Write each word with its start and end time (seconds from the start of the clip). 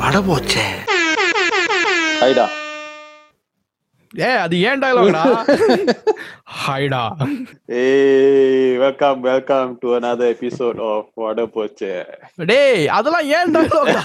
படம் 0.00 0.26
போச்சே 0.28 0.66
ஹைடா 2.22 2.46
ஏ 4.14 4.30
அது 4.44 4.56
ஏன் 4.68 4.80
டயலாக்டா 4.82 5.22
ஹைடா 6.64 7.02
ஏய் 7.82 8.74
welcome 8.82 9.20
welcome 9.28 9.70
to 9.82 9.88
another 9.98 10.26
episode 10.34 10.78
of 10.88 11.04
வாட 11.22 11.46
போச்சே 11.54 11.92
டேய் 12.50 12.84
அதெல்லாம் 12.96 13.26
ஏன் 13.38 13.52
டயலாக்டா 13.56 14.02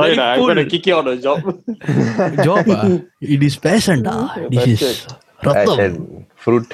ஹைடா 0.00 0.26
I'm 0.30 0.44
going 0.44 0.60
to 0.62 0.66
kick 0.72 0.86
you 0.90 0.96
on 1.00 1.08
a 1.14 1.18
job 1.26 1.42
job 2.48 2.70
it 3.34 3.44
is 3.50 3.56
passion 3.68 4.00
டா 4.08 4.16
this 4.54 4.66
is 4.74 4.82
ரத்தம் 5.48 5.98
fruit 6.44 6.70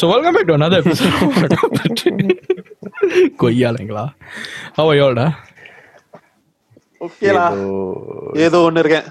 so 0.00 0.04
welcome 0.12 0.36
back 0.36 0.48
to 0.50 0.56
another 0.58 0.78
episode 0.82 1.14
கொய்யாலைங்களா 3.42 4.06
have 4.78 4.94
யோடா 5.02 5.26
Okay 7.06 7.32
lah. 7.36 7.48
ஏதோ 7.54 7.64
ஏதோ 8.46 8.58
ஒண்ணு 8.66 8.82
இருக்கேன் 8.84 9.08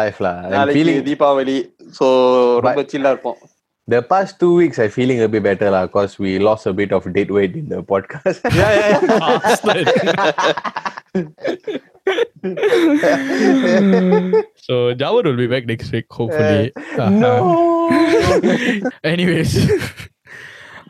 life 0.00 0.18
lah. 0.26 0.34
I'm 0.44 0.52
நாளைக்கு 0.54 0.78
feeling 0.78 0.98
தீபாவளி 1.08 1.58
சோ 1.98 2.06
ரொம்ப 2.64 2.82
சில்லா 2.92 3.12
இருப்போம் 3.14 3.38
the 3.88 4.00
past 4.02 4.32
two 4.40 4.54
weeks. 4.60 4.78
I'm 4.78 4.90
feeling 4.90 5.20
a 5.26 5.28
bit 5.34 5.42
better 5.42 5.68
lah, 5.74 5.86
cause 5.94 6.18
we 6.18 6.38
lost 6.38 6.66
a 6.66 6.74
bit 6.80 6.90
of 6.92 7.04
dead 7.16 7.30
weight 7.36 7.54
in 7.56 7.68
the 7.74 7.80
podcast. 7.92 8.40
Yeah, 8.58 8.72
yeah, 8.80 8.88
yeah. 8.90 10.38
so 14.66 14.94
Jawar 14.94 15.24
will 15.24 15.36
be 15.36 15.46
back 15.46 15.66
next 15.66 15.90
week, 15.92 16.06
hopefully. 16.10 16.72
no. 16.96 17.32
Anyways, 19.04 19.52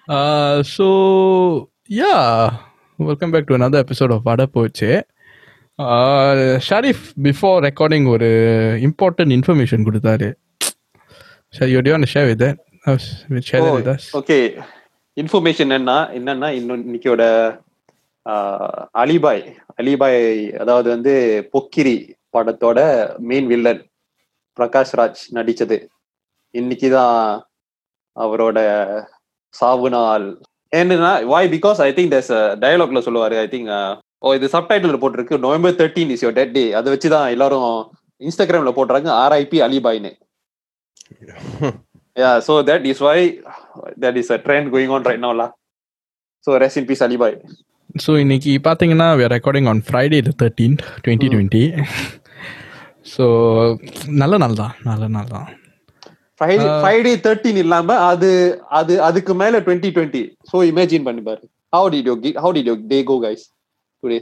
Uh, 0.08 0.60
yeah 1.90 2.08
yeah, 2.08 2.58
welcome 3.00 3.32
back 3.32 3.46
to 3.48 3.54
another 3.56 3.80
episode 3.80 4.12
of 4.12 4.22
போச்சு 4.24 4.50
Poche. 4.56 4.90
Sharif 6.68 7.06
before 7.26 7.60
recording 7.68 8.08
ஒரு 8.14 8.30
important 8.88 9.34
information 9.38 9.86
கொடுத்தாரு. 9.88 10.28
சரி 11.54 11.72
you 11.74 11.84
do 11.86 12.10
share 12.16 12.28
with 12.32 12.44
share 13.50 13.70
with 13.70 13.90
okay 14.14 14.38
information 15.18 15.72
என்ன 15.78 15.96
என்னன்னா 16.20 16.50
இன்னைக்கோட 16.60 17.22
uh, 18.26 18.76
அலிபாய் 19.04 19.44
அலிபாய் 19.80 20.22
அதாவது 20.64 20.90
வந்து 20.90 21.16
பொக்கிரி 21.56 21.98
படத்தோட 22.34 22.80
main 23.32 23.50
villain 23.54 23.84
Prakash 24.58 24.96
Raj 25.02 25.26
நடித்தது 25.40 25.80
இன்னைக்கு 26.56 26.90
தான் 26.90 27.18
அவரோட 28.18 28.60
சாவு 29.54 29.90
நாள் 29.96 30.26
என்னன்னா 30.72 31.12
why 31.32 31.52
because 31.56 31.80
I 31.88 31.92
think 31.98 32.14
there's 32.14 32.34
டயலாக்ல 32.64 33.02
சொல்லுவாரு 33.08 33.36
ஐ 33.42 33.48
திங்க் 33.54 33.72
ஓ 34.22 34.34
இது 34.38 34.48
சப்டைட்டில் 34.56 35.02
போட்டிருக்கு 35.02 35.44
November 35.46 35.80
thirteen 35.82 36.14
is 36.16 36.24
your 36.26 36.38
dead 36.38 36.56
day 36.58 36.66
அதை 36.80 36.92
வச்சு 36.94 37.10
தான் 37.16 37.28
எல்லாரும் 37.36 37.68
இன்ஸ்டாகிராமில் 38.22 38.78
போடுறாங்க 38.78 39.10
RIP 39.24 39.60
அலிபாய்னு 39.68 40.12
yeah 42.16 42.32
so 42.48 42.56
that 42.70 42.86
is 42.92 43.04
why 43.08 43.18
that 44.04 44.18
is 44.22 44.32
a 44.36 44.40
trend 44.46 44.72
going 44.74 44.94
on 44.98 45.06
right 45.10 45.24
நோலா 45.26 45.48
so 46.48 46.58
rest 46.64 46.80
in 46.82 46.90
peace 46.90 47.04
Ali bhai 47.08 47.36
so 48.04 48.12
இன்னைக்கு 48.24 48.52
பார்த்தீங்கன்னா 48.68 49.08
recording 49.36 49.68
on 49.72 49.82
Friday 49.88 50.20
thirteen 50.34 50.76
twenty 51.06 51.28
twenty 51.34 51.64
so 53.14 53.26
நல்ல 54.22 54.34
நாள் 54.38 54.62
தான் 54.62 54.74
நல்ல 54.90 55.08
நாள் 55.16 55.32
தான். 55.36 55.48
Friday, 56.41 56.67
Uh, 56.73 56.81
Friday 56.83 57.15
13 57.27 57.57
இல்லாம 57.63 57.95
அது 58.11 58.29
அது 58.81 58.95
அதுக்கு 59.03 59.35
மேல 59.35 59.61
2020. 59.61 60.21
So 60.51 60.57
imagine 60.73 61.05
பண்ணி 61.09 61.23
பாரு. 61.29 61.45
How 61.77 61.85
did 61.95 62.05
your 62.11 62.19
gi- 62.25 62.37
how 62.43 62.51
did 62.57 62.67
your 62.71 62.77
day 62.93 63.01
go, 63.11 63.17
guys? 63.25 63.43
Today. 64.03 64.21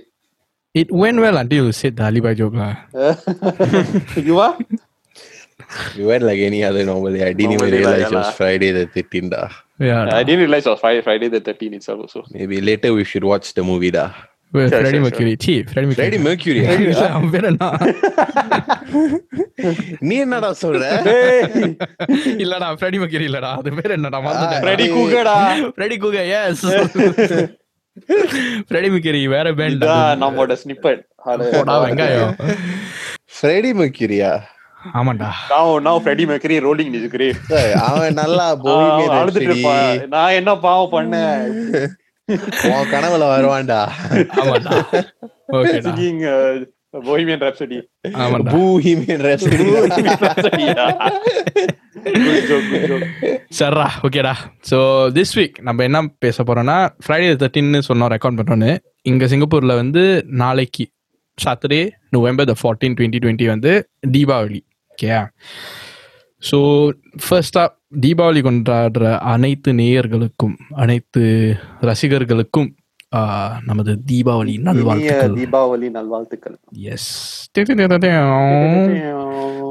It 0.80 0.88
went 1.02 1.18
well 1.24 1.36
until 1.42 1.64
you 1.66 1.72
said 1.80 1.94
the 1.98 2.04
Alibi 2.08 2.32
joke 2.40 2.56
lah. 2.62 2.72
you 4.28 4.36
are? 4.46 4.54
we 5.96 6.04
went 6.10 6.22
like 6.28 6.40
any 6.48 6.62
other 6.68 6.84
normal 6.84 7.12
day. 7.16 7.22
I 7.28 7.32
didn't 7.32 7.52
Normal 7.56 7.68
even 7.68 7.70
day 7.76 7.84
lah, 7.84 7.92
realize 7.92 8.00
yeah 8.02 8.10
it 8.12 8.18
was 8.20 8.26
lah. 8.28 8.32
Friday 8.40 8.70
the 8.78 8.84
13th. 8.96 9.30
dah. 9.34 9.48
Yeah. 9.88 10.02
I 10.18 10.22
didn't 10.28 10.42
realize 10.44 10.64
it 10.66 10.72
was 10.74 10.80
Friday, 10.84 11.02
Friday 11.08 11.28
the 11.36 11.40
13 11.40 11.74
itself 11.78 12.00
also. 12.04 12.20
Maybe 12.38 12.60
later 12.70 12.90
we 12.98 13.04
should 13.04 13.24
watch 13.32 13.48
the 13.58 13.64
movie. 13.70 13.90
Da. 13.98 14.06
Freddie 14.53 14.99
Mercury 15.03 15.33
see 15.43 15.53
Freddie 15.67 15.87
Mercury 15.89 16.61
Mercury 16.61 16.61
நீ 20.01 20.15
என்னடா 20.23 20.49
சொல்ற? 20.61 20.83
இல்லடா 22.43 22.67
Freddy 22.79 22.97
Mercury 23.01 23.27
இல்லடா. 23.29 23.51
அது 23.59 23.71
பேர் 23.77 23.95
என்னடா 23.97 24.19
Freddie 24.63 24.85
கூகடா 24.95 25.35
Freddie 25.75 25.97
கூக 25.97 26.17
எஸ் 26.31 26.65
ஃப்ரெடி 28.67 28.89
மெர்க்யூரி 28.93 29.21
வேற 29.27 29.47
பேண்ட் 29.59 29.85
நம்மோட 30.23 30.55
ஸ்னிப்பட் 30.61 31.01
போடா 31.47 31.75
வெங்காயம். 31.85 32.33
ஃப்ரெடி 33.35 33.71
மெர்க்யூரியா 33.79 34.31
ஆமாண்டா. 34.93 35.29
நான் 35.85 35.99
ஃப்ரெடி 36.03 36.23
மெர்க்கரி 36.29 36.55
ரோலிங் 36.65 36.93
நிஜுக்கிறேன் 36.93 37.39
அவன் 37.87 38.15
நல்லா 38.21 38.47
போயிமே 38.63 39.75
நான் 40.13 40.37
என்ன 40.39 40.51
பாவம் 40.63 40.93
பண்ண 40.95 41.15
உன் 42.69 42.89
கனவுல 42.89 43.23
வருவான்டா. 43.33 43.79
ஓகேடா. 45.53 45.91
Bohemian 48.51 49.23
Rhapsody 49.25 49.57
so 54.69 54.77
this 55.13 55.35
week 55.39 55.59
நம்ம 55.59 55.83
என்ன 55.83 56.07
பேச 56.19 56.43
போறோம்னா 56.43 56.77
ஃப்ரைடே 57.05 57.29
தேர்ட்டின்னு 57.33 57.81
சொன்னோம் 57.89 58.11
ரெக்கார்ட் 58.15 58.39
பண்ணுறோன்னு 58.39 58.71
இங்கே 59.01 59.27
சிங்கப்பூரில் 59.27 59.75
வந்து 59.75 60.03
நாளைக்கு 60.41 60.85
Saturday 61.37 61.81
November 62.09 62.45
the 62.45 62.55
fourteenth 62.61 62.95
twenty 62.99 63.21
twenty 63.23 63.45
வந்து 63.45 63.71
தீபாவளி. 64.11 64.61
ஓகே 64.91 65.09
ஸோ 66.49 66.57
ஃபர்ஸ்டாக 67.25 67.69
தீபாவளி 68.03 68.41
கொண்டாடுற 68.47 69.05
அனைத்து 69.33 69.71
நேயர்களுக்கும் 69.79 70.55
அனைத்து 70.83 71.23
ரசிகர்களுக்கும் 71.89 72.69
நமது 73.69 73.91
தீபாவளி 74.09 74.53
நல்வாழ்த்துக்கள். 74.67 75.33
தீபாவளி 75.39 75.87
நல்வாழ்த்துக்கள். 75.95 76.55
எஸ் 76.91 77.09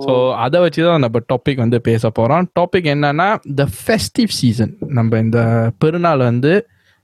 ஸோ 0.05 0.13
அதை 0.45 0.59
வச்சு 0.65 0.81
தான் 0.89 1.03
நம்ம 1.05 1.21
டாபிக் 1.33 1.63
வந்து 1.65 1.79
பேச 1.89 2.11
போகிறோம் 2.19 2.49
டாபிக் 2.59 2.89
என்னன்னா 2.95 3.29
த 3.61 3.67
ஃபெஸ்டிவ் 3.79 4.33
சீசன் 4.41 4.75
நம்ம 4.99 5.19
இந்த 5.25 5.41
பெருநாள் 5.85 6.23
வந்து 6.31 6.53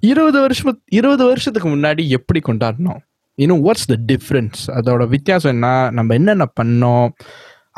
இருபது 0.03 0.39
வருஷம் 0.45 0.81
இருபது 0.99 1.25
வருஷத்துக்கு 1.31 1.69
முன்னாடி 1.75 2.03
எப்படி 2.19 2.41
கொண்டாடினோம்? 2.49 3.01
இன்னும் 3.39 3.63
வாட்ஸ் 3.67 3.91
த 3.93 3.97
டிஃப்ரென்ஸ் 4.11 4.61
அதோட 4.79 5.03
வித்தியாசம் 5.15 5.55
என்ன? 5.57 5.69
நம்ம 5.99 6.15
என்னென்ன 6.21 6.45
பண்ணோம்? 6.61 7.09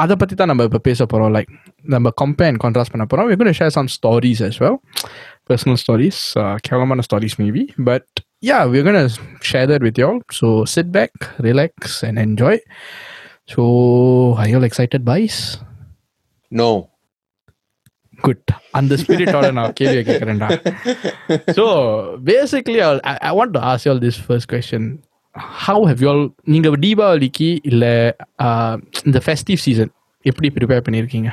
அதை 0.04 0.14
பற்றி 0.16 0.36
தான் 0.36 0.50
நம்ம 0.52 0.64
இப்போ 0.64 0.80
பேச 0.88 1.06
போகிறோம் 1.06 1.34
லைக் 1.36 1.50
நம்ம 1.94 2.12
கம்பேர் 2.22 2.50
அண்ட் 2.52 2.62
கான்ட்ராஸ்ட் 2.64 2.94
பண்ண 2.94 3.06
போகிறோம் 3.06 3.28
we're 3.30 3.40
going 3.42 3.52
to 3.54 3.60
share 3.62 3.74
some 3.78 3.90
stories 3.98 4.40
as 4.50 4.56
well 4.64 4.76
personal 5.50 5.78
stories 5.78 6.20
uh, 6.44 6.56
கேவலமான 6.68 7.06
stories 7.10 7.36
maybe 7.42 7.64
but 7.90 8.06
yeah 8.42 8.62
we're 8.66 8.86
going 8.90 9.02
to 9.02 9.10
share 9.52 9.68
that 9.72 9.84
with 9.88 9.98
you 10.02 10.08
all 10.10 10.22
so 10.40 10.48
sit 10.76 10.90
back 10.98 11.14
relax 11.48 12.02
and 12.04 12.18
enjoy 12.28 12.56
so 13.48 13.62
are 14.40 14.48
you 14.52 14.58
all 14.60 14.68
excited 14.72 15.04
boys 15.12 15.38
no 16.52 16.72
good 18.20 18.52
அந்த 18.72 18.94
ஸ்பிரிட்டோட 19.02 19.48
நான் 19.52 19.74
கேள்வியை 19.74 20.04
கேட்குறேன்டா 20.10 20.50
so 21.58 21.66
basically 22.30 22.80
I 23.30 23.32
want 23.40 23.54
to 23.56 23.62
ask 23.72 23.86
all 23.92 24.04
this 24.06 24.20
first 24.26 24.50
question 24.54 24.88
how 25.65 25.85
how 25.91 26.03
you 26.05 26.09
all 26.13 26.25
நீங்கள் 26.55 26.77
தீபாவளிக்கு 26.85 27.49
இல்லை 27.71 27.93
இந்த 29.09 29.19
festive 29.27 29.61
season 29.67 29.93
எப்படி 30.25 30.49
ப்ரிப்பேர் 30.57 30.85
பண்ணியிருக்கீங்க? 30.87 31.31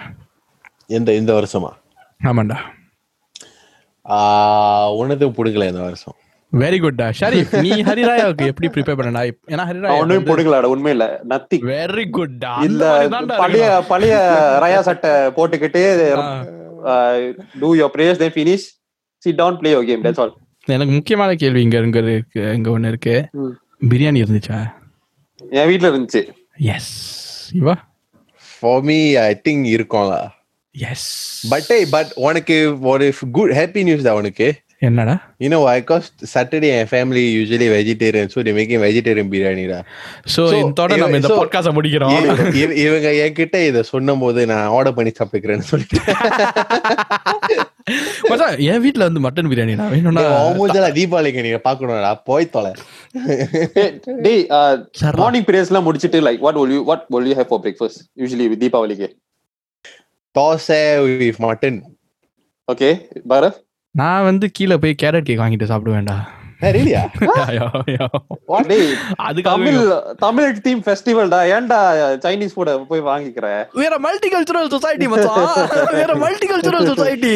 எந்த 0.97 1.09
இந்த 1.19 1.31
வருஷமா? 1.37 1.71
ஆமாண்டா. 2.29 2.57
உனது 5.01 5.27
பிடிக்கல 5.37 5.67
இந்த 5.71 5.81
வருஷம். 5.87 6.15
வெரி 6.53 6.77
குட்டா 6.83 7.05
ஷரீஃப் 7.19 7.53
நீ 7.65 7.71
ஹரிராயாவுக்கு 7.87 8.49
எப்படி 8.51 8.67
ப்ரிப்பேர் 8.75 8.97
பண்ணடா? 8.99 9.21
ஏன்னா 9.53 9.63
ஹரிராயா 9.69 10.01
ஒண்ணுமே 10.01 10.21
போடுக்கலாட 10.29 10.67
உண்மையில 10.73 11.05
நத்திங் 11.31 11.65
வெரி 11.71 12.05
குட்டா 12.17 12.51
இந்த 12.67 12.85
பழைய 13.41 13.65
பழைய 13.91 14.13
ரயா 14.65 14.79
சட்டை 14.89 15.13
போட்டுக்கிட்டு 15.37 15.83
do 17.61 17.69
your 17.81 17.93
prayers 17.95 18.21
then 18.23 18.35
finish 18.37 18.67
sit 19.23 19.39
down 19.41 19.59
play 19.61 19.71
your 19.75 19.87
game 19.91 20.05
that's 20.07 20.21
all 20.25 20.33
எனக்கு 20.67 20.93
முக்கியமான 20.97 21.31
கேள்வி 21.41 21.61
இங்க 21.65 21.77
இருக்கு 21.79 22.43
இங்க 22.57 22.69
ஒன்று 22.75 22.91
இருக்கு. 22.93 23.15
பிரியாணி 23.89 24.21
இருந்துச்சா? 24.21 24.73
என் 25.49 25.67
வீட்ல 25.67 25.89
இருந்துச்சு. 25.89 26.31
எஸ் 26.57 27.55
இவா? 27.55 27.75
ஃபார் 28.59 28.81
மீ 28.81 29.15
ஐ 29.15 29.41
திங்க் 29.43 29.67
இருக்கும்ல. 29.71 30.29
எஸ் 30.71 31.47
பட் 31.49 31.71
பட் 31.91 32.11
உனக்கு 32.15 32.79
ஒரு 32.79 33.13
குட் 33.31 33.51
ஹாப்பி 33.51 33.83
நியூஸ் 33.83 34.01
தான் 34.01 34.15
உனக்கு. 34.15 34.61
என்னடா? 34.85 35.13
You 35.39 35.47
know 35.51 35.59
I 35.69 35.77
guess 35.89 36.23
Saturday 36.31 36.69
N 36.75 36.89
family 36.91 37.23
usually 37.31 37.67
vegetarian 37.73 38.31
so 38.33 38.43
they 38.45 38.53
making 38.57 38.81
vegetarian 38.83 39.29
பிரியாணிடா 39.31 39.79
so 40.33 40.43
இதோட 40.59 40.91
நம்ம 41.01 41.19
இந்த 41.19 41.31
பாட்காஸ்ட் 41.33 41.75
முடிக்கிறோம். 41.77 42.13
இவங்க 42.83 43.09
என்கிட்ட 43.23 43.59
இத 43.67 43.83
சொன்னபோது 43.91 44.43
நான் 44.51 44.69
ஆர்டர் 44.77 44.97
பண்ணி 44.97 45.13
சாப்பிட்டுக்கிறேன்னு 45.13 45.69
சொல்லிட்டேன் 45.71 46.07
என் 48.65 48.81
வீட்ல 48.83 49.07
வந்து 49.07 49.21
மட்டன் 49.25 49.49
பிரியாணி 49.49 49.73
நான் 49.79 49.91
வேணும்னா 49.93 50.21
மூஞ்சல 50.55 50.87
தீபாவளிக்கு 50.95 51.43
நீங்க 51.45 51.59
பாக்கணும்டா 51.65 52.13
போய் 52.29 52.45
தொலை. 52.55 52.71
டேய் 54.25 54.41
மார்னிங் 55.19 55.45
பிரேயர்ஸ் 55.49 55.73
முடிச்சிட்டு 55.87 56.21
like 56.27 56.41
what 56.45 56.57
will 56.61 56.73
you 56.75 56.81
what 56.89 57.05
will 57.15 57.29
you 57.29 57.35
have 57.39 57.49
for 57.51 57.61
breakfast 57.65 58.01
usually 58.21 58.47
தீபாவளிக்கு 58.63 59.09
dosa 60.35 60.79
with 61.19 61.39
mutton 61.45 61.77
okay 62.67 62.89
Bharat 63.29 63.59
நான் 63.95 64.23
வந்து 64.23 64.51
கீழே 64.51 64.77
போய் 64.77 64.95
கேரட் 65.03 65.21
கேக் 65.21 65.39
வாங்கிட்டு 65.39 65.67
சாப்பிடுவேன்டா. 65.71 66.17
தமிழ் 70.19 70.61
டீம் 70.61 70.81
ஃபெஸ்டிவல்டா 70.83 71.39
ஏன்டா 71.53 71.79
சைனீஸ் 72.25 72.53
ஃபுட் 72.55 72.85
போய் 72.85 73.01
வாங்கிக்கிற? 73.01 73.47
வேற 73.73 73.99
மல்டிகல்ச்சுரல் 73.99 74.69
சொசைட்டி 74.69 75.07
வேற 75.99 76.15
சொசைட்டி 76.85 77.33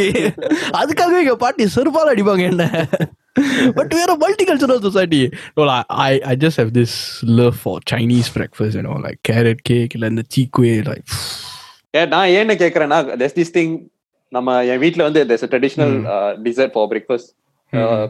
அதுக்காகவே 0.79 1.19
எங்க 1.19 1.35
பாட்டி 1.35 1.63
செருப்பால 1.75 2.11
அடிப்பாங்க 2.13 2.41
என்ன. 2.41 2.65
பட் 3.75 3.94
வேற 3.94 4.17
multicultural 4.17 4.81
society 4.81 5.29
I 5.88 6.21
I 6.21 6.35
just 6.35 6.59
have 6.62 6.73
this 6.73 6.97
love 7.21 7.55
for 7.63 7.81
Chinese 7.91 8.31
breakfast 8.35 8.75
you 8.75 8.81
know 8.81 8.97
like 9.00 9.19
carrot 9.29 9.63
cake 9.63 9.94
இல்ல 9.94 10.07
இந்த 10.07 10.21
சீக்வே 10.35 10.73
லைக் 10.89 12.07
நான் 12.07 12.29
ஏன்னு 12.29 12.55
கேக்குறேன்னா 12.55 13.00
this 13.35 13.51
thing 13.51 13.71
நம்ம 14.31 14.55
என் 14.71 14.81
வீட்ல 14.83 15.07
வந்து 15.07 15.21
ட்ரெடிஷனல் 15.45 15.95
டிசர்ட் 16.47 16.73
ஃபார் 16.73 16.89
பிரேக்ஃபாஸ்ட் 16.91 17.29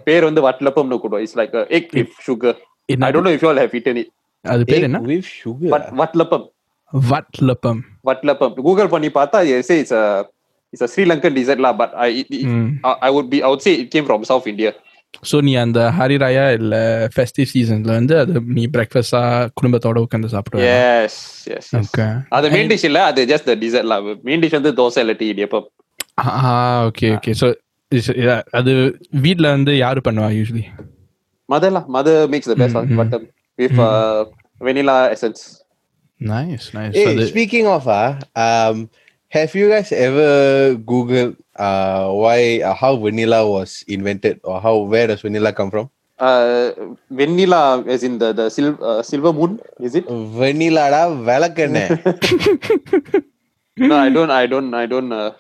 பேர் 0.08 0.28
வந்து 0.30 0.42
வட்லப்பம்னு 0.48 1.00
கூடுவோம் 1.04 1.24
it's 1.26 1.38
like 1.40 1.56
egg 1.78 1.92
with 1.98 2.16
sugar 2.28 2.58
I 3.02 3.12
don't 3.14 3.28
know 3.28 3.34
if 3.36 3.44
you 3.46 3.52
all 3.52 3.62
have 3.64 3.76
eaten 3.80 4.00
it 4.04 4.12
அது 4.46 4.64
பேர் 4.66 4.86
என்ன? 4.88 5.00
With 5.08 5.30
sugar 5.38 5.86
watalappam 6.02 6.46
watalappam. 6.94 7.80
Watalappam. 8.08 8.54
Google 8.68 8.92
பண்ணி 8.94 9.10
பார்த்தா 9.18 9.40
yes 9.52 9.72
it's 9.74 9.96
it's 10.74 10.86
a 10.86 10.92
Sri Lankan 10.94 11.36
dessert 11.38 11.64
law 11.66 11.72
but 11.82 11.94
I 12.00 12.08
I 13.04 13.10
would 13.16 13.30
be 13.34 13.40
I 13.42 13.50
would 13.50 13.66
say 13.68 13.74
it 13.82 13.92
came 13.96 14.06
from 14.08 14.24
South 14.30 14.50
India 14.54 14.72
so 15.24 15.38
நீ 15.46 15.54
அந்த 15.62 15.80
ஹரி 15.98 16.18
ராயா 16.24 16.46
இல்ல 16.58 16.76
festive 17.14 17.48
சீசன்ல 17.54 17.92
வந்து 18.00 18.16
அது 18.22 18.42
நீ 18.58 18.64
பிரேக்ஃபாஸ்டா 18.76 19.22
குடும்பத்தோட 19.60 20.04
உட்காந்து 20.06 20.32
சாப்பிடுவ. 20.34 20.62
எஸ் 20.98 21.20
எஸ் 21.54 21.70
ஓகே 21.80 22.06
அது 22.38 22.50
மெயின் 22.56 22.72
டிஷ் 22.72 22.88
இல்ல 22.90 23.02
அது 23.10 23.24
ஜஸ்ட் 23.32 23.48
தி 23.50 23.58
டிசர்ட் 23.64 23.90
லா 23.92 23.98
மெயின் 24.28 24.44
டிஷ் 24.44 24.58
வந்து 24.60 24.74
தோசை 24.80 25.02
இல்ல 25.06 25.16
tea 25.22 25.28
idiyappam. 25.34 25.68
Okay 26.89 27.07
okay 27.17 27.33
so 27.41 27.47
அது 28.59 28.73
வீட்ல 29.25 29.47
வந்து 29.57 29.73
யாரு 29.85 30.03
பண்ணுவா 30.09 30.31
usually 30.41 30.67
mother 31.53 31.71
lah 31.77 31.83
mother 31.95 32.15
makes 32.33 32.47
the 32.51 32.57
best 32.61 32.75
Mm, 32.77 32.85
mm. 32.91 32.99
butter 33.01 33.19
with 33.61 33.75
uh, 33.87 34.21
vanilla 34.67 34.95
essence 35.15 35.41
nice 36.21 36.67
nice 36.77 36.95
Hey, 36.99 37.07
அது 37.11 37.25
speaking 37.33 37.67
of 37.75 37.85
ah, 37.97 38.07
um, 38.45 38.77
have 39.37 39.53
you 39.61 39.67
guys 39.73 39.91
ever 40.07 40.31
Googled 40.91 41.33
uh, 41.67 42.05
why 42.23 42.39
uh, 42.69 42.75
how 42.83 42.93
vanilla 43.05 43.41
was 43.55 43.71
invented 43.97 44.37
or 44.51 44.57
how 44.67 44.75
where 44.93 45.07
does 45.11 45.23
vanilla 45.27 45.53
come 45.61 45.71
from? 45.75 45.87
uh, 46.21 46.65
vanilla 47.21 47.61
as 47.95 48.03
in 48.09 48.15
the 48.23 48.31
the 48.41 48.47
sil- 48.57 48.83
uh, 48.91 49.01
silver 49.11 49.33
moon 49.39 49.53
is 49.89 49.95
it 50.01 50.07
Vanilla 50.39 50.85
da 50.95 51.03
விளக்கெண்ணெய் 51.29 51.91
no 53.91 53.97
i 54.07 54.11
don't 54.17 54.33
i 54.43 54.47
don't 54.53 54.73
i 54.83 54.87
don't 54.93 55.13
uh, 55.23 55.31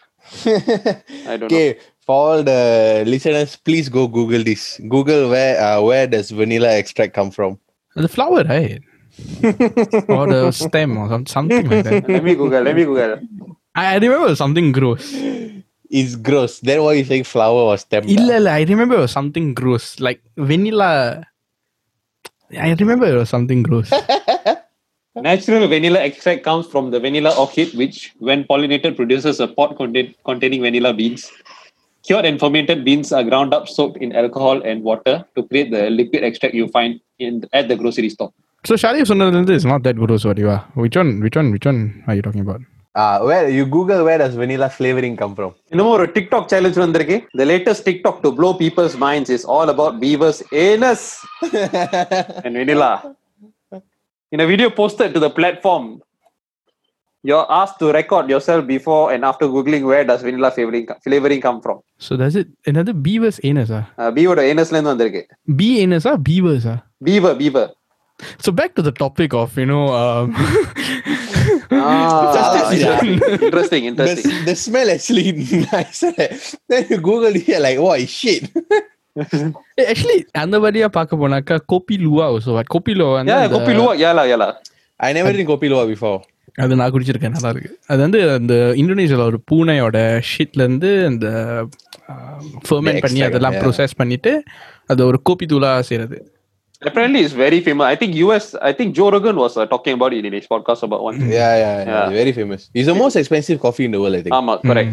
I 0.45 1.37
don't 1.37 1.43
okay, 1.43 1.73
know. 1.73 1.79
for 2.05 2.15
all 2.15 2.43
the 2.43 3.03
listeners, 3.05 3.55
please 3.55 3.89
go 3.89 4.07
Google 4.07 4.43
this. 4.43 4.79
Google 4.87 5.29
where 5.29 5.59
uh, 5.61 5.81
where 5.81 6.07
does 6.07 6.31
vanilla 6.31 6.77
extract 6.77 7.13
come 7.13 7.31
from? 7.31 7.59
The 7.95 8.07
flower, 8.07 8.43
right? 8.43 8.81
or 10.07 10.27
the 10.27 10.51
stem 10.51 10.97
or 10.97 11.09
some, 11.09 11.25
something 11.25 11.67
like 11.67 11.83
that. 11.83 12.07
Let 12.07 12.23
me 12.23 12.35
Google. 12.35 12.61
Let 12.61 12.75
me 12.75 12.85
Google. 12.85 13.19
I, 13.75 13.95
I 13.95 13.97
remember 13.97 14.35
something 14.35 14.71
gross. 14.71 15.13
It's 15.89 16.15
gross. 16.15 16.59
Then 16.59 16.83
why 16.83 16.93
you 16.93 17.03
saying 17.03 17.23
flower 17.23 17.73
or 17.73 17.77
stem? 17.77 18.07
Illa, 18.07 18.37
illa, 18.37 18.51
I 18.51 18.63
remember 18.63 19.07
something 19.07 19.53
gross. 19.53 19.99
Like 19.99 20.21
vanilla. 20.37 21.25
I 22.57 22.73
remember 22.73 23.25
something 23.25 23.63
gross. 23.63 23.91
natural 25.16 25.66
vanilla 25.68 26.00
extract 26.00 26.42
comes 26.42 26.66
from 26.66 26.90
the 26.90 26.98
vanilla 26.98 27.32
orchid 27.38 27.72
which 27.74 28.12
when 28.18 28.44
pollinated 28.44 28.96
produces 28.96 29.40
a 29.40 29.48
pod 29.48 29.76
contain- 29.76 30.14
containing 30.24 30.60
vanilla 30.60 30.92
beans 30.92 31.22
cured 32.04 32.26
and 32.30 32.38
fermented 32.40 32.84
beans 32.88 33.12
are 33.12 33.22
ground 33.22 33.52
up 33.54 33.66
soaked 33.68 33.98
in 33.98 34.10
alcohol 34.22 34.60
and 34.62 34.82
water 34.82 35.14
to 35.36 35.42
create 35.50 35.70
the 35.76 35.82
liquid 35.98 36.24
extract 36.28 36.54
you 36.60 36.66
find 36.68 36.92
in 37.26 37.34
at 37.52 37.68
the 37.70 37.76
grocery 37.82 38.10
store 38.16 38.30
so 38.64 38.76
Sharif 38.82 39.04
சொன்னதுல 39.10 39.36
இருந்து 39.38 39.54
is 39.60 39.66
not 39.72 39.80
that 39.86 39.96
gross 40.02 40.22
வடிவா 40.28 40.56
which 40.82 40.96
one 41.02 41.10
which 41.24 41.36
one 41.40 41.48
which 41.54 41.66
one 41.72 41.80
are 42.08 42.16
you 42.18 42.24
talking 42.28 42.44
about 42.48 42.62
Ah, 43.02 43.14
where 43.28 43.46
you 43.54 43.62
Google 43.74 44.00
where 44.06 44.18
does 44.22 44.34
vanilla 44.40 44.66
flavoring 44.76 45.14
come 45.20 45.32
from? 45.38 45.50
இன்னமும் 45.72 45.94
ஒரு 45.94 46.04
TikTok 46.16 46.50
challenge 46.52 46.78
வந்திருக்கு 46.82 47.16
the 47.40 47.46
latest 47.52 47.80
tiktok 47.88 48.16
to 48.24 48.30
blow 48.38 48.50
people's 48.60 48.94
minds 49.06 49.30
is 49.36 49.42
all 49.54 49.68
about 49.74 49.92
beavers 50.04 50.38
anus 50.66 51.02
and 52.46 52.54
vanilla 52.60 52.90
in 54.32 54.40
a 54.44 54.46
video 54.46 54.70
posted 54.80 55.12
to 55.14 55.20
the 55.26 55.30
platform 55.38 55.86
you're 57.28 57.46
asked 57.60 57.78
to 57.82 57.86
record 57.98 58.28
yourself 58.28 58.66
before 58.66 59.12
and 59.12 59.24
after 59.30 59.46
googling 59.54 59.84
where 59.90 60.04
does 60.10 60.22
vanilla 60.22 60.50
flavoring 60.56 60.86
flavoring 61.06 61.40
come 61.46 61.60
from 61.66 61.78
so 62.06 62.16
does 62.22 62.36
it 62.40 62.48
என்னது 62.70 62.94
beavers 63.06 63.38
anus 63.50 63.70
ah 63.78 63.84
uh, 64.00 64.10
beaver 64.18 64.38
anusல 64.50 64.76
இருந்து 64.76 64.92
வந்திருக்கு 64.94 65.22
bee 65.60 65.74
anus 65.84 66.06
ah 66.12 66.16
beavers 66.28 66.66
ah 66.74 66.78
beaver 67.08 67.34
beaver 67.42 67.66
so 68.44 68.52
back 68.52 68.74
to 68.74 68.82
the 68.82 68.92
topic 69.04 69.34
of 69.34 69.56
you 69.60 69.66
know 69.66 69.84
um, 70.00 70.34
ah, 71.70 72.72
yeah. 72.72 73.04
interesting 73.04 73.84
the, 73.84 73.90
interesting 73.90 74.44
the 74.44 74.54
smell 74.54 74.90
actually 74.90 75.32
nice. 75.72 76.00
then 76.68 76.86
you 76.90 76.98
Google 76.98 77.34
it 77.36 77.48
you're 77.48 77.60
like, 77.60 77.78
what 77.78 78.08
shit? 78.08 78.50
Eh, 79.18 79.84
actually 79.90 80.18
அந்த 80.42 80.56
வழியா 80.62 80.86
பார்க்க 80.96 81.20
போனாக்கா 81.20 81.56
Gopi 81.72 81.96
Lua 82.04 82.24
also 82.34 82.52
what 82.56 82.68
Gopi 82.74 82.92
Lua 82.98 83.12
வந்து 83.16 83.32
yeah 83.32 83.42
அந்த- 83.42 83.54
kopi 83.56 83.72
luwak 83.78 83.96
yeah 84.04 84.14
lah 84.18 84.24
yeah 84.30 84.40
lah 84.42 84.52
I 85.00 85.12
never 85.18 85.32
drink 85.32 85.48
kopi 85.52 85.68
luwak 85.72 85.88
before. 85.94 86.18
அது 86.64 86.74
நான் 86.80 86.92
குடிச்சிருக்கேன் 86.94 87.34
நல்லா 87.36 87.50
இருக்கு 87.54 87.70
அது 87.90 88.00
வந்து 88.04 88.18
அந்த 88.34 88.54
இந்தோனேஷியால 88.80 89.24
ஒரு 89.30 89.38
பூனையோட 89.50 89.98
ஷீட்ல 90.32 90.66
இருந்து 90.66 90.90
அந்த 91.10 91.26
ஃபெர்மெண்ட் 92.68 93.02
பண்ணி 93.04 93.20
extract, 93.20 93.30
அதெல்லாம் 93.30 93.54
yeah. 93.54 93.62
ப்ரோசஸ் 93.62 93.98
பண்ணிட்டு 94.00 94.32
அது 94.92 95.00
ஒரு 95.10 95.20
கோபி 95.28 95.46
தூளா 95.52 95.72
செய்யறது 95.88 96.18
apparently 96.82 97.20
it's 97.24 97.36
very 97.44 97.58
famous 97.66 97.86
i 97.92 97.96
think 98.00 98.12
us 98.28 98.46
i 98.68 98.74
think 98.78 98.88
joe 98.98 99.08
rogan 99.14 99.36
was 99.36 99.54
uh, 99.56 99.66
talking 99.66 99.94
about 99.98 100.12
it 100.12 100.24
in 100.24 100.34
his 100.38 100.46
podcast 100.46 100.82
about 100.88 101.02
one 101.02 101.16
Yeah, 101.32 101.52
yeah, 101.54 101.74
yeah, 101.80 101.92
Yeah. 101.92 102.08
Very 102.20 102.32
famous. 102.32 102.62
It's 102.78 102.88
the 102.92 102.96
most 102.96 103.16
expensive 103.16 103.58
coffee 103.58 103.86
in 103.88 103.92
the 103.92 104.02
world, 104.02 104.16
I 104.18 104.24
think. 104.24 104.36
ஆமா 104.40 104.54
correct 104.70 104.92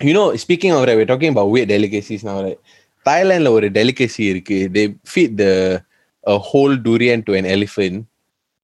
you 0.00 0.12
know, 0.12 0.26
speaking 0.36 0.72
of 0.72 0.80
that, 0.86 0.96
we're 0.96 1.06
talking 1.06 1.30
about 1.30 1.48
weird 1.48 1.68
delicacies 1.68 2.22
now, 2.24 2.36
right? 2.42 2.58
They 3.09 3.51
ஒரு 3.57 3.67
delicacy 3.77 4.23
இருக்கு 4.33 4.57
they 4.75 4.83
feed 5.11 5.35
the 5.41 5.45
whole 6.49 6.75
durian 6.87 7.23
to 7.27 7.33
an 7.39 7.49
elephant 7.55 7.99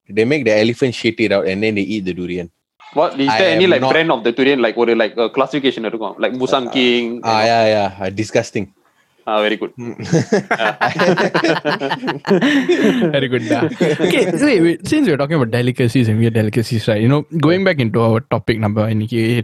they 0.10 0.25
make 0.32 0.44
the 0.46 0.56
elephant 0.64 0.94
shit 0.94 1.20
it 1.20 1.32
out 1.32 1.48
and 1.48 1.64
then 1.64 1.75
they 1.75 1.82
eat 1.82 2.06
the 2.06 2.14
durian. 2.14 2.52
What 2.94 3.20
is 3.20 3.28
there 3.28 3.56
any 3.56 3.68
like 3.68 3.82
not... 3.82 3.92
brand 3.92 4.12
of 4.12 4.24
the 4.24 4.32
durian 4.32 4.62
like 4.62 4.78
or 4.78 4.96
like 4.96 5.18
uh, 5.18 5.30
classification 5.30 5.84
like 5.84 6.34
Musang 6.34 6.72
King? 6.72 7.22
Ah 7.24 7.30
uh, 7.30 7.44
yeah 7.52 7.66
yeah 7.75 7.90
uh, 8.00 8.10
disgusting. 8.10 8.74
Ah, 9.28 9.42
very 9.42 9.58
good. 9.58 9.72
Hmm. 9.74 9.98
very 13.10 13.28
good. 13.28 13.42
Yeah. 13.42 13.66
Okay, 14.06 14.30
so 14.38 14.46
since 14.86 15.08
we're 15.08 15.18
talking 15.18 15.34
about 15.34 15.50
delicacies 15.50 16.08
and 16.08 16.20
weird 16.20 16.36
delicacies, 16.36 16.88
right? 16.88 17.02
You 17.02 17.10
know, 17.10 17.25
going 17.42 17.64
back 17.64 17.80
into 17.80 18.02
our 18.02 18.20
topic 18.20 18.60
number, 18.60 18.88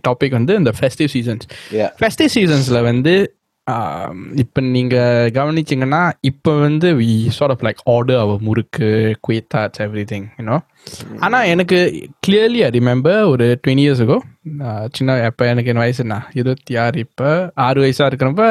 topic 0.04 0.34
on 0.34 0.46
the, 0.46 0.60
the 0.60 0.72
festive 0.72 1.10
seasons. 1.10 1.48
Yeah. 1.72 1.90
Festive 1.98 2.30
seasons, 2.30 2.70
la, 2.70 2.84
when 2.84 3.02
the 3.02 3.32
இப்போ 4.36 4.60
நீங்கள் 4.76 5.32
கவனிச்சிங்கன்னா 5.38 6.02
இப்போ 6.22 6.52
வந்து 6.60 6.88
we 7.00 7.10
sort 7.30 7.54
of 7.56 7.64
like 7.68 7.82
order 7.94 8.22
our 8.24 8.46
murukku 8.48 8.90
குயத்தாட்ஸ் 9.22 9.82
every 9.86 10.06
thing 10.12 10.28
you know 10.40 10.58
ஆனால் 11.20 11.48
எனக்கு 11.48 11.80
clearly 12.28 12.62
I 12.68 12.70
remember 12.80 13.22
ஒரு 13.24 13.48
twenty 13.64 13.86
இயர்ஸுக்கோ 13.88 14.20
சின்ன 14.98 15.18
எப்போ 15.30 15.46
எனக்கு 15.46 15.72
என் 15.74 15.84
வயசு 15.86 16.02
என்ன 16.06 16.20
இருபத்தி 16.34 16.76
ஆறு 16.76 17.00
இப்போ 17.00 17.30
ஆறு 17.68 17.80
வயசாக 17.86 18.10
இருக்கிறப்ப 18.12 18.46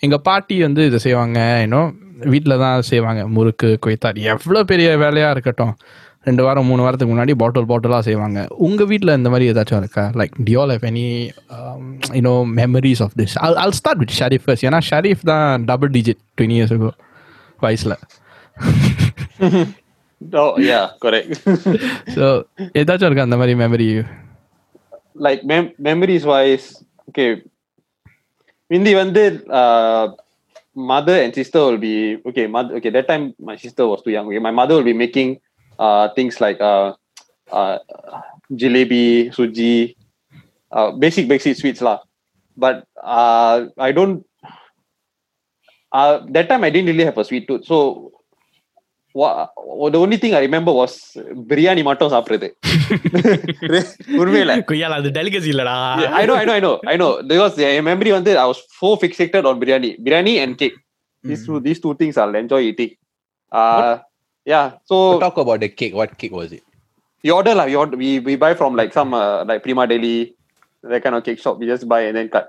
எங்கள் 0.00 0.22
பாட்டி 0.22 0.56
வந்து 0.62 0.82
இதை 0.86 0.98
செய்வாங்க 1.06 1.38
யூனோ 1.62 1.82
வீட்டில் 2.26 2.60
தான் 2.64 2.88
செய்வாங்க 2.90 3.22
முறுக்கு 3.28 3.68
குயத்தாட் 3.86 4.20
எவ்வளோ 4.32 4.60
பெரிய 4.64 4.88
வேலையாக 4.96 5.34
இருக்கட்டும். 5.34 5.74
ரெண்டு 6.25 6.43
வாரம் 6.43 6.67
மூணு 6.67 6.81
வாரத்துக்கு 6.81 7.13
முன்னாடி 7.13 7.33
பாட்டில் 7.35 7.69
பாட்டிலாக 7.69 8.01
செய்வாங்க 8.01 8.39
உங்கள் 8.59 8.87
வீட்டில் 8.87 9.15
இந்த 9.15 9.29
மாதிரி 9.29 9.51
ஏதாச்சும் 9.51 9.81
இருக்கா 9.81 10.03
லைக் 10.19 10.35
டியோல் 10.43 10.73
have 10.75 10.85
any 10.91 11.05
you know 12.17 12.33
memories 12.59 13.01
of 13.01 13.15
this 13.21 13.35
Al 13.45 13.59
Al 13.63 13.75
start 13.79 14.01
with 14.03 14.15
Sharif 14.19 14.45
first 14.45 14.67
ஏன்னா 14.69 14.81
ஷரீஃப் 14.89 15.23
தான் 15.31 15.65
டபுள் 15.71 15.91
டிஜிட் 15.97 16.21
டுவெண்ட்டி 16.37 16.59
இயர்ஸ் 16.59 16.73
இருக்கும் 16.75 16.99
வயசில் 17.59 17.97
Oh, 20.21 20.51
yeah, 20.61 20.83
correct. 21.03 21.29
ஸோ 22.15 22.25
ஏதாச்சும் 22.79 23.07
இருக்கா 23.07 23.27
அந்த 23.27 23.37
மாதிரி 23.37 23.53
memory 23.61 23.87
like 25.25 25.41
mem- 25.43 25.71
memories 25.79 26.23
wise, 26.25 26.65
okay. 27.09 27.29
மிந்தி 28.71 28.91
வந்து 28.95 29.23
ஆஹ், 29.59 30.09
mother 30.91 31.15
and 31.23 31.33
sister 31.33 31.61
will 31.65 31.79
be 31.79 31.95
okay. 32.29 32.45
Mother, 32.47 32.73
okay, 32.77 32.91
that 32.91 33.07
time 33.07 33.23
my 33.41 33.55
sister 33.55 33.85
was 33.85 34.01
too 34.05 34.13
young. 34.15 34.27
Okay, 34.29 34.41
my 34.41 34.53
mother 34.53 34.75
will 34.77 34.89
be 34.91 34.97
making 34.97 35.31
uh 35.79 36.09
things 36.15 36.39
like 36.41 36.59
uh 36.61 36.93
uh 37.51 37.77
jalebi, 38.53 39.33
suji, 39.33 39.95
uh 40.71 40.91
basic 40.91 41.27
basic 41.27 41.57
sweets 41.57 41.81
lah. 41.81 41.99
But 42.57 42.85
uh 43.01 43.67
I 43.77 43.91
don't. 43.91 44.25
Uh, 45.91 46.23
that 46.29 46.47
time 46.47 46.63
I 46.63 46.69
didn't 46.69 46.87
really 46.87 47.03
have 47.03 47.17
a 47.17 47.25
sweet 47.25 47.47
tooth, 47.49 47.65
so 47.65 48.13
what, 49.11 49.51
the 49.91 49.99
only 49.99 50.15
thing 50.15 50.33
I 50.33 50.39
remember 50.39 50.71
was 50.71 50.93
biryani 51.49 51.81
மட்டும் 51.87 52.11
சாப்பிடுறது 52.13 52.47
உண்மையில 54.21 54.53
கொய்யால 54.69 54.99
அது 55.01 55.09
delicacy 55.17 55.49
இல்லடா 55.53 55.75
Yeah, 56.03 56.13
I 56.19 56.25
know, 56.27 56.35
I 56.41 56.45
know, 56.47 56.55
I 56.55 56.61
know, 56.65 56.75
I 56.93 56.97
know. 57.01 57.11
Because 57.31 57.55
uh, 57.59 57.81
memory 57.89 58.11
வந்து 58.17 58.31
I 58.43 58.47
was 58.51 58.59
so 58.79 58.91
fixated 59.03 59.43
on 59.49 59.59
biryani, 59.63 59.91
biryani 60.05 60.35
and 60.43 60.55
cake. 60.61 60.77
These 61.29 61.43
two, 61.47 61.57
these 61.65 61.79
two 61.83 61.93
things 61.99 62.15
I'll 62.21 62.37
enjoy 62.43 62.61
eating. 62.69 62.91
Uh, 63.51 63.95
yeah. 64.45 64.67
So 64.85 65.19
Talk 65.19 65.37
about 65.37 65.59
the 65.65 65.69
cake. 65.69 65.93
What 66.01 66.17
cake 66.17 66.31
was 66.41 66.51
it? 66.51 66.63
you 67.23 67.33
order 67.37 67.53
like 67.59 67.69
you 67.71 67.77
order, 67.81 67.97
we 68.03 68.11
we 68.27 68.35
buy 68.43 68.53
from 68.59 68.75
like 68.75 68.91
some 68.99 69.13
uh, 69.13 69.45
like 69.49 69.61
Prima 69.65 69.83
Deli, 69.91 70.15
that 70.91 71.03
kind 71.03 71.15
of 71.17 71.23
cake 71.27 71.39
shop. 71.43 71.57
We 71.59 71.67
just 71.67 71.87
buy 71.87 72.01
and 72.09 72.17
then 72.17 72.29
cut. 72.35 72.47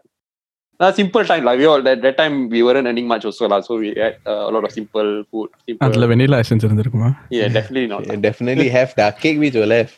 Uh, 0.81 0.91
simple 0.99 1.25
time 1.31 1.45
like 1.49 1.59
we 1.61 1.67
all 1.73 1.83
that, 1.89 1.99
that 2.05 2.17
time 2.21 2.49
we 2.53 2.61
weren't 2.67 2.87
earning 2.91 3.07
much 3.07 3.25
also 3.29 3.47
lah, 3.53 3.61
so 3.67 3.77
we 3.83 3.89
had 4.03 4.17
uh, 4.27 4.49
a 4.49 4.51
lot 4.55 4.65
of 4.69 4.73
simple 4.79 5.11
food. 5.31 5.51
Simple. 5.67 5.85
அதுல 5.87 6.07
vanilla 6.13 6.39
essence 6.45 6.65
இருந்திருக்குமா 6.69 7.11
Yeah, 7.39 7.49
definitely 7.59 7.87
not. 7.93 8.09
You 8.13 8.17
definitely 8.29 8.69
have 8.79 8.91
the 9.01 9.09
cake 9.25 9.39
which 9.45 9.59
will 9.63 9.75
have. 9.79 9.93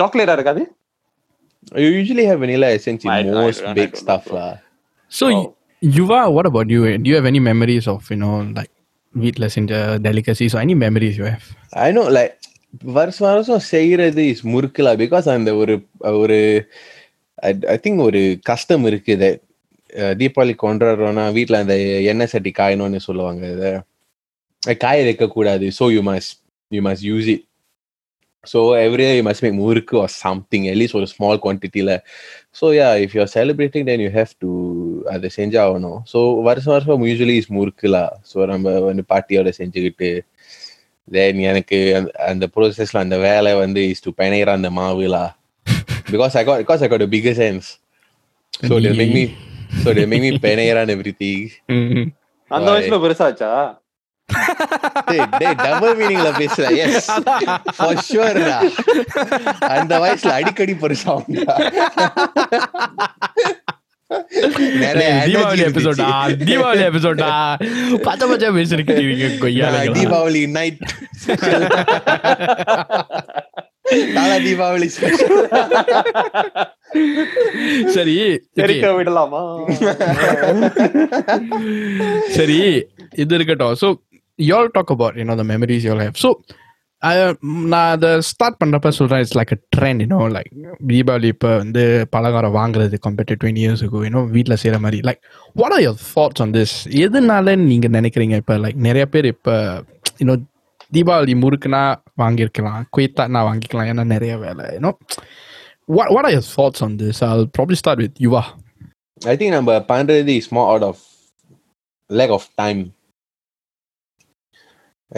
Chocolate 0.00 0.30
ah 0.32 0.36
இருக்காது? 0.38 0.62
You 1.82 1.88
usually 2.00 2.24
have 2.30 2.38
vanilla 2.44 2.68
essence 2.76 3.02
in 3.06 3.10
I- 3.16 3.20
I 3.20 3.30
most 3.38 3.60
don't- 3.62 3.70
I 3.72 3.76
baked 3.78 3.94
don't 3.96 4.04
stuff 4.04 4.24
know. 4.30 4.36
lah. 4.38 4.52
So, 5.18 5.26
Oh. 5.38 5.44
Yuva, 5.96 6.20
what 6.36 6.46
about 6.50 6.68
you? 6.74 6.80
Do 7.02 7.06
you 7.10 7.16
have 7.18 7.28
any 7.32 7.40
memories 7.50 7.86
of, 7.94 8.00
you 8.12 8.18
know, 8.22 8.34
like 8.58 8.72
வீட்டில் 9.15 9.53
செஞ்ச 9.55 9.71
delicacy 10.05 10.45
so 10.53 10.57
any 10.61 10.75
memories 10.83 11.17
you 11.19 11.25
have 11.25 11.47
I 11.83 11.87
know 11.91 12.03
like 12.09 12.35
வருஷம் 12.93 13.29
வருஷம் 13.29 13.63
செய்கிறது 13.71 14.23
is 14.25 14.43
முறுக்கலா 14.45 14.93
because 14.95 15.27
அந்த 15.35 15.51
ஒரு 15.55 15.73
ஒரு 16.21 16.37
I 17.73 17.77
think 17.77 18.01
ஒரு 18.01 18.21
கஷ்டம் 18.43 18.85
இருக்குது 18.91 19.29
uh, 19.93 20.13
தீபாவளி 20.19 20.53
கொண்டாடுறோம்னா 20.63 21.25
வீட்டில் 21.31 21.61
அந்த 21.61 21.75
எண்ணெய் 22.11 22.31
சட்டி 22.33 22.51
காயணும்னு 22.59 22.99
சொல்லுவாங்க 22.99 23.43
இதை. 23.53 23.71
காய 24.63 24.99
வைக்கக்கூடாது. 25.03 25.65
So 25.79 25.85
you 25.95 26.01
must 26.01 26.29
you 26.71 26.81
must 26.81 27.03
use 27.09 27.27
it 27.33 27.43
so 28.43 28.59
every 28.85 29.05
you 29.17 29.23
must 29.23 29.43
make 29.45 29.57
murukku 29.59 29.95
or 30.01 30.13
something 30.17 30.65
at least 30.65 30.97
ஒரு 30.99 31.07
small 31.07 31.41
குவான்டிட்டியில் 31.43 31.93
so 32.55 32.65
yeah 32.73 32.87
if 33.03 33.13
you're 33.15 33.31
celebrating 33.33 33.85
then 33.87 34.03
you 34.03 34.11
have 34.15 34.33
to 34.41 34.49
அதை 35.13 35.29
செஞ்சாகணும் 35.37 35.99
ஸோ 36.11 36.19
வருஷம் 36.43 36.73
வருஷம் 36.73 37.05
யூஸ்வலி 37.09 37.37
இஸ் 37.41 37.51
முறுக்குலா 37.51 38.03
ஸோ 38.31 38.45
நம்ம 38.51 38.73
வந்து 38.85 39.05
பாட்டியோட 39.09 39.51
செஞ்சுக்கிட்டு 39.57 40.09
தென் 41.07 41.39
எனக்கு 41.49 41.77
அந்த- 42.27 42.49
ப்ரோசஸ்ல 42.53 42.99
அந்த 43.01 43.17
வேலை 43.25 43.53
வந்து 43.59 43.81
இஸ் 43.89 44.05
டு 44.05 44.11
பிணைகிற 44.19 44.51
அந்த 44.53 44.69
மாவுலா 44.77 45.23
because 46.11 46.35
I 46.35 46.45
got 46.45 46.61
because 46.63 46.83
I 46.83 46.89
got 46.89 47.07
bigger 47.11 47.39
sense 47.39 47.69
so 48.63 48.75
they 48.79 48.93
make 48.93 49.13
me 49.13 49.23
so 49.83 49.89
they 49.97 50.05
make 50.05 50.23
me 50.25 50.31
பிணைகிற 50.45 50.79
and 50.83 50.91
everything 50.91 51.39
Mm-hmm. 51.73 52.03
அந்த? 52.51 52.67
வயசுல 52.73 52.97
பெருசாச்சா? 53.03 53.49
டபுள் 55.65 55.95
மீனிங்ல 55.99 56.29
பேசுற. 56.41 56.65
எஸ் 56.83 57.09
ஃபார் 57.77 57.99
அந்த 59.75 59.93
வயசுல 60.03 60.33
அடிக்கடி 60.39 60.75
நிறைய 64.83 65.11
தீபாவளி 65.27 65.63
எபிசோடா. 65.67 66.07
தீபாவளி 66.49 66.83
எபிசோடா 66.89 67.29
பச்ச 68.07 68.21
பச்சா 68.31 68.49
பேசிருக்கீங்க 68.57 69.29
தீபாவளி 69.99 70.41
நைட் 70.57 70.81
நாளா 74.17 74.35
தீபாவளி 74.47 74.87
special. 74.95 75.31
சரி 77.95 78.15
தெரிக்க 78.59 78.85
விடலாமா? 78.97 79.41
சரி 82.37 82.59
இது 83.23 83.35
இருக்கட்டும். 83.35 84.01
So 84.32 84.44
you all 84.48 84.72
talk 84.74 84.92
about 84.94 85.16
you know 85.20 85.36
the 85.40 85.44
memories 85.52 85.86
you'll 85.88 86.02
have 86.04 86.18
so 86.24 86.30
நான் 87.72 87.90
அதை 87.94 88.10
ஸ்டார்ட் 88.28 88.58
பண்ணுறப்ப 88.62 88.90
சொல்கிறேன் 88.98 89.20
it's 89.24 89.36
like 89.38 89.52
a 89.56 89.58
trend 89.76 90.02
you know 90.04 90.20
like 90.36 90.50
Deepavali 90.92 91.28
இப்போ 91.34 91.50
வந்து 91.62 91.82
பலகாரம் 92.16 92.56
வாங்குறது 92.60 92.98
கம்பேர்ட் 93.06 93.30
டு 93.32 93.36
டுவெண்ட்டி 93.42 93.62
இயர்ஸுக்கு 93.66 94.04
யூனோ 94.06 94.22
வீட்டில் 94.36 94.60
செய்கிற 94.62 94.78
மாதிரி 94.84 95.00
like 95.08 95.20
what 95.56 95.74
are 95.76 95.84
your 95.86 96.00
thoughts 96.14 96.42
on 96.44 96.54
this 96.58 96.76
எதுனால 97.04 97.56
நீங்கள் 97.64 97.94
நினைக்கிறீங்க 97.98 98.36
இப்போ 98.42 98.56
லைக் 98.64 98.78
நிறைய 98.88 99.06
பேர் 99.14 99.28
இப்போ 99.34 99.54
யூனோ 100.22 100.36
தீபாவளி 100.92 101.34
முறுக்குனா 101.44 101.82
வாங்கியிருக்கலாம் 102.22 102.82
குயித்தானா 102.96 103.42
வாங்கிக்கலாம் 103.50 103.90
ஏன்னா 103.92 104.06
நிறைய 104.14 104.34
வேலை 104.46 104.66
you know 104.76 104.92
what 105.88 106.12
what 106.14 106.24
are 106.26 106.30
your 106.30 106.42
thoughts 106.42 106.82
on 106.82 106.96
this? 106.98 107.22
I'll 107.22 107.46
probably 107.48 107.76
start 107.76 107.98
with 107.98 108.14
Yuva. 108.24 108.42
I 109.22 109.36
think 109.36 109.52
நம்ம 109.54 109.76
பண்றது 109.92 110.34
is 110.40 110.48
more 110.52 110.66
out 110.72 110.82
of 110.82 110.96
lack 112.10 112.30
of 112.30 112.44
time. 112.62 112.80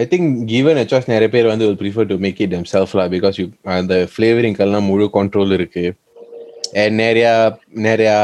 I 0.01 0.03
think 0.11 0.31
given 0.51 0.79
a 0.81 0.85
நிறைய 1.11 1.27
பேர் 1.33 1.51
வந்து 1.51 1.67
ஒரு 1.69 1.77
prefer 1.81 2.07
to 2.09 2.15
make 2.23 2.39
it 2.45 2.53
them 2.55 2.65
self 2.71 2.93
because 3.13 3.37
you 3.41 3.45
அந்த 3.75 3.95
ஃப்ளேவரிங்கெல்லாம் 4.13 4.87
முழு 4.91 5.05
control 5.17 5.53
இருக்கு 5.57 5.85
அண்ட் 6.81 6.95
நிறையா 7.03 7.31
நிறையா 7.85 8.15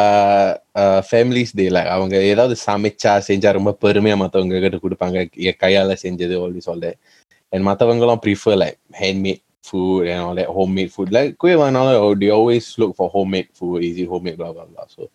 uh, 0.82 1.00
ஃபேமிலிஸ் 1.10 1.54
டேல 1.60 1.80
அவங்க 1.94 2.16
ஏதாவது 2.32 2.56
சமைச்சா 2.66 3.14
செஞ்சா 3.30 3.50
ரொம்ப 3.58 3.72
பெருமையாக 3.86 4.22
மற்றவங்க 4.24 4.60
கிட்ட 4.66 4.80
கொடுப்பாங்க 4.86 5.18
என் 5.50 5.60
கையால் 5.64 6.02
செஞ்சது 6.04 6.36
ஆல்ரெடி 6.42 6.64
சொல்ல 6.70 6.92
அண்ட் 7.54 7.66
மற்றவங்களாம் 7.70 8.22
prefer 8.26 8.60
like 8.64 8.78
handmade 9.04 9.42
food 9.64 10.08
and 10.08 10.22
all 10.22 10.36
that 10.36 10.48
homemade 10.48 10.92
food. 10.92 11.10
Like 11.12 11.38
kuih 11.38 11.54
oh, 11.54 11.60
vanala, 11.62 12.20
they 12.20 12.30
always 12.30 12.66
look 12.78 12.96
for 12.96 13.10
homemade 13.10 13.50
food, 13.54 13.84
easy 13.84 14.06
homemade, 14.06 14.38
blah 14.38 14.52
blah 14.52 14.66
blah. 14.66 15.08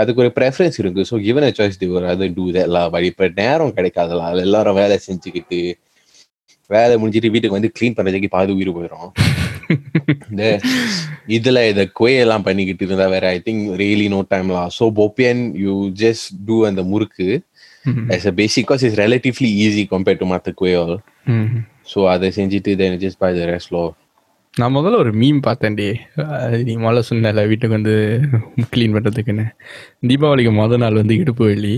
அதுக்கு 0.00 0.22
ஒரு 0.24 0.30
ப்ரெஃபரன்ஸ் 0.38 0.78
இருக்குது 0.82 1.08
so 1.10 1.18
given 1.26 1.46
a 1.50 1.52
choice, 1.52 1.76
they 1.82 1.90
ஒரு 1.96 2.06
அது 2.06 2.28
two 2.38 2.46
that 2.56 2.68
lah. 2.76 2.84
But 2.94 3.04
இப்ப 3.10 3.28
நேரம் 3.40 3.74
கிடைக்காதலாம் 3.78 4.42
எல்லாரும் 4.46 4.78
வேலை 4.82 4.98
செஞ்சுக்கிட்டு 5.08 5.60
வேலை 6.70 6.94
முடிஞ்சிட்டு 7.00 7.32
வீட்டுக்கு 7.34 7.58
வந்து 7.58 7.74
க்ளீன் 7.76 7.96
பண்றதுக்கு 7.98 8.34
பாதி 8.36 8.54
உயிர் 8.58 8.76
போயிடும் 8.78 9.10
இந்த 10.30 10.44
இதுல 11.36 11.58
இத 11.72 11.80
குவே 11.98 12.14
எல்லாம் 12.22 12.46
பண்ணிக்கிட்டு 12.46 12.84
இருந்தா 12.86 13.06
வேற 13.12 13.26
ஐ 13.36 13.38
திங்க் 13.46 13.64
ரியலி 13.82 14.06
நோ 14.14 14.20
டைம்லா 14.32 14.62
ஸோ 14.78 14.86
போப்பியன் 14.98 15.42
யூ 15.64 15.74
ஜஸ்ட் 16.02 16.28
டூ 16.48 16.56
அந்த 16.70 16.82
murukku. 16.92 17.28
as 17.84 18.26
a 18.26 18.32
basic 18.32 18.66
cause 18.66 18.82
it's 18.82 18.98
relatively 18.98 19.50
easy 19.64 19.84
compared 19.86 20.18
to 20.18 20.52
குவே 20.52 20.74
ஆல் 20.74 20.96
ஸோ 21.92 22.00
அதை 22.08 22.28
செஞ்சுட்டு 22.38 22.72
then 22.76 22.92
just 22.98 23.18
buy 23.18 23.32
the 23.32 23.46
rest 23.52 23.70
law 23.76 23.86
நான் 24.54 24.74
முதல்ல 24.76 25.00
ஒரு 25.02 25.10
மீம் 25.12 25.40
பார்த்தேன்டி 25.46 25.86
நீ 26.66 26.72
முதல்ல 26.76 27.02
சொன்னல 27.08 27.42
வீட்டுக்கு 27.46 27.76
வந்து 27.76 27.94
க்ளீன் 28.72 28.94
பண்ணுறதுக்குன்னு 28.96 29.46
தீபாவளிக்கு 30.10 30.52
முதல் 30.52 30.82
நாள் 30.84 31.00
வந்து 31.00 31.14
இடுப்பு 31.14 31.44
வலி. 31.44 31.74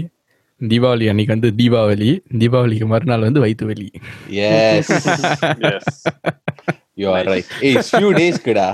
தீபாவளி 0.60 1.06
அன்னைக்கு 1.10 1.34
வந்து 1.34 1.50
தீபாவளி 1.60 2.10
தீபாவளிக்கு 2.42 2.86
மறுநாள் 2.86 3.26
வந்து 3.28 3.42
வயிற்று 3.44 3.68
வலி 3.70 3.88
you 6.94 7.08
are 7.10 7.24
right 7.24 7.46
hey 7.60 7.70
it's 7.76 7.90
few 8.00 8.10
days 8.18 8.36
குடா 8.46 8.66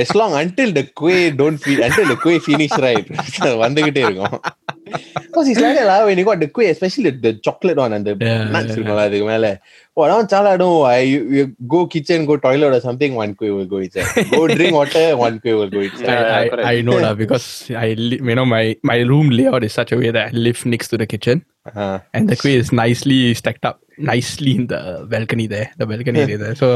as 0.00 0.10
long 0.18 0.32
until 0.42 0.70
the 0.78 0.84
quay 1.00 1.20
don't 1.40 1.58
feed 1.64 1.80
until 1.86 2.06
the 2.12 2.18
quay 2.24 2.36
finish 2.48 2.74
right 2.86 3.06
வந்துகிட்டே 3.64 4.02
இருக்கும் 4.08 4.36
because 5.25 5.47
it's 5.51 5.59
like 5.63 5.75
that 5.77 5.87
lah 5.89 5.97
when 6.07 6.17
you 6.19 6.25
got 6.29 6.39
the 6.43 6.47
quay 6.55 6.69
especially 6.73 7.03
the, 7.09 7.13
the 7.25 7.33
chocolate 7.45 7.77
one 7.83 7.93
and 7.97 8.05
the 8.07 8.13
Yeah, 8.27 8.43
nuts 8.53 8.69
yeah, 8.69 8.75
இருக்கும்ல 8.75 9.03
அதுக்கு 9.09 9.27
மேல 9.31 9.47
oh 9.99 10.05
நான் 10.11 10.29
சாலாடும் 10.33 10.79
I 10.95 11.01
you, 11.13 11.21
you 11.37 11.43
go 11.73 11.79
kitchen 11.93 12.19
go 12.29 12.35
toilet 12.45 12.73
or 12.77 12.81
something 12.87 13.13
one 13.21 13.31
quay 13.39 13.51
will 13.55 13.69
go 13.73 13.79
inside 13.85 14.09
go 14.35 14.41
drink 14.57 14.73
water 14.79 15.05
one 15.25 15.37
quay 15.43 15.53
will 15.59 15.71
go 15.77 15.81
inside 15.87 16.09
I, 16.09 16.19
Yeah, 16.21 16.35
I, 16.39 16.49
correct. 16.51 16.67
I 16.73 16.81
know 16.87 16.97
that 17.05 17.17
because 17.23 17.47
I 17.85 17.89
li- 18.09 18.21
you 18.29 18.37
know 18.39 18.47
my 18.55 18.65
my 18.91 18.99
room 19.11 19.29
layout 19.39 19.65
is 19.69 19.73
such 19.79 19.93
a 19.95 19.99
way 20.01 20.11
that 20.17 20.25
I 20.29 20.37
live 20.47 20.61
next 20.73 20.89
to 20.93 20.99
the 21.03 21.07
kitchen 21.13 21.39
uh, 21.81 21.97
and 22.15 22.29
the 22.33 22.37
quay 22.43 22.55
is 22.63 22.71
nicely 22.83 23.21
stacked 23.41 23.65
up 23.71 23.77
nicely 24.11 24.53
in 24.59 24.65
the 24.73 24.81
balcony 25.15 25.47
there 25.55 25.69
the 25.81 25.87
balcony 25.93 26.21
area 26.25 26.39
there 26.45 26.57
so 26.63 26.69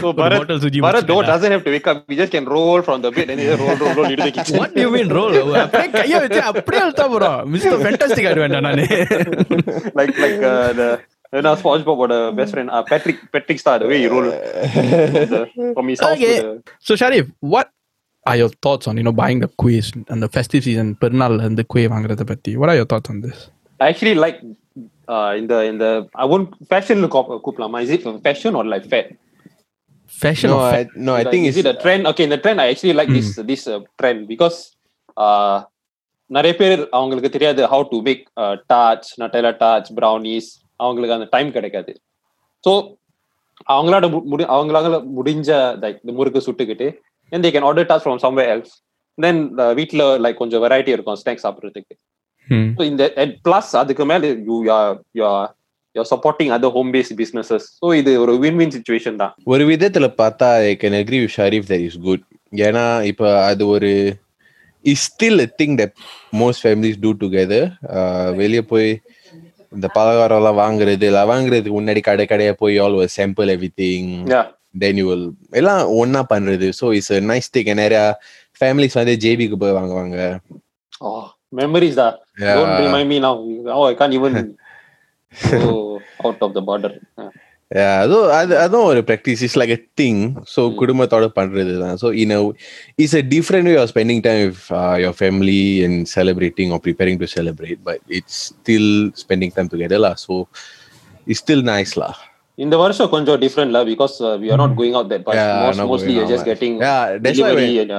So 0.00 0.06
ஒரு 0.08 0.16
Bharat, 0.20 0.38
bottle 0.40 0.58
Suji 0.64 0.80
Bharat 0.86 1.04
though 1.08 1.16
முடிச்சுட்டேன்டா. 1.18 1.32
doesn't 1.32 1.52
have 1.54 1.64
to 1.66 1.72
wake 1.76 1.88
up. 1.90 1.98
We 2.10 2.16
just 2.20 2.32
can 2.36 2.46
roll 2.56 2.80
from 2.88 2.98
the 3.04 3.10
bed 3.16 3.30
and 3.32 3.40
then 3.42 3.58
roll, 3.62 3.76
roll, 3.82 3.92
roll 3.98 4.08
into 4.12 4.24
the 4.26 4.34
kitchen. 4.38 4.58
What 4.62 4.72
do 4.76 4.82
you 4.86 4.90
mean 4.96 5.08
roll? 5.18 5.34
அப்படியே 5.64 5.88
கைய 5.98 6.18
வச்சு 6.24 6.40
அப்படியே 6.50 6.82
அழுத்தா 6.86 7.06
போறோம் 7.14 7.38
mister 7.54 7.82
fantastic 7.84 8.28
ஆயிடுவேன்டா 8.30 8.60
நானு 8.68 8.84
like 10.00 10.14
like 10.24 10.40
uh, 10.52 10.70
the 10.80 10.88
you 11.36 11.42
know 11.46 11.54
SpongeBob 11.60 12.00
or 12.04 12.08
the 12.14 12.20
best 12.38 12.52
friend 12.54 12.70
uh, 12.76 12.82
Patrick 12.90 13.18
Patrick 13.34 13.58
Star 13.62 13.74
the 13.82 13.88
way 13.90 13.98
he 14.02 14.08
roll 14.14 14.26
the, 15.32 15.40
from 15.76 15.86
his 15.92 16.00
house 16.04 16.14
Okay. 16.16 16.34
to 16.40 16.46
the 16.46 16.54
So 16.88 16.94
Sharif, 17.02 17.26
what 17.54 17.68
are 18.26 18.36
your 18.42 18.50
thoughts 18.64 18.86
on 18.90 18.96
you 19.00 19.06
know 19.08 19.16
buying 19.22 19.40
the 19.44 19.50
quiz 19.62 19.86
and 20.12 20.20
the 20.26 20.30
festive 20.36 20.64
season 20.68 20.88
பெருநாள் 21.02 21.36
இந்த 21.50 21.64
குவே 21.72 21.84
வாங்குறத 21.94 22.24
பத்தி 22.32 22.52
what 22.62 22.70
are 22.72 22.78
your 22.80 22.88
thoughts 22.92 23.10
on 23.14 23.18
this 23.26 23.38
I 23.80 23.90
actually 23.92 24.16
like 24.24 24.38
uh, 25.12 25.30
in 25.38 25.44
the 25.52 25.58
in 25.70 25.76
the 25.84 25.92
I 26.22 26.26
won't 26.32 26.48
fashion 26.72 26.98
look 27.04 27.14
of 27.20 27.28
Kuplama. 27.46 27.78
Is 27.86 27.90
it 27.96 28.02
fashion 28.26 28.54
or 28.58 28.64
like 28.72 28.84
fat? 28.92 29.06
fashion 30.07 30.49
no 30.49 30.57
or 30.59 30.67
I, 30.79 30.87
no 30.95 31.13
I 31.15 31.23
Like, 31.23 31.31
think 31.31 31.47
is 31.47 31.57
it's 31.57 31.65
it 31.65 31.75
a 31.75 31.81
trend? 31.83 32.07
Okay, 32.07 32.23
in 32.23 32.29
the 32.29 32.37
trend, 32.37 32.59
I 32.61 32.69
actually 32.71 32.93
like 32.93 33.09
this 33.09 33.29
this 33.51 33.67
uh, 33.67 33.79
trend 34.01 34.27
because 34.33 34.57
uh, 35.17 35.57
நிறைய 36.31 36.53
பேர் 36.59 36.81
அவங்களுக்கு 36.97 37.29
தெரியாது 37.33 37.61
how 37.71 37.83
to 37.91 37.97
make 38.05 38.23
டாச் 38.71 39.09
Nutella 39.21 39.51
டாச் 39.63 39.89
brownies 39.97 40.47
அவங்களுக்கு 40.83 41.17
அந்த 41.17 41.27
time 41.35 41.49
கிடைக்காது. 41.57 41.91
So 42.63 42.71
அவங்களால 43.73 44.07
முடி 44.31 44.43
அவங்களால 44.55 44.97
முடிஞ்ச 45.17 45.49
லைக் 45.83 45.99
இந்த 46.03 46.15
murukku 46.19 46.45
சுட்டுக்கிட்டு 46.47 46.87
and 47.31 47.43
they 47.45 47.51
can 47.55 47.63
order 47.69 47.85
touch 47.91 48.03
from 48.07 48.17
somewhere 48.25 48.49
else. 48.55 48.71
தென் 49.17 49.41
வீட்ல 49.79 50.03
லைக் 50.23 50.41
கொஞ்சம் 50.41 50.63
வெரைட்டி 50.65 50.91
இருக்கும் 50.95 51.19
ஸ்நாக்ஸ் 51.21 51.45
சாப்பிடுறதுக்கு. 51.45 51.95
Hmm. 52.47 52.65
இந்த 52.91 53.03
பிளஸ் 53.45 53.71
அதுக்கு 53.81 54.03
மேல 54.11 54.27
you 54.49 54.57
you 55.19 55.23
you 55.95 56.03
supporting 56.11 56.51
other 56.55 56.73
home 56.77 56.89
based 56.95 57.15
businesses 57.21 57.65
so 57.81 57.87
இது 57.99 58.11
ஒரு 58.23 58.33
வின் 58.43 58.57
வின் 58.61 58.73
சுச்சுவேஷன் 58.75 59.19
தான். 59.21 59.33
ஒரு 59.53 59.63
விதத்துல 59.71 60.07
பார்த்தா 60.21 60.49
I 60.65 60.73
can 60.83 60.97
agree 61.01 61.19
with 61.23 61.35
Sharif 61.37 61.69
that 61.71 61.85
is 61.87 61.99
good 62.07 62.25
ஏன்னா 62.65 62.85
இப்போ 63.11 63.27
அது 63.49 63.63
ஒரு 63.75 63.91
is 64.85 65.05
still 65.07 65.41
a 65.41 65.47
thing 65.59 65.75
that 65.79 65.95
most 66.41 66.61
families 66.63 66.99
do 67.03 67.11
together 67.23 67.65
வெளியே 68.41 68.63
போய் 68.73 68.89
இந்த 69.71 69.87
பலகாரம் 69.95 70.39
எல்லாம் 70.41 70.59
வாங்குறது 70.63 71.05
எல்லாம் 71.09 71.29
வாங்குறதுக்கு 71.31 71.77
முன்னாடி 71.77 72.01
கடை 72.03 72.25
கடையா 72.25 72.51
போய் 72.61 72.77
ஆல் 72.83 72.99
ஒரு 72.99 73.09
sample 73.15 73.49
everything 73.81 74.11
then 74.83 74.99
you 75.01 75.05
will 75.09 75.25
எல்லாம் 75.59 75.81
ஒண்ணா 76.01 76.21
பண்றது. 76.33 76.67
ஸோ 76.79 76.85
இட்ஸ் 76.97 77.11
நைஸ் 77.31 77.49
திங் 77.55 77.71
நிறையா 77.81 78.03
ஃபேமிலிஸ் 78.61 78.97
வந்து 78.99 79.15
ஜேபிக்கு 79.23 79.57
போய் 79.63 79.75
வாங்குவாங்க. 79.79 80.17
மெமரிஸ் 81.59 81.99
தான். 81.99 82.15
Yeah. 85.34 85.50
Don't 85.50 85.62
remind 85.62 85.70
me 85.70 85.82
now. 85.82 85.90
Oh, 85.90 85.98
I 85.98 85.98
can't 85.98 86.22
even 86.22 86.22
go 86.22 86.28
out 86.28 86.42
of 86.42 86.54
the 86.54 86.60
border. 86.60 87.00
Yeah. 87.18 87.28
Yeah, 87.70 88.02
அதுவும் 88.02 88.30
அது 88.30 88.58
அதுவும் 88.58 88.84
ஒரு 88.84 89.00
practice 89.00 89.42
is 89.42 89.58
like 89.58 89.70
a 89.70 89.86
thing 89.96 90.32
so 90.54 90.74
குடும்பத்தோட 90.74 91.26
பண்றது 91.26 91.78
தான் 91.78 91.96
so 91.96 92.12
in 92.14 92.54
it's 92.96 93.14
a 93.14 93.22
different 93.22 93.64
way 93.64 93.76
of 93.76 93.92
spending 93.92 94.20
time 94.20 94.48
with 94.48 94.64
your 95.02 95.14
family 95.20 95.82
and 95.84 96.08
celebrating 96.14 96.70
or 96.70 96.80
preparing 96.80 97.16
to 97.16 97.24
celebrate 97.24 97.78
but 97.82 98.00
it's 98.06 98.54
still 98.54 99.12
spending 99.12 99.52
time 99.54 99.68
together 99.68 99.98
law 99.98 100.14
so 100.14 100.46
it's 101.26 101.42
still 101.44 101.62
nice 101.62 101.96
லா 102.02 102.10
இந்த 102.54 102.76
வருஷம் 102.76 103.08
கொஞ்சம் 103.08 103.38
different 103.38 103.70
lah 103.72 103.84
because 103.84 104.20
uh, 104.20 104.38
we 104.42 104.50
are 104.50 104.56
not 104.56 104.76
going 104.76 104.94
out 104.94 105.08
that 105.08 105.26
much. 105.26 105.34
Yeah, 105.34 105.66
Most, 105.66 105.76
not 105.76 105.88
mostly 105.88 106.14
going 106.14 107.90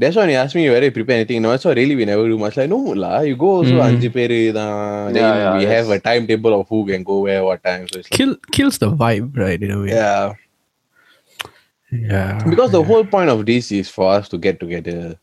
that's 0.00 0.16
why 0.16 0.22
when 0.22 0.30
he 0.30 0.34
asked 0.34 0.54
me 0.54 0.70
whether 0.70 0.86
I 0.86 0.88
prepare 0.88 1.16
anything. 1.16 1.42
No, 1.42 1.54
so 1.58 1.74
really 1.74 1.94
we 1.94 2.06
never 2.06 2.26
do 2.26 2.38
much. 2.38 2.56
Like, 2.56 2.70
no, 2.70 2.78
la, 2.78 3.20
you 3.20 3.36
go 3.36 3.48
also 3.56 3.72
mm-hmm. 3.72 4.34
Yeah, 4.34 5.10
yeah, 5.12 5.56
we 5.58 5.64
yes. 5.64 5.86
have 5.86 5.90
a 5.90 6.00
timetable 6.00 6.58
of 6.58 6.68
who 6.68 6.86
can 6.86 7.02
go 7.02 7.18
where, 7.18 7.44
what 7.44 7.62
time. 7.62 7.86
So 7.86 7.98
it's 7.98 8.08
Kill, 8.08 8.30
like, 8.30 8.46
kills 8.50 8.78
the 8.78 8.90
vibe, 8.90 9.36
right? 9.36 9.62
In 9.62 9.70
a 9.70 9.78
way. 9.78 9.88
Yeah. 9.88 10.32
Yeah. 11.92 12.42
Because 12.48 12.70
the 12.70 12.80
yeah. 12.80 12.86
whole 12.86 13.04
point 13.04 13.28
of 13.28 13.44
this 13.44 13.70
is 13.72 13.90
for 13.90 14.10
us 14.10 14.26
to 14.30 14.38
get 14.38 14.58
together, 14.58 15.18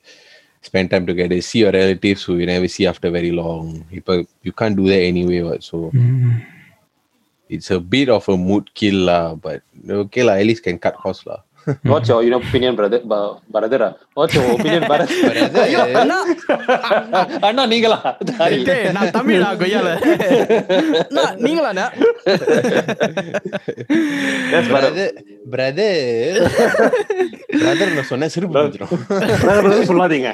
spend 0.62 0.92
time 0.92 1.08
together, 1.08 1.42
see 1.42 1.60
your 1.60 1.72
relatives 1.72 2.22
who 2.22 2.38
you 2.38 2.46
never 2.46 2.68
see 2.68 2.86
after 2.86 3.10
very 3.10 3.32
long. 3.32 3.84
People, 3.86 4.26
you 4.44 4.52
can't 4.52 4.76
do 4.78 4.86
that 4.90 5.02
anyway. 5.02 5.58
So 5.60 5.90
mm. 5.90 6.46
it's 7.50 7.72
a 7.72 7.80
bit 7.80 8.10
of 8.10 8.30
a 8.30 8.38
mood 8.38 8.72
kill, 8.76 9.06
la, 9.06 9.34
but 9.34 9.64
okay, 9.90 10.22
la, 10.22 10.34
at 10.34 10.46
least 10.46 10.62
can 10.62 10.78
cut 10.78 10.98
costs. 10.98 11.26
What's 11.84 12.08
your 12.10 12.34
opinion, 12.34 12.76
brother? 12.76 13.00
Brother, 13.54 13.80
what's 14.14 14.34
your 14.36 14.46
opinion, 14.52 14.84
brother? 14.84 15.08
அண்ணா 17.48 17.64
நீங்களா? 17.74 17.98
நான் 18.98 19.12
தமிழா 19.18 19.50
கொய்யால. 19.62 19.90
நீங்களாண்ணா 21.46 21.86
brother 25.54 26.40
brother 27.56 28.08
சொன்ன 28.12 28.30
சிரிப்பு 28.36 28.58
வந்துரும் 28.60 29.86
சொல்லாதீங்க. 29.92 30.32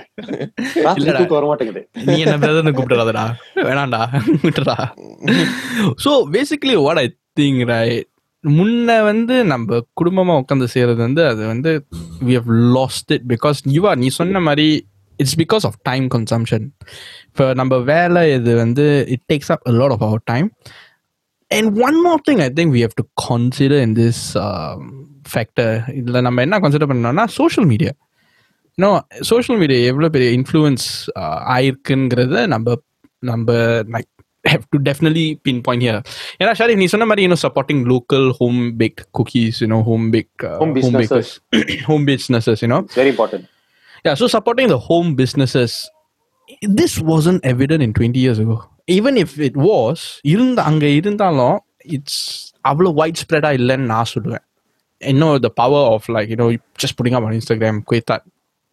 வர 1.35 1.43
மாட்டேங்குது 1.49 1.83
நீ 2.07 2.15
என்ன 2.25 2.37
பிரதர்னு 2.45 2.75
கூப்பிடுறாதடா 2.77 3.25
வேணாண்டா 3.67 4.01
விட்டுடா 4.45 4.77
so 6.05 6.13
basically 6.35 6.77
what 6.85 7.03
I 7.03 7.07
think 7.39 7.61
right 7.73 8.09
முன்ன 8.44 8.96
வந்து 9.02 9.36
நம்ம 9.44 9.78
குடும்பமா 10.00 10.34
உட்காந்து 10.40 10.66
செய்யறது 10.74 11.00
வந்து 11.06 11.22
அது 11.30 11.42
வந்து 11.46 11.70
we 12.26 12.34
have 12.34 12.50
lost 12.76 13.12
it 13.12 13.26
because 13.32 13.60
யூஆ 13.76 13.92
நீ 13.98 14.08
சொன்ன 14.18 14.40
மாதிரி 14.40 14.66
it's 15.18 15.38
because 15.40 15.64
of 15.64 15.78
time 15.82 16.04
consumption 16.08 16.66
இப்போ 17.28 17.46
நம்ம 17.54 17.78
வேலை 17.88 18.22
இது 18.34 18.52
வந்து 18.56 18.84
it 19.14 19.24
takes 19.32 19.50
up 19.54 19.64
lot 19.78 19.94
of 19.96 20.04
our 20.08 20.22
time 20.26 20.48
and 21.50 21.70
one 21.80 21.98
more 22.04 22.22
thing 22.28 22.42
I 22.42 22.48
think 22.58 22.74
we 22.76 22.82
have 22.82 22.96
to 22.96 23.06
consider 23.28 23.80
in 23.80 23.96
this 23.96 24.22
factor 25.30 25.72
இதில் 25.94 26.22
நம்ம 26.22 26.42
என்ன 26.42 26.58
கன்சிடர் 26.58 26.90
பண்ணோம்னா 26.92 27.26
சோஷியல் 27.38 27.68
மீடியா 27.68 27.92
இன்னும் 28.78 28.98
சோஷியல் 29.28 29.58
மீடியா 29.60 29.80
எவ்வளோ 29.86 30.08
பெரிய 30.08 30.30
இன்ஃப்ளூயன்ஸ் 30.32 30.86
ஆயிருக்குங்கிறத 31.54 32.46
நம்ம 32.46 32.76
நம்ம 33.22 33.48
like 33.90 34.10
have 34.44 34.64
to 34.70 34.78
definitely 34.88 35.26
pin 35.42 35.60
point 35.66 35.84
here 35.84 36.00
ஏன்னா 36.40 36.52
ஷாரி 36.58 36.74
நீ 36.76 36.86
சொன்ன 36.86 37.06
மாதிரி 37.10 37.24
இன்னும் 37.26 37.42
supporting 37.44 37.82
local 37.92 38.26
home 38.40 38.60
bake 38.76 39.00
cookies 39.18 39.60
you know 39.64 39.78
home 39.82 40.06
bake 40.10 40.44
Home 40.62 40.74
businesses. 40.78 41.28
Home 41.88 42.04
businesses 42.08 42.62
you know 42.66 42.80
very 42.98 43.12
important 43.14 43.46
Yeah, 44.04 44.14
so 44.14 44.26
supporting 44.28 44.68
the 44.68 44.78
home 44.80 45.08
businesses, 45.14 45.72
this 46.76 46.92
wasn't 47.02 47.40
evident 47.44 47.82
in 47.82 47.92
20 47.94 48.18
years 48.18 48.38
ago. 48.38 48.56
Even 48.88 49.14
if 49.16 49.30
it 49.40 49.56
was, 49.60 49.96
இருந்த 50.24 50.58
அங்க 50.62 50.86
இருந்தாலும் 50.98 51.56
it's 51.96 52.20
அவ்வளோ 52.64 52.90
white 52.94 53.20
ஸ்ப்ரெடாக 53.22 53.58
இல்லைன்னு 53.58 53.86
நான் 53.86 54.10
சொல்லுவேன் 54.12 54.44
இன்னும் 55.02 55.32
the 55.40 55.50
power 55.54 55.86
of 55.90 56.06
like 56.16 56.30
you know 56.32 56.46
just 56.82 56.96
putting 56.98 57.16
up 57.18 57.26
on 57.28 57.36
Instagram 57.38 57.80
குயித்தாட் 57.90 58.24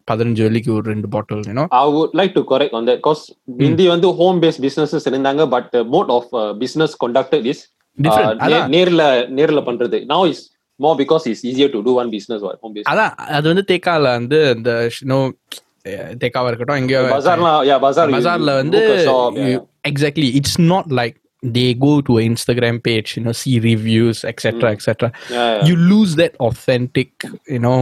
பதினஞ்சு 0.08 0.42
வெள்ளிக்கு 0.46 0.70
ஒரு 0.74 0.86
ரெண்டு 0.92 1.08
bottle 1.14 1.40
you know 1.48 1.64
I 1.78 1.86
would 1.94 2.12
like 2.14 2.32
to 2.34 2.42
correct 2.50 2.74
on 2.78 2.84
that 2.88 2.98
because 3.00 3.22
Hindi 3.62 3.86
வந்து 3.94 4.08
home 4.20 4.36
based 4.40 4.60
businesses 4.66 5.04
இருந்தாங்க 5.10 5.44
but 5.54 5.64
the 5.72 5.82
mode 5.94 6.10
of 6.18 6.26
uh, 6.32 6.50
business 6.62 6.92
conducted 7.04 7.44
is 7.52 7.60
Different. 7.98 8.28
uh, 8.30 8.36
நே- 8.42 8.54
அதான். 8.56 8.70
நேர்ல 8.74 9.02
நேர்ல 9.38 9.60
பண்றது 9.68 9.98
now 10.12 10.20
is 10.32 10.40
more 10.80 10.94
because 10.96 11.24
it's 11.30 11.42
easier 11.50 11.68
to 11.74 11.80
do 11.82 11.92
one 12.00 12.10
business 12.16 12.40
or 12.48 12.52
home 12.62 12.74
based 12.76 12.88
அதான் 12.92 13.12
அது 13.38 13.46
வந்து 13.52 13.64
தேக்கால 13.72 14.08
வந்து 14.18 14.40
இந்த 14.56 14.72
நோ 15.12 15.18
தேக்காவா 16.22 16.48
இருக்கட்டும் 16.50 16.80
எங்கேயோ 16.82 17.02
பஜார்லாம் 17.14 17.60
yeah 17.70 17.78
பஜார் 17.84 18.08
you- 18.08 18.16
பஜார்ல 18.16 18.52
you 18.52 18.60
வந்து 18.62 18.78
book 18.80 18.96
a 18.96 19.06
shop, 19.08 19.30
yeah, 19.36 19.50
yeah. 19.52 19.62
Exactly 19.90 20.28
it's 20.40 20.58
not 20.72 20.90
like 21.00 21.16
they 21.42 21.66
go 21.84 21.92
to 22.08 22.14
Instagram 22.28 22.80
page 22.88 23.10
you know 23.16 23.34
C 23.42 23.52
reviews 23.68 24.20
etcetera 24.32 24.70
etcetera 24.76 25.10
Yeah, 25.30 25.46
yeah. 25.48 25.62
you 25.68 25.76
lose 25.92 26.12
that 26.22 26.34
authentic 26.48 27.10
you 27.54 27.62
know 27.66 27.78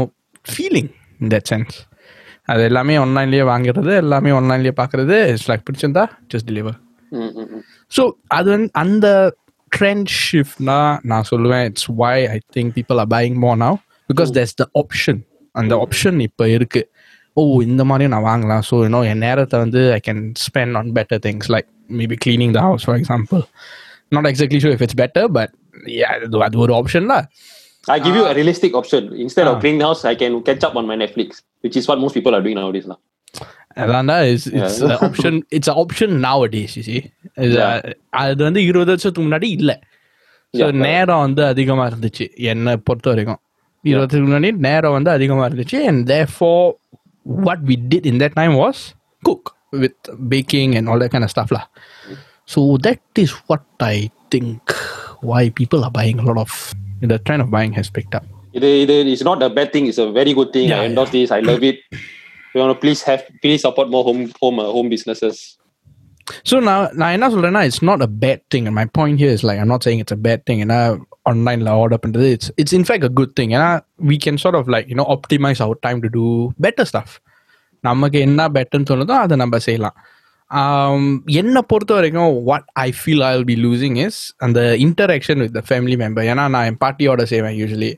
feeling 0.46 0.88
in 1.20 1.28
that 1.34 1.46
sense 1.52 1.74
அது 2.51 2.61
எல்லாமே 2.69 2.93
ஆன்லைன்லயே 3.03 3.43
வாங்குறது 3.51 3.91
எல்லாமே 4.03 4.31
ஆன்லைன்லயே 4.39 4.73
பார்க்கறது 4.79 5.15
it's 5.31 5.47
like 5.51 5.65
பிடிச்சிருந்தா 5.67 6.03
just 6.33 6.47
deliver. 6.49 6.77
So 7.91 8.03
அது 8.37 8.47
வந்து 8.55 8.69
அந்த 8.83 9.07
ட்ரெண்ட் 9.71 10.11
ஷிஃப்ட்னா 10.25 10.77
நான் 11.11 11.27
சொல்லுவேன் 11.31 11.65
it's 11.69 11.89
why 12.03 12.15
I 12.35 12.37
think 12.57 12.71
people 12.77 12.99
are 13.03 13.11
buying 13.15 13.37
more 13.45 13.59
now 13.65 13.77
because 14.09 14.31
there's 14.37 14.55
the 14.61 14.65
option 14.81 15.19
அந்த 15.55 15.73
ஆப்ஷன் 15.83 16.17
இப்போ 16.27 16.47
இருக்கு. 16.55 16.81
ஓ 17.37 17.41
இந்த 17.67 17.83
மாதிரியும் 17.89 18.13
நான் 18.15 18.27
வாங்கலாம். 18.31 18.63
ஸோ 18.69 18.75
இன்னும் 18.87 19.07
என் 19.11 19.23
நேரத்தை 19.27 19.57
வந்து 19.65 19.81
I 19.97 19.99
can 20.07 20.23
spend 20.45 20.77
on 20.79 20.89
better 20.97 21.21
things 21.27 21.49
like 21.55 21.69
maybe 21.99 22.17
cleaning 22.25 22.53
the 22.57 22.61
house 22.67 22.85
for 22.87 22.97
example 23.01 23.43
not 24.15 24.29
exactly 24.31 24.61
so 24.65 24.71
if 24.75 24.83
it's 24.85 24.99
better 25.03 25.29
but 25.37 25.53
அது 26.47 26.57
ஒரு 26.65 26.73
ஆப்ஷன் 26.79 27.09
தான். 27.13 27.25
I 27.88 27.98
give 27.98 28.14
you 28.14 28.24
a 28.24 28.34
realistic 28.34 28.72
option 28.74 29.02
instead 29.24 29.46
of 29.46 29.54
Ah. 29.54 29.60
cleaning 29.62 29.82
house 29.86 30.02
I 30.04 30.16
can 30.16 30.34
catch 30.42 30.62
up 30.68 30.76
on 30.80 30.86
my 30.86 30.96
Netflix 30.96 31.28
which 31.64 31.76
is 31.76 31.86
what 31.90 31.98
most 31.98 32.14
people 32.18 32.34
are 32.36 32.44
doing 32.46 32.58
nowadays 32.60 32.86
lah. 32.92 32.98
அதான்டா 33.82 34.16
it's 34.30 34.48
it's 34.56 34.76
Yeah. 34.82 34.98
Option 35.06 35.38
it's 35.56 35.72
option 35.80 36.12
now 36.26 36.42
days 36.52 36.74
you 36.78 36.84
Yeah. 37.54 37.72
அது 38.22 38.40
வந்து 38.46 38.60
இருபது 38.68 38.90
வருஷத்துக்கு 38.92 39.24
முன்னாடி 39.28 39.48
இல்லை 39.58 39.76
so 40.54 40.58
Yeah, 40.58 40.66
correct. 40.66 40.84
நேரம் 40.88 41.22
வந்து 41.26 41.42
அதிகமா 41.52 41.84
இருந்துச்சு 41.90 42.24
என்னை 42.52 42.74
பொறுத்த 42.88 43.08
வரைக்கும் 43.12 43.40
இருபது 43.84 44.00
வருஷத்துக்கு 44.00 44.28
முன்னாடி 44.28 44.50
நேரம் 44.68 44.94
வந்து 44.98 45.10
அதிகமா 45.16 45.44
இருந்துச்சு 45.48 45.80
and 45.88 46.02
there 46.12 46.30
for 46.36 46.64
what 47.46 47.64
we 47.70 47.76
did 47.92 48.06
in 48.12 48.20
that 48.24 48.36
time 48.40 48.54
was 48.62 48.82
cook 49.22 49.50
with 49.84 50.00
baking 50.34 50.74
and 50.80 50.90
all 50.92 51.02
that 51.04 51.14
kind 51.14 51.28
of 51.28 51.34
ஸ்டாஃப்லா 51.36 51.62
so 52.48 52.62
that 52.88 53.22
is 53.24 53.36
what 53.50 53.68
I 53.92 53.96
think 54.36 54.74
why 55.30 55.42
people 55.58 55.80
are 55.86 55.92
buying 55.92 56.18
a 56.22 56.26
lot 56.28 56.38
of 56.42 56.50
the 57.12 57.18
trend 57.26 57.42
of 57.44 57.50
buying 57.56 57.72
has 57.72 57.88
picked 57.96 58.14
up 58.18 58.26
இது 58.58 58.68
இது 58.82 58.94
is 59.14 59.22
not 59.24 59.40
a 59.42 59.50
bad 59.56 59.68
thing 59.74 59.84
it's 59.90 60.00
a 60.06 60.10
very 60.20 60.32
good 60.38 60.50
thing 60.54 60.66
Yeah, 60.68 60.82
I 60.82 60.90
endorse 60.90 61.12
this 61.16 61.30
I 61.38 61.42
love 61.50 61.64
it 61.70 61.78
you 62.54 62.58
want 62.62 62.72
to 62.74 62.80
please 62.84 63.00
have 63.10 63.22
please 63.44 63.60
support 63.66 63.88
more 63.94 64.04
home 64.08 64.22
home 64.42 64.58
uh, 64.58 64.70
home 64.76 64.88
businesses 64.94 65.36
So 66.50 66.56
now, 66.68 66.76
நான் 67.00 67.14
என்ன 67.16 67.26
சொல்றேன்னா 67.32 67.62
it's 67.68 67.82
not 67.88 68.02
a 68.06 68.10
bad 68.22 68.42
thing 68.52 68.68
my 68.78 68.84
point 68.98 69.18
here 69.22 69.34
is 69.36 69.44
like 69.48 69.58
I'm 69.62 69.70
not 69.72 69.84
saying 69.86 70.00
it's 70.02 70.14
a 70.16 70.20
bad 70.26 70.42
thing 70.48 70.60
ஏன்னா 70.64 70.78
ஆன்லைனில் 71.30 71.70
order 71.80 72.00
பண்ணுறது 72.04 72.28
it's 72.36 72.50
it's 72.62 72.74
in fact 72.78 73.06
a 73.08 73.10
good 73.18 73.34
thing 73.40 73.52
ஏன்னா 73.56 73.68
we 74.10 74.16
can 74.26 74.40
chart 74.42 74.58
of 74.60 74.70
like 74.74 74.86
you know 74.92 75.06
optimise 75.16 75.60
our 75.66 75.80
time 75.86 76.00
to 76.04 76.10
do 76.16 76.24
better 76.66 76.88
stuff 76.92 77.14
நமக்கு 77.84 78.18
என்ன 78.28 78.46
பெட்டர்னு 78.56 78.88
தோணுதோ 78.92 79.16
அதை 79.24 79.36
நம்ம 79.42 79.58
செய்யலாம் 79.68 79.96
Um, 79.96 80.17
Um, 80.51 81.03
என்னை 81.39 81.61
பொறுத்த 81.71 81.91
வரைக்கும் 81.93 82.31
what 82.47 82.69
I 82.83 82.87
feel 82.99 83.23
I 83.25 83.29
will 83.33 83.49
be 83.49 83.55
losing 83.65 83.97
is 84.05 84.17
அந்த 84.37 84.59
interaction 84.85 85.41
with 85.43 85.53
the 85.57 85.61
family 85.67 85.95
member 86.03 86.27
ஏன்னா 86.31 86.43
நான் 86.55 86.67
என் 86.69 86.79
பாட்டியோட 86.83 87.23
செய்வேன் 87.23 87.55
யூஸ்வலி 87.59 87.91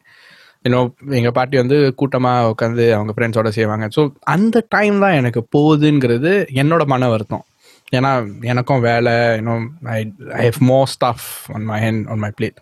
இன்னும் 0.66 0.90
எங்கள் 1.20 1.36
பாட்டி 1.38 1.58
வந்து 1.58 1.78
கூட்டமாக 2.00 2.50
உட்காந்து 2.54 2.84
அவங்க 2.96 3.14
ஃப்ரெண்ட்ஸோட 3.18 3.52
செய்வாங்க. 3.58 3.86
ஸோ 3.96 4.02
அந்த 4.24 4.58
டைம் 4.70 4.98
தான் 5.00 5.16
எனக்கு 5.20 5.44
போகுதுங்கிறது 5.56 6.34
என்னோட 6.64 6.86
மன 6.86 7.10
வருத்தம். 7.10 7.46
ஏன்னா 7.94 8.12
எனக்கும் 8.52 8.84
வேலை 8.90 9.16
இன்னும் 9.40 9.66
I 9.96 9.98
I 10.42 10.44
have 10.50 10.62
more 10.74 10.92
stuff 10.96 11.26
on 11.56 11.66
my 11.72 11.80
hand 11.86 12.04
on 12.08 12.22
my 12.26 12.32
plate 12.40 12.60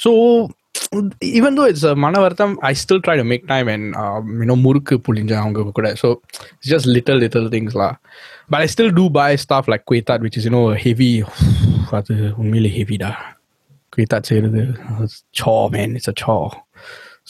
so 0.00 0.12
even 1.38 1.58
though 1.58 1.66
it's 1.70 1.86
மன 2.04 2.20
வருத்தம் 2.20 2.54
I 2.70 2.72
still 2.82 3.02
try 3.04 3.16
to 3.16 3.26
make 3.32 3.46
time 3.46 3.68
and 3.68 3.88
இன்னும் 4.42 4.64
முறுக்கு 4.66 4.96
புளிஞ்சேன் 5.08 5.42
அவங்க 5.42 5.70
கூட. 5.80 5.90
So 6.02 6.10
it's 6.58 6.72
just 6.74 6.90
little 6.96 7.22
little 7.22 7.52
திங்ஸ்லா 8.45 8.51
but 8.51 8.61
I 8.61 8.67
still 8.73 8.93
two 8.99 9.05
by 9.11 9.35
staff 9.35 9.69
like 9.73 9.85
குயித்தாட் 9.91 10.23
which 10.25 10.37
is 10.37 10.47
you know 10.49 10.63
heavy 10.85 11.23
அது 11.99 12.15
உண்மையிலே 12.41 12.71
ஹெவிடா 12.77 13.11
குயித்தாட் 13.95 14.29
செய்கிறது 14.31 14.61
so 15.41 15.69
man 15.69 15.95
it's 15.95 16.09
a 16.09 16.15
so 16.23 16.35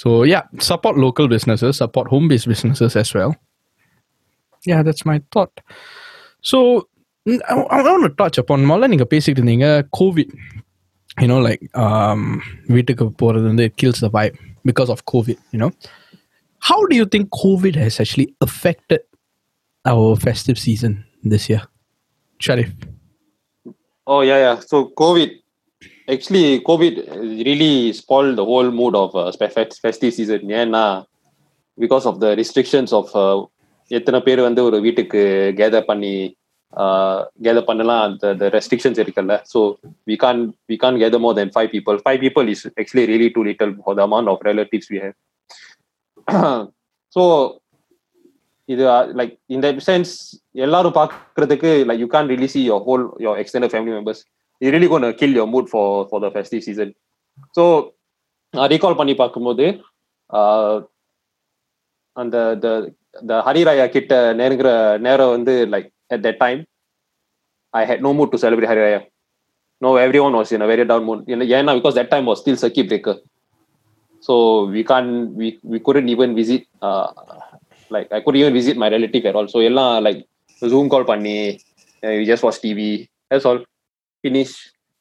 so 0.03 0.09
yeah 0.33 0.41
support 0.71 0.99
local 1.05 1.29
businesses 1.35 1.79
support 1.83 2.11
home 2.15 2.29
based 2.31 2.49
businesses 2.53 2.97
as 3.03 3.11
well 3.17 3.33
yeah 4.63 4.81
that's 4.87 5.03
my 5.09 5.17
thought 5.33 5.55
so 6.49 6.57
mm, 7.25 7.39
I, 7.49 7.55
I 7.75 7.81
want 7.87 8.03
to 8.07 8.13
touch 8.23 8.37
upon 8.43 8.65
முதல்ல 8.71 8.87
நீங்க 8.87 9.05
பேசிட்டு 9.13 9.39
இருந்தீங்க 9.41 9.67
Covid 9.99 10.33
you 11.21 11.27
know 11.27 11.39
like 11.47 11.63
um 11.85 12.21
வீட்டுக்கு 12.75 13.05
போறது 13.23 13.45
வந்து 13.51 13.65
it 13.69 13.75
kills 13.83 13.99
the 14.05 14.11
vibe 14.17 14.37
because 14.69 14.89
of 14.89 14.99
covid 15.13 15.37
you 15.53 15.59
know 15.61 15.71
how 16.61 16.79
do 16.89 16.95
you 16.95 17.05
think 17.13 17.25
covid 17.43 17.75
has 17.83 17.95
actually 18.03 18.27
affected 18.47 19.01
our 19.86 20.16
festive 20.16 20.58
season 20.58 20.92
this 21.24 21.48
year. 21.48 21.62
Sharif. 22.40 22.70
Oh 24.06 24.20
yeah, 24.20 24.38
yeah. 24.38 24.58
So 24.60 24.92
COVID, 24.92 25.30
actually, 26.08 26.60
COVID 26.62 26.94
really 27.44 27.92
spoiled 27.92 28.36
the 28.36 28.44
whole 28.44 28.70
mood 28.70 28.94
of 28.94 29.14
uh, 29.14 29.32
festive 29.82 30.12
season. 30.12 30.42
ஏன்னா 30.60 30.84
because 31.78 32.04
of 32.10 32.18
the 32.22 32.26
restrictions 32.40 32.92
of 32.98 33.14
எத்தனை 33.90 34.18
பேர் 34.26 34.40
வந்து 34.48 34.60
ஒரு 34.68 34.78
வீட்டுக்கு 34.86 35.20
gather 35.58 35.88
பண்ணி 35.90 36.14
uh, 36.72 37.18
gather 37.46 37.68
பண்ணலாம் 37.70 38.02
அந்த 38.06 38.48
restrictions 38.56 39.00
இருக்குல்ல 39.04 39.34
so 39.52 39.60
we 40.10 40.16
can't 40.24 40.40
we 40.70 40.78
can't 40.84 40.98
gather 41.02 41.22
more 41.24 41.36
then 41.40 41.52
five 41.56 41.70
people 41.74 41.98
five 42.06 42.20
people 42.24 42.48
is 42.54 42.64
actually 42.80 43.04
really 43.12 43.28
too 43.36 43.44
little 43.50 43.74
for 43.84 43.98
the 44.00 44.02
amount 44.08 44.30
of 44.34 44.42
relatives 44.50 44.90
we 44.94 45.00
have 45.04 45.16
so 47.16 47.22
இது 48.69 48.83
லைக் 49.19 49.33
இந்த 49.49 49.67
சென்ஸ் 49.85 50.11
எல்லாரும் 50.65 50.95
பார்க்கறதுக்கு 50.97 51.71
like 51.89 52.01
you 52.03 52.09
Khan 52.11 52.29
really 52.33 52.49
C 52.53 52.61
your 52.65 52.83
whole 52.87 53.05
your 53.25 53.39
extended 53.41 53.73
family 53.73 53.93
members 53.95 54.21
இது 54.61 54.71
really 54.73 54.89
gonna 54.91 55.07
kill 55.19 55.37
your 55.39 55.51
mood 55.53 55.69
for 55.71 55.91
for 56.09 56.23
the 56.23 56.31
festive 56.33 56.63
season 56.67 56.91
so 57.57 57.63
recall 58.53 58.99
பண்ணி 58.99 59.13
பார்க்கும்போது 59.19 59.65
ஆஹ், 60.29 60.79
அந்த 62.15 62.35
த 62.59 62.67
த 63.23 63.41
ஹரிராயா 63.45 63.85
கிட்ட 63.89 64.11
நெருங்குற 64.39 64.69
நேரம் 65.05 65.33
வந்து 65.35 65.53
like 65.73 65.87
at 66.11 66.23
that 66.25 66.39
time 66.41 66.61
I 67.73 67.83
had 67.89 68.03
no 68.05 68.11
mood 68.17 68.33
to 68.33 68.39
celebrate 68.43 68.71
Hari Raya 68.71 68.99
no 69.81 69.91
every 70.01 70.19
one 70.23 70.37
was 70.37 70.51
in 70.55 70.63
a 70.63 70.71
very 70.71 70.85
down 70.89 71.05
mood 71.07 71.21
ஏன்னா 71.55 71.73
because 71.77 71.97
that 71.99 72.11
time 72.11 72.27
was 72.29 72.41
still 72.41 72.61
circuit 72.61 72.89
breaker 72.89 73.19
so 74.23 74.33
we 74.73 74.83
can't 74.87 75.09
we 75.37 75.49
we 75.71 75.79
couldn't 75.81 76.09
even 76.09 76.31
visit 76.33 76.63
uh, 76.81 77.07
like 77.95 78.11
I 78.11 78.21
couldn't 78.21 78.41
even 78.41 78.53
visit 78.53 78.77
my 78.77 78.89
relative 78.89 79.25
at 79.25 79.35
all. 79.35 79.47
So 79.53 79.59
எல்லாம் 79.69 79.93
like 80.07 80.19
Zoom 80.71 80.87
call 80.93 81.03
பண்ணி 81.11 81.35
uh, 82.05 82.13
we 82.19 82.25
just 82.31 82.43
watch 82.47 82.59
TV. 82.65 82.81
That's 83.29 83.45
all. 83.49 83.59
Finish. 84.25 84.53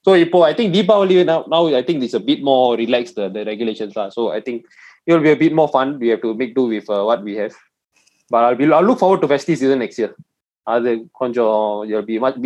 So 0.07 0.11
இப்போ 0.25 0.39
I 0.51 0.55
think 0.59 0.69
Deepavali 0.77 1.17
now 1.31 1.41
now 1.55 1.63
I 1.81 1.83
think 1.87 1.99
it's 2.07 2.19
a 2.21 2.25
bit 2.31 2.41
more 2.51 2.67
relaxed 2.83 3.17
the, 3.21 3.27
the 3.37 3.43
regulations 3.53 3.97
are. 4.03 4.11
So 4.17 4.23
I 4.37 4.41
think 4.47 4.59
it 5.07 5.13
will 5.13 5.27
be 5.29 5.35
a 5.37 5.41
bit 5.45 5.55
more 5.61 5.71
fun. 5.77 5.89
We 6.03 6.09
have 6.13 6.23
to 6.27 6.33
make 6.41 6.55
do 6.61 6.65
with 6.75 6.89
uh, 6.97 7.03
what 7.09 7.23
we 7.29 7.35
have. 7.43 7.55
But 8.33 8.45
I'll 8.47 8.59
be 8.61 8.67
I'll 8.79 8.89
look 8.91 9.01
forward 9.05 9.23
to 9.23 9.29
festive 9.35 9.59
season 9.63 9.81
next 9.85 9.99
year. 10.03 10.13
அது 10.68 11.08
கொஞ்சம் 11.12 12.06
be 12.06 12.16
much 12.18 12.38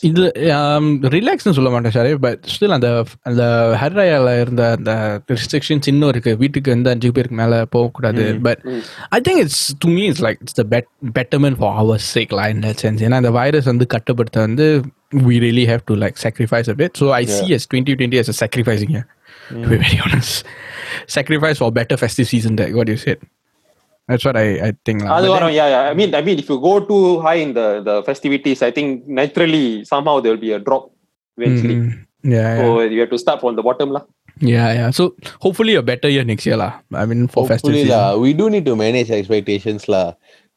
இது 0.00 0.22
um, 0.50 0.86
ரிலாக்ஸ்னு 1.06 1.52
சொல்ல 1.52 1.70
மாட்டேன் 1.70 1.92
sir 1.92 2.08
but 2.18 2.42
still 2.46 2.68
அந்த 2.68 3.04
அந்த 3.22 3.42
ஹர்ராயால 3.82 4.40
இருந்த 4.40 4.70
அந்த 4.70 4.92
ரெஸ்ட்ரிக்ஷன்ஸ் 5.28 5.88
இன்னும் 5.88 6.08
இருக்கு. 6.08 6.36
வீட்டுக்கு 6.36 6.70
வந்து 6.70 6.90
அஞ்சு 6.90 7.12
பேருக்கு 7.12 7.34
மேல 7.34 7.64
போகக்கூடாது 7.64 8.24
but 8.40 8.62
I 9.10 9.20
think 9.20 9.38
it's 9.38 9.76
to 9.78 9.88
me 9.88 10.04
it's 10.04 10.22
like 10.22 10.40
it's 10.40 10.54
the 10.54 10.64
bet 10.68 10.88
betterment 11.14 11.58
for 11.58 11.76
our 11.76 12.00
sake 12.14 12.32
law 12.32 12.46
in 12.48 12.64
sense 12.80 13.02
ஏன்னா 13.02 13.14
அந்த 13.14 13.30
வைரஸ் 13.30 13.64
வந்து 13.64 13.86
கட்டுப்படுத்த 13.86 14.40
வந்து 14.40 14.68
we 15.28 15.36
really 15.38 15.66
have 15.66 15.84
to 15.84 15.96
like 15.96 16.16
sacrifice 16.16 16.70
a 16.70 16.74
bit 16.74 16.96
so 16.98 17.08
I 17.12 17.24
see 17.24 17.44
as 17.48 17.68
twenty 17.74 17.94
twenty 17.94 18.16
as 18.16 18.32
a 18.34 18.38
very 19.68 19.98
honest 20.04 20.38
sacrifice 21.08 21.60
for 21.60 21.72
better 21.72 22.00
festive 22.02 22.28
season 22.28 22.58
what 22.72 22.88
you 22.88 22.96
said 22.96 23.22
that's 24.09 24.25
what 24.27 24.37
i 24.37 24.47
i 24.67 24.71
think 24.85 24.97
lah. 25.03 25.11
அது 25.15 25.25
But 25.25 25.27
then- 25.27 25.35
வரும் 25.35 25.53
yeah 25.59 25.67
yeah 25.73 25.83
I 25.91 25.95
mean 25.99 26.11
I 26.19 26.21
mean 26.27 26.37
if 26.41 26.47
you 26.51 26.57
go 26.61 26.73
too 26.89 27.03
high 27.25 27.39
in 27.45 27.51
the 27.59 27.67
the 27.87 27.95
festivities 28.09 28.59
I 28.67 28.71
think 28.77 28.87
naturally 29.19 29.65
somehow 29.91 30.15
there 30.21 30.33
will 30.33 30.45
be 30.49 30.53
a 30.57 30.61
drop 30.67 30.83
eventually. 31.37 31.77
Mhm. 31.79 31.93
yeah, 32.35 32.49
yeah. 32.57 32.59
So 32.59 32.67
you 32.95 32.99
have 33.03 33.13
to 33.15 33.21
start 33.23 33.39
from 33.43 33.55
the 33.59 33.65
bottom 33.69 33.89
lah. 33.95 34.03
Yeah, 34.51 34.69
yeah. 34.77 34.89
So 34.91 35.03
hopefully 35.43 35.73
a 35.75 35.85
better 35.89 36.09
year 36.15 36.25
next 36.31 36.45
year 36.49 36.57
lah. 36.63 36.71
I 36.93 37.05
mean 37.09 37.21
for 37.33 37.43
festive 37.45 37.71
Hopefully 37.71 37.83
season. 37.85 37.95
lah, 37.95 38.07
we 38.23 38.31
do 38.39 38.45
need 38.49 38.65
to 38.69 38.75
manage 38.75 39.09
expectations 39.19 39.85
lah. 39.87 40.07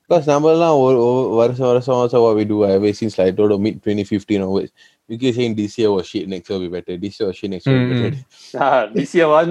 Because 0.04 0.24
நம்மலாம் 0.32 0.76
ஒரு 0.84 0.98
ஒரு 1.06 1.34
வருஷம் 1.40 1.68
வருஷம் 1.70 1.98
வருஷம் 2.00 2.22
what 2.26 2.34
we 2.40 2.44
do 2.52 2.58
ever 2.68 2.92
since 3.00 3.16
like 3.20 3.34
told 3.40 3.52
mid 3.64 3.74
2015 3.84 4.40
onwards. 4.46 4.72
you 5.07 5.17
keep 5.17 5.35
saying 5.35 5.55
this 5.55 5.77
year 5.77 5.91
was 5.91 6.07
shit, 6.07 6.27
next 6.27 6.49
year 6.49 6.59
will 6.59 6.69
be 6.69 6.79
better. 6.79 6.97
This 6.97 7.19
year 7.19 7.27
was 7.27 7.37
shit, 7.37 7.49
next 7.49 7.67
year 7.67 7.79
will 7.79 7.93
be 7.93 8.01
better. 8.01 8.15
Mm-hmm. 8.15 8.57
Ah, 8.59 8.85
this 8.93 9.15
year 9.15 9.27
was 9.27 9.47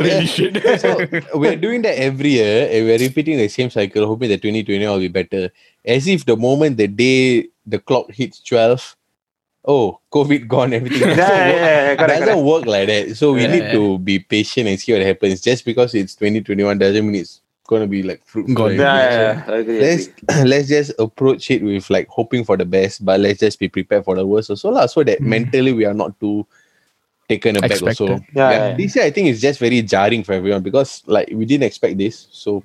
really 0.00 0.26
shit. 0.26 0.80
so 0.80 1.38
we're 1.38 1.56
doing 1.56 1.82
that 1.82 1.98
every 1.98 2.30
year 2.30 2.68
and 2.70 2.86
we're 2.86 2.98
repeating 2.98 3.38
the 3.38 3.48
same 3.48 3.70
cycle, 3.70 4.06
hoping 4.06 4.28
that 4.30 4.42
2020 4.42 4.86
will 4.86 4.98
be 4.98 5.08
better. 5.08 5.50
As 5.84 6.06
if 6.06 6.24
the 6.24 6.36
moment 6.36 6.76
the 6.76 6.86
day 6.86 7.48
the 7.66 7.78
clock 7.78 8.12
hits 8.12 8.40
12, 8.40 8.96
oh, 9.64 10.00
COVID 10.12 10.46
gone, 10.46 10.72
everything. 10.72 11.08
yeah, 11.08 11.16
yeah, 11.16 11.46
yeah, 11.48 11.96
correct, 11.96 12.20
doesn't 12.20 12.24
correct. 12.26 12.42
work 12.42 12.66
like 12.66 12.86
that. 12.86 13.16
So 13.16 13.32
we 13.32 13.42
yeah, 13.42 13.52
need 13.52 13.62
yeah. 13.64 13.72
to 13.72 13.98
be 13.98 14.18
patient 14.20 14.68
and 14.68 14.78
see 14.78 14.92
what 14.92 15.02
happens. 15.02 15.40
Just 15.40 15.64
because 15.64 15.94
it's 15.94 16.14
2021 16.14 16.78
doesn't 16.78 17.04
mean 17.06 17.20
it's 17.20 17.40
gonna 17.68 17.86
be 17.86 18.02
like 18.02 18.24
fruitful. 18.24 18.54
Gone. 18.56 18.70
and 18.72 18.80
Yeah, 18.80 18.96
yeah, 18.96 19.44
yeah. 19.46 19.54
Agree, 19.54 19.80
let's 19.80 20.06
agree. 20.08 20.42
let's 20.50 20.68
just 20.68 20.92
approach 20.98 21.50
it 21.52 21.62
with 21.62 21.88
like 21.88 22.08
hoping 22.08 22.42
for 22.42 22.56
the 22.56 22.64
best, 22.64 23.04
but 23.04 23.20
let's 23.20 23.38
just 23.38 23.60
be 23.60 23.68
prepared 23.68 24.04
for 24.04 24.16
the 24.16 24.26
worst 24.26 24.50
also 24.50 24.70
lah, 24.72 24.86
so 24.90 25.04
that 25.04 25.20
Mm. 25.20 25.28
mentally 25.28 25.72
we 25.72 25.84
are 25.84 25.94
not 25.94 26.18
too 26.18 26.42
taken 27.28 27.60
aback 27.60 27.78
also. 27.78 28.16
Expected. 28.16 28.34
Yeah, 28.34 28.50
yeah. 28.50 28.76
This 28.76 28.96
year 28.96 29.04
I 29.04 29.12
think 29.12 29.28
it's 29.28 29.40
just 29.44 29.60
very 29.60 29.82
jarring 29.82 30.24
for 30.24 30.32
everyone 30.32 30.64
because 30.64 31.04
like 31.06 31.28
we 31.30 31.44
didn't 31.44 31.68
expect 31.68 32.00
this. 32.00 32.26
So 32.32 32.64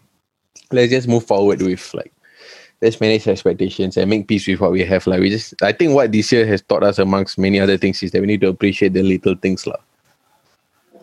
let's 0.72 0.90
just 0.90 1.08
move 1.08 1.28
forward 1.28 1.62
with 1.62 1.84
like 1.94 2.16
let's 2.82 3.00
manage 3.00 3.28
expectations 3.28 3.98
and 4.00 4.10
make 4.10 4.28
peace 4.28 4.48
with 4.48 4.64
what 4.64 4.72
we 4.72 4.88
have. 4.88 5.06
Like 5.06 5.20
we 5.20 5.30
just 5.30 5.60
I 5.62 5.76
think 5.76 5.94
what 5.94 6.16
this 6.16 6.32
year 6.32 6.48
has 6.48 6.64
taught 6.64 6.84
us 6.84 6.98
amongst 6.98 7.38
many 7.38 7.60
other 7.60 7.76
things 7.78 8.02
is 8.02 8.12
that 8.16 8.22
we 8.24 8.28
need 8.28 8.42
to 8.42 8.48
appreciate 8.48 8.94
the 8.96 9.04
little 9.04 9.36
things 9.36 9.68
lah. 9.68 9.84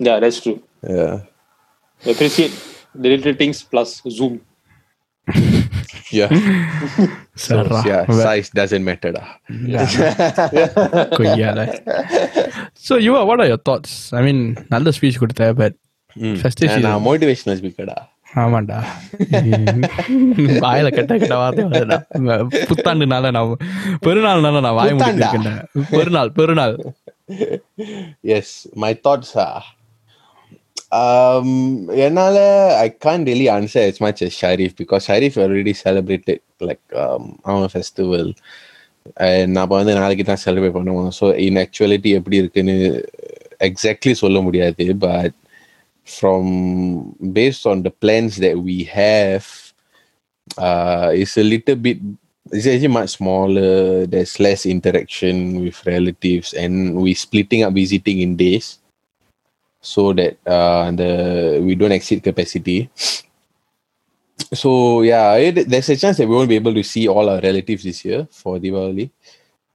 Yeah, 0.01 0.21
that's 0.21 0.41
true. 0.41 0.65
Yeah. 0.81 1.29
Appreciate 2.09 2.57
the 2.96 3.10
little 3.14 3.36
things 3.36 3.60
plus 3.64 3.92
Zoom. 4.10 4.36
Yeah. 6.12 6.30
so, 7.36 7.46
Sarah. 7.46 7.80
yeah, 7.86 8.02
Well, 8.10 8.20
size 8.26 8.50
doesn't 8.52 8.86
matter 8.90 9.12
lah. 9.16 9.28
yeah. 9.74 9.88
கொய்யால. 11.18 11.62
so 12.88 12.96
you 13.06 13.14
are, 13.20 13.26
what 13.30 13.40
are 13.40 13.48
your 13.48 13.62
thoughts? 13.70 13.94
I 14.14 14.24
mean, 14.28 14.40
நல்ல 14.76 14.94
speech 14.98 15.22
கொடுத்த 15.24 15.48
but 15.62 15.74
Mm. 16.16 16.36
Festive 16.42 16.68
And, 16.68 16.76
season. 16.76 16.92
uh, 16.92 17.00
motivational 17.08 17.56
speaker 17.62 17.86
da. 17.90 17.96
ஆமாண்டா 18.44 18.78
வாயில 20.64 20.88
கட்ட 20.96 21.12
கட்ட 21.22 21.36
வார்த்தை 21.42 21.64
வருதுடா 21.66 21.98
புத்தாண்டுனால 22.70 23.32
நான் 23.36 23.52
பெருநாள்னால 24.06 24.62
நான் 24.66 24.78
வாய 24.80 24.94
புத்தாண்டா? 24.94 25.30
முடிச்சிருக்கேன் 25.32 25.90
பெருநாள் 25.94 26.32
பெருநாள் 26.40 26.76
yes 28.32 28.48
my 28.84 28.92
thoughts 29.06 29.32
are 29.46 29.62
um 31.04 31.50
என்னால 32.06 32.38
I 32.86 32.90
can't 33.04 33.26
really 33.32 33.48
answer 33.58 33.84
as 33.92 33.98
much 34.06 34.20
as 34.26 34.32
Sharif 34.42 34.72
because 34.82 35.04
Sharif 35.10 35.34
already 35.46 35.74
celebrated 35.86 36.40
like 36.70 36.84
um 37.04 37.24
our 37.52 37.68
festival 37.78 38.26
and 39.30 39.50
நம்ம 39.58 39.72
வந்து 39.80 39.94
நாளைக்கு 40.02 40.24
தான் 40.30 40.44
செலிப்ரேட் 40.46 40.78
பண்ணுவோம் 40.78 41.12
ஸோ 41.20 41.26
இன் 41.46 41.60
ஆக்சுவலிட்டி 41.64 42.12
எப்படி 42.20 42.38
இருக்குன்னு 42.44 42.76
எக்ஸாக்ட்லி 43.70 44.14
சொல்ல 44.24 44.40
முடியாது 44.48 44.86
but 45.08 45.36
from 46.18 46.44
based 47.38 47.64
on 47.72 47.78
the 47.86 47.92
plans 48.04 48.34
that 48.44 48.56
we 48.68 48.78
have 49.00 49.46
uh 50.68 51.10
it's 51.20 51.36
a 51.44 51.46
little 51.54 51.78
bit 51.86 51.98
it's 52.56 52.68
actually 52.72 52.94
much 53.00 53.12
smaller 53.20 54.06
there's 54.12 54.36
less 54.48 54.64
interaction 54.76 55.36
with 55.64 55.78
relatives 55.94 56.50
and 56.64 56.76
we 57.04 57.12
splitting 57.26 57.64
up 57.68 57.74
visiting 57.84 58.20
in 58.26 58.34
days 58.46 58.68
so 59.82 60.14
that 60.14 60.38
uh 60.48 60.92
the 60.92 61.62
we 61.64 61.76
don't 61.76 61.92
exceed 61.92 62.24
capacity 62.24 62.90
so 64.54 65.02
yeah 65.02 65.34
it, 65.36 65.70
there's 65.70 65.90
a 65.90 65.96
chance 65.96 66.18
that 66.18 66.28
we 66.28 66.36
won't 66.36 66.50
be 66.50 66.56
able 66.56 66.74
to 66.74 66.84
see 66.84 67.08
all 67.08 67.30
our 67.30 67.42
relatives 67.42 67.84
this 67.84 68.04
year 68.04 68.28
for 68.32 68.58
Diwali 68.58 69.10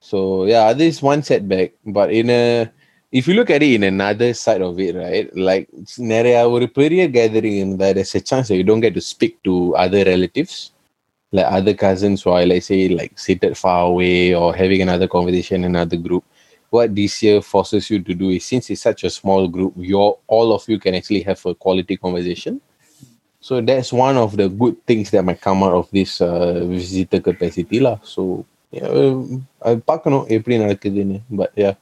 so 0.00 0.46
yeah 0.46 0.72
this 0.72 0.96
is 0.96 1.02
one 1.02 1.22
setback 1.22 1.72
but 1.86 2.12
in 2.12 2.30
a 2.30 2.70
if 3.12 3.26
you 3.26 3.34
look 3.34 3.50
at 3.50 3.62
it 3.62 3.74
in 3.74 3.84
another 3.84 4.34
side 4.34 4.62
of 4.62 4.78
it 4.78 4.94
right 4.96 5.28
like 5.48 5.68
நிறைய 6.14 6.36
ஒரு 6.54 6.66
பெரிய 6.78 7.02
gathering 7.18 7.56
இருந்தா 7.62 7.88
there's 7.96 8.14
a 8.14 8.24
chance 8.30 8.46
that 8.48 8.58
you 8.60 8.66
don't 8.70 8.84
get 8.86 8.94
to 8.98 9.04
speak 9.12 9.34
to 9.48 9.54
other 9.84 10.02
relatives 10.12 10.56
like 11.32 11.46
other 11.46 11.74
cousins 11.74 12.22
who 12.22 12.30
are, 12.30 12.44
let's 12.44 12.66
say, 12.66 12.88
like 12.88 13.18
seated 13.18 13.56
far 13.56 13.86
away 13.86 14.34
or 14.34 14.54
having 14.54 14.82
another 14.82 15.06
conversation 15.06 15.64
in 15.64 15.76
another 15.76 15.96
group. 15.96 16.24
What 16.74 16.94
this 16.94 17.22
year 17.22 17.42
forces 17.42 17.90
you 17.90 17.98
to 18.00 18.14
do 18.14 18.30
is 18.30 18.44
since 18.44 18.70
it's 18.70 18.82
such 18.82 19.02
a 19.04 19.10
small 19.10 19.48
group, 19.48 19.74
you're 19.76 20.18
all 20.26 20.52
of 20.52 20.68
you 20.68 20.78
can 20.78 20.94
actually 20.94 21.22
have 21.22 21.44
a 21.44 21.54
quality 21.54 21.96
conversation. 21.96 22.60
So 23.40 23.60
that's 23.60 23.92
one 23.92 24.16
of 24.16 24.36
the 24.36 24.48
good 24.48 24.76
things 24.86 25.10
that 25.10 25.24
might 25.24 25.40
come 25.40 25.62
out 25.62 25.72
of 25.72 25.90
this 25.90 26.20
uh, 26.20 26.62
visitor 26.64 27.20
capacity 27.20 27.80
lah. 27.80 27.98
So 28.04 28.46
yeah, 28.70 28.86
um, 28.86 29.46
I 29.66 29.74
பார்க்கணும் 29.90 30.26
எப்படி 30.36 30.56
நடக்குதுன்னு 30.64 31.18
but 31.40 31.50
yeah 31.62 31.74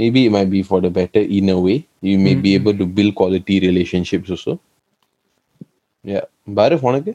maybe 0.00 0.20
it 0.26 0.32
might 0.36 0.50
be 0.56 0.62
for 0.62 0.80
the 0.80 0.90
better 0.90 1.20
in 1.38 1.48
a 1.48 1.58
way. 1.60 1.78
You 2.00 2.18
may 2.26 2.34
be 2.34 2.54
able 2.54 2.76
to 2.82 2.86
build 2.86 3.14
quality 3.14 3.60
relationships 3.68 4.30
also. 4.34 4.54
Yeah. 6.12 6.24
Barif 6.58 6.80
உனக்கு 6.88 7.12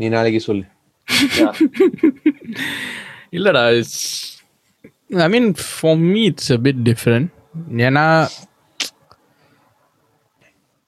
நீ 0.00 0.08
நாளைக்கு 0.16 0.40
சொல்லு 0.48 0.64
Yeah. 0.66 0.75
இல்லடா 3.37 3.63
I 5.25 5.27
mean 5.35 5.49
for 5.63 5.99
me 6.11 6.21
it's 6.31 6.51
a 6.57 6.59
bit 6.67 6.81
different 6.89 7.29
ஏன்னா 7.87 8.05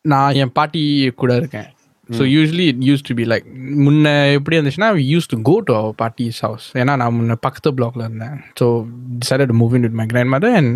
நான் 0.06 0.38
என் 0.42 0.56
பாட்டி 0.58 0.82
கூட 1.22 1.32
இருக்கேன். 1.42 1.70
So 2.10 2.24
usually 2.34 2.66
it 2.72 2.80
used 2.88 3.04
to 3.08 3.14
be 3.18 3.26
like 3.32 3.48
முன்ன 3.86 4.14
எப்படி 4.38 4.56
இருந்துச்சுன்னா 4.58 4.88
used 5.12 5.30
to 5.32 5.38
go 5.50 5.56
to 5.68 5.74
our 5.80 5.94
பாட்டிஸ் 6.02 6.40
house 6.46 6.66
ஏன்னா 6.82 6.94
நான் 7.02 7.16
முன்ன 7.18 7.36
பக்கத்து 7.46 7.74
பிளாக்ல 7.80 8.06
இருந்தேன். 8.08 8.38
So 8.60 8.66
decided 9.22 9.54
move 9.60 9.76
in 9.78 9.86
with 9.88 9.98
my 10.00 10.06
grandmother 10.36 10.56
and 10.60 10.74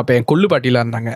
அப்போ 0.00 0.16
என் 0.16 0.26
கொள்ளு 0.32 0.48
பாட்டிலாம் 0.52 0.84
இருந்தாங்க. 0.86 1.12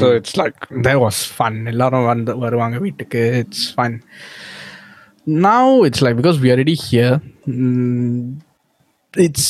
So 0.00 0.08
it's 0.18 0.36
like 0.40 0.58
there 0.88 1.00
was 1.04 1.20
fun 1.36 1.60
எல்லாரும் 1.74 2.08
வந்து 2.12 2.34
வருவாங்க 2.46 2.78
வீட்டுக்கு. 2.86 3.22
It's 3.42 3.68
fun 3.76 3.96
now 5.27 5.83
it's 5.83 6.01
like 6.01 6.15
because 6.15 6.39
we 6.39 6.49
are 6.49 6.55
already 6.55 6.75
here 6.75 7.13
mm, 7.47 8.39
it's 9.13 9.45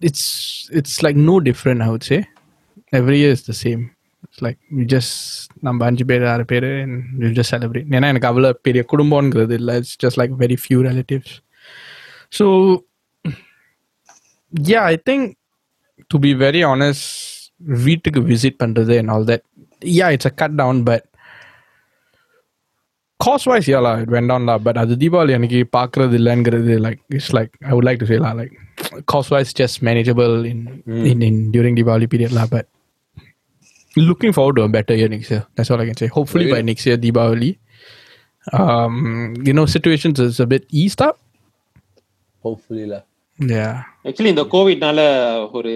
it's 0.00 0.24
it's 0.72 1.02
like 1.02 1.16
no 1.30 1.40
different 1.40 1.82
i 1.82 1.90
would 1.90 2.02
say 2.02 2.20
every 2.92 3.18
year 3.18 3.32
is 3.32 3.44
the 3.44 3.54
same 3.54 3.82
it's 4.24 4.40
like 4.46 4.58
we 4.76 4.84
just 4.96 5.14
நம்ம 5.66 5.84
அஞ்சு 5.88 6.04
பேர் 6.10 6.24
ஆறு 6.30 6.44
பேர் 6.52 6.66
we 7.20 7.28
just 7.38 7.52
celebrate 7.54 7.90
ஏன்னா 7.96 8.08
எனக்கு 8.12 8.28
அவ்வளோ 8.30 8.48
பெரிய 8.66 8.82
குடும்பங்கிறது 8.92 9.54
இல்லை 9.60 9.74
it's 9.80 9.96
just 10.04 10.18
like 10.20 10.32
very 10.42 10.56
few 10.62 10.78
relatives 10.88 11.34
so 12.38 12.46
yeah 14.52 14.80
I 14.94 14.96
think 15.10 15.26
to 16.10 16.18
be 16.26 16.32
very 16.44 16.62
honest 16.72 17.06
வீட்டுக்கு 17.84 18.22
விசிட் 18.32 18.58
பண்ணுறது 18.64 18.96
and 19.02 19.12
all 19.14 19.28
that 19.32 19.44
yeah 19.98 20.08
it's 20.16 20.30
a 20.32 20.34
cut 20.42 20.56
down 20.62 20.82
but 20.90 21.06
cost 23.19 23.49
wise 23.51 23.69
யாலா 23.73 23.91
it 24.01 24.11
went 24.15 24.31
on 24.35 24.47
லா 24.49 24.55
but 24.67 24.79
அது 24.83 24.95
தீபாவளி 25.03 25.33
அன்னைக்கு 25.37 25.59
பார்க்கறது 25.77 26.15
இல்லைங்கிறது 26.21 26.73
like 26.85 27.01
it's 27.17 27.33
like 27.37 27.51
I 27.69 27.71
would 27.75 27.87
like 27.89 28.01
to 28.03 28.09
selah 28.13 28.31
like 28.39 28.53
cost 29.13 29.33
wise 29.35 29.53
just 29.61 29.79
manageable 29.89 30.33
in 30.53 30.63
in 31.11 31.23
in 31.29 31.39
during 31.55 31.77
Deepavali 31.81 32.09
period 32.15 32.35
law 32.39 32.47
but 32.55 32.69
looking 34.09 34.33
forward 34.37 34.55
to 34.57 34.63
a 34.63 34.71
better 34.73 34.95
year 34.97 35.09
next 35.13 35.29
year. 35.33 35.43
That's 35.55 35.69
all 35.71 35.81
i 35.83 35.87
can 35.89 35.97
say. 36.01 36.07
Hopefully 36.15 36.47
by 36.51 36.59
next 36.69 36.85
year 36.87 36.97
Diwali 37.05 37.49
um 38.59 38.95
you 39.47 39.53
know 39.57 39.65
situations 39.75 40.19
is 40.25 40.39
a 40.45 40.47
bit 40.53 40.65
eased 40.81 41.01
up. 41.07 41.15
Hopefully 42.43 42.85
lah. 42.91 43.01
Yeah. 43.39 43.73
Actually 44.07 44.33
இந்த 44.33 44.43
கோவிட்னால 44.51 44.99
ஒரு 45.57 45.73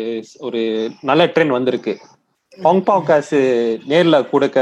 ஒரு 0.48 0.62
நல்ல 1.10 1.26
trend 1.34 1.56
வந்திருக்கு. 1.58 1.94
ஹாங்பாங் 2.66 3.08
காசு 3.10 3.40
நேர்ல 3.88 4.20
கொடுக்க 4.30 4.60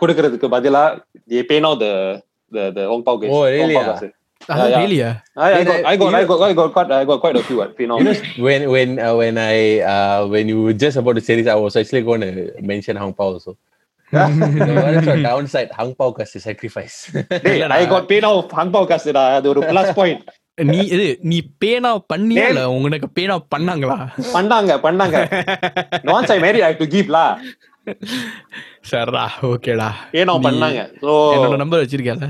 கொடுக்கறதுக்கு 0.00 0.48
பதிலா 0.56 0.84
they 1.30 1.42
pay 1.50 1.58
now 1.66 1.74
the 1.84 1.92
the 2.56 2.64
the 2.76 2.84
ஹாங்பாங் 2.92 3.20
காசு 3.22 3.32
Oh, 3.38 3.44
really, 3.56 3.76
ஹாங்பாங் 3.76 3.88
ah? 3.88 3.94
காசு 3.94 4.10
Ah, 4.52 4.56
yeah. 4.70 4.78
really 4.80 4.96
ah? 5.08 5.12
I, 5.36 5.48
I 5.48 5.58
Yeah, 5.58 5.66
got 5.66 5.84
I 5.90 5.96
got 6.00 6.14
I 6.20 6.24
got 6.30 6.40
I 6.46 6.54
got 6.60 6.70
quite 6.76 6.88
I 6.96 7.04
got 7.10 7.18
quite 7.24 7.36
a 7.40 7.44
few. 7.48 7.58
uh, 7.64 7.68
Pay 7.76 7.86
now. 7.90 7.96
you 7.98 8.06
know 8.06 8.14
when 8.46 8.62
when 8.74 8.88
uh, 9.04 9.12
when 9.20 9.34
I 9.52 9.56
uh, 9.92 10.18
when 10.32 10.48
you 10.52 10.56
were 10.64 10.74
just 10.84 10.96
about 11.00 11.14
to 11.18 11.22
say 11.26 11.34
this, 11.38 11.50
I 11.54 11.58
was 11.66 11.74
actually 11.80 12.02
going 12.08 12.22
to 12.26 12.30
mention 12.70 12.96
Hang 13.02 13.12
Pao 13.18 13.28
also. 13.34 13.52
so 14.12 14.72
what's 14.84 15.06
your 15.10 15.18
downside? 15.28 15.70
Hang 15.78 15.92
Pao 16.00 16.08
has 16.18 16.32
to 16.34 16.40
sacrifice. 16.48 16.96
Hey, 17.46 17.54
I 17.78 17.86
got 17.94 18.10
pay 18.12 18.20
now 18.26 18.34
ஹாங்பாங் 18.58 18.88
காசுடா 18.92 19.24
அது 19.38 19.48
ஒரு 19.52 19.62
plus 19.70 19.92
point 20.00 20.24
நீ 20.72 20.78
இது 20.94 21.06
நீ 21.32 21.38
பேனா 21.64 21.92
பண்ணியா 22.12 22.48
இல்ல 22.52 22.64
உங்களுக்கு 22.78 23.10
பேனா 23.18 23.36
பண்ணாங்களா 23.54 23.98
பண்ணாங்க 24.36 24.72
பண்ணாங்க 24.86 25.16
once 26.16 26.32
I 26.36 26.40
married 26.46 26.64
I 26.66 26.72
have 26.72 26.82
to 26.84 26.90
give 26.96 27.10
lah 27.18 27.28
சரிடா 28.91 29.23
ஓகேடா 29.51 29.89
now 30.29 30.37
பண்ணாங்க? 30.47 30.81
So 31.05 31.13
என்னோட 31.35 31.57
number 31.63 31.83
வச்சிருக்கேன்ல 31.83 32.29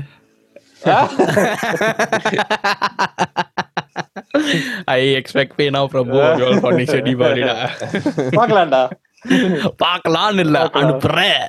I 4.96 5.00
expect 5.18 5.56
pay 5.58 5.66
now 5.76 5.86
from 5.92 6.10
your 6.40 6.62
for 6.64 6.76
next 6.80 7.06
தீபாவளிடா 7.08 7.56
பார்க்கலாம்டா. 8.38 8.82
பார்க்கலாம்னு 9.84 10.42
இல்ல 10.46 10.58
அனுப்புறேன். 10.80 11.40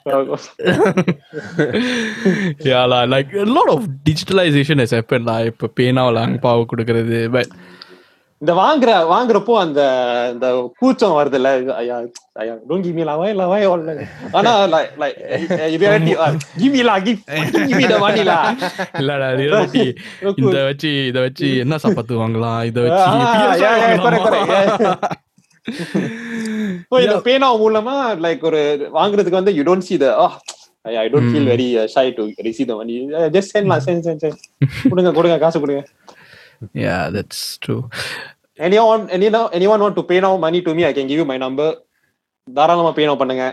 யாலா 2.69 2.99
like 3.13 3.33
a 3.43 3.47
lot 3.57 3.69
of 3.75 3.81
digitalization 4.09 4.77
has 4.83 4.93
happened 4.97 5.27
lah 5.31 5.37
இப்ப 5.51 5.69
பேனாவில் 5.79 6.23
அங்பாவை 6.25 6.63
கொடுக்கறது 6.71 7.19
பட் 7.35 7.51
இந்த 8.41 8.51
வாங்குற 8.59 8.91
வாங்குறப்போ 9.11 9.53
அந்த 9.61 9.79
இந்த 10.33 10.47
கூச்சம் 10.79 11.15
ஐயா 11.79 11.95
ஐயா 12.41 12.53
டோன்ட் 12.69 12.85
கிவ் 12.85 12.97
மீ 12.99 13.05
லா 13.09 13.15
வை 13.21 13.29
லா 13.39 13.45
வை 13.51 13.59
ஆனா 14.37 14.51
like 14.73 15.17
reality 15.73 16.13
give 16.61 16.73
me 16.75 16.83
law 16.89 16.95
give 17.07 17.19
give 17.61 17.75
me 17.79 17.87
the 17.91 17.97
money 18.05 18.23
லா. 18.29 18.37
இல்லடா 19.01 19.27
ரியாலிட்டி 19.41 19.85
இந்த 20.43 20.57
வச்சு 20.67 20.91
இத 21.09 21.17
வச்சு 21.25 21.49
என்ன 21.63 21.79
சாப்பாத்து 21.85 22.21
வாங்கலாம்? 22.21 22.61
இத 22.69 22.77
வச்சு 22.85 23.03
PS5 23.33 23.59
yeah, 23.63 23.75
yeah, 23.83 23.97
correct, 24.05 24.29
வாங்கலாமா? 24.29 24.93
So, 26.85 26.95
இந்த 27.05 27.17
பேனா 27.25 27.49
மூலமா 27.61 27.95
லைக் 28.25 28.45
ஒரு 28.49 28.61
வாங்குறதுக்கு 28.95 29.39
வந்து 29.41 29.55
you 29.57 29.65
don't 29.69 29.87
see 29.89 29.99
the 30.05 30.11
oh 30.23 30.31
I 30.85 31.07
don't 31.13 31.29
feel 31.31 31.49
very 31.51 31.65
shy 31.93 32.05
to 32.17 32.23
receive 32.47 32.69
the 32.69 32.75
money 32.77 32.95
just 33.35 33.51
send 33.55 33.73
send 33.87 34.23
send 34.23 34.39
கொடுங்க 34.91 35.11
கொடுங்க 35.17 35.37
காசு 35.43 35.57
கொடுங்க. 35.63 35.83
Yeah 36.85 37.09
that's 37.15 37.41
true 37.65 37.81
anyone 38.59 39.03
anyone 39.17 39.47
anyone 39.59 39.81
want 39.85 39.95
to 39.95 40.03
pay 40.03 40.19
now 40.19 40.33
money 40.47 40.61
to 40.67 40.73
me 40.77 40.83
i 40.85 40.93
can 40.97 41.07
give 41.11 41.19
you 41.21 41.27
my 41.33 41.39
number 41.45 41.69
தாராளமா 42.47 42.91
pay 42.97 43.07
now 43.09 43.17
பண்ணுங்க 43.21 43.45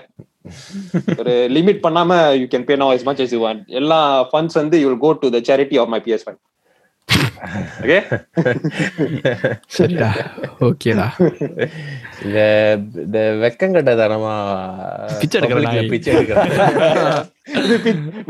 ஒரு 1.21 1.33
limit 1.57 1.81
பண்ணாம 1.87 2.11
you 2.41 2.47
can 2.53 2.67
pay 2.69 2.77
now 2.83 2.91
as 2.97 3.05
much 3.09 3.21
as 3.25 3.31
you 3.37 3.41
want 3.47 3.63
எல்லா 3.81 4.01
funds 4.33 4.59
வந்து 4.63 4.77
you 4.83 4.89
will 4.91 5.01
go 5.07 5.13
to 5.23 5.31
the 5.37 5.43
charity 5.49 5.79
of 5.85 5.89
my 5.95 6.01
PS5 6.07 6.37
okay 7.83 7.99
சரிடா 9.75 10.09
ஓகேடா 10.67 11.07
இந்த 12.25 12.39
இந்த 13.05 13.19
வெக்கங்கட்ட 13.43 13.93
தனமா 14.01 14.33
பிச்சை 15.21 15.37
எடுக்கிற 15.39 15.59
public 15.59 15.69
ல 15.69 15.81
நாய். 15.81 15.91
பிச்சை 15.95 16.15
எடுக்கிற 16.17 16.39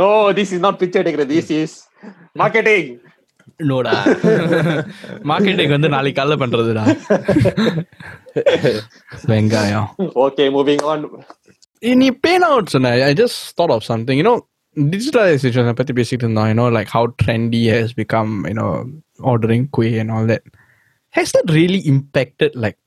no 0.01 0.09
this 0.39 0.51
is 0.57 0.61
not 0.67 0.77
picture 0.83 1.03
எடுக்கிறது 1.05 1.33
this 1.37 1.51
is 1.61 1.73
marketing 2.43 2.87
நோடா 3.70 3.94
மார்க்கெட்டிங் 5.32 5.74
வந்து 5.76 5.90
நாளைக்கு 5.96 6.20
காலைல 6.20 6.38
பண்றதுடா 6.44 6.86
வெங்காயம் 9.32 9.88
okay 10.26 10.48
moving 10.58 10.82
on 10.92 11.02
நீ 11.84 12.08
பேன் 12.26 12.46
அவுட் 12.50 12.74
சொன்ன 12.74 12.90
I 13.10 13.14
just 13.22 13.40
thought 13.60 13.74
of 13.76 13.86
something 13.92 14.20
you know 14.22 14.36
டிஜிட்டலைசேஷனை 14.78 15.74
பத்தி 15.80 15.94
பேசிட்டு 16.00 16.24
இருந்தோம் 16.26 16.50
you know 16.52 16.68
like 16.76 16.92
how 16.96 17.08
trendy 17.24 17.62
has 17.74 17.94
become 18.02 18.34
you know 18.52 18.68
ordering 19.32 19.66
குவே 19.78 19.92
and 20.04 20.14
all 20.18 20.30
that 20.34 20.46
has 21.16 21.34
that 21.38 21.52
really 21.58 21.82
impacted 21.94 22.56
like 22.66 22.78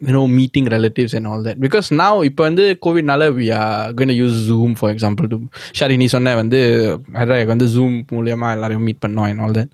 you know 0.00 0.22
meeting 0.38 0.68
relatives 0.74 1.14
and 1.18 1.28
all 1.32 1.44
that 1.48 1.60
because 1.66 1.88
நான் 2.00 2.24
இப்போ 2.30 2.42
வந்து 2.48 2.64
கோவிட்னால 2.86 3.24
we 3.38 3.46
are 3.58 3.94
going 3.98 4.14
use 4.20 4.38
Zoom 4.50 4.74
for 4.80 4.92
example 4.94 5.28
to 5.32 5.38
சரி 5.80 5.96
நீ 6.02 6.08
சொன்ன 6.16 6.34
வந்து 6.42 6.60
ஹைதராபாத் 7.18 7.52
வந்து 7.54 7.68
ஜூம் 7.76 7.96
மூலியமா 8.16 8.50
எல்லாரையும் 8.58 8.86
மீட் 8.88 9.02
பண்ணோம் 9.06 9.28
அண்ட் 9.28 9.42
ஆல் 9.46 9.56
தட் 9.60 9.72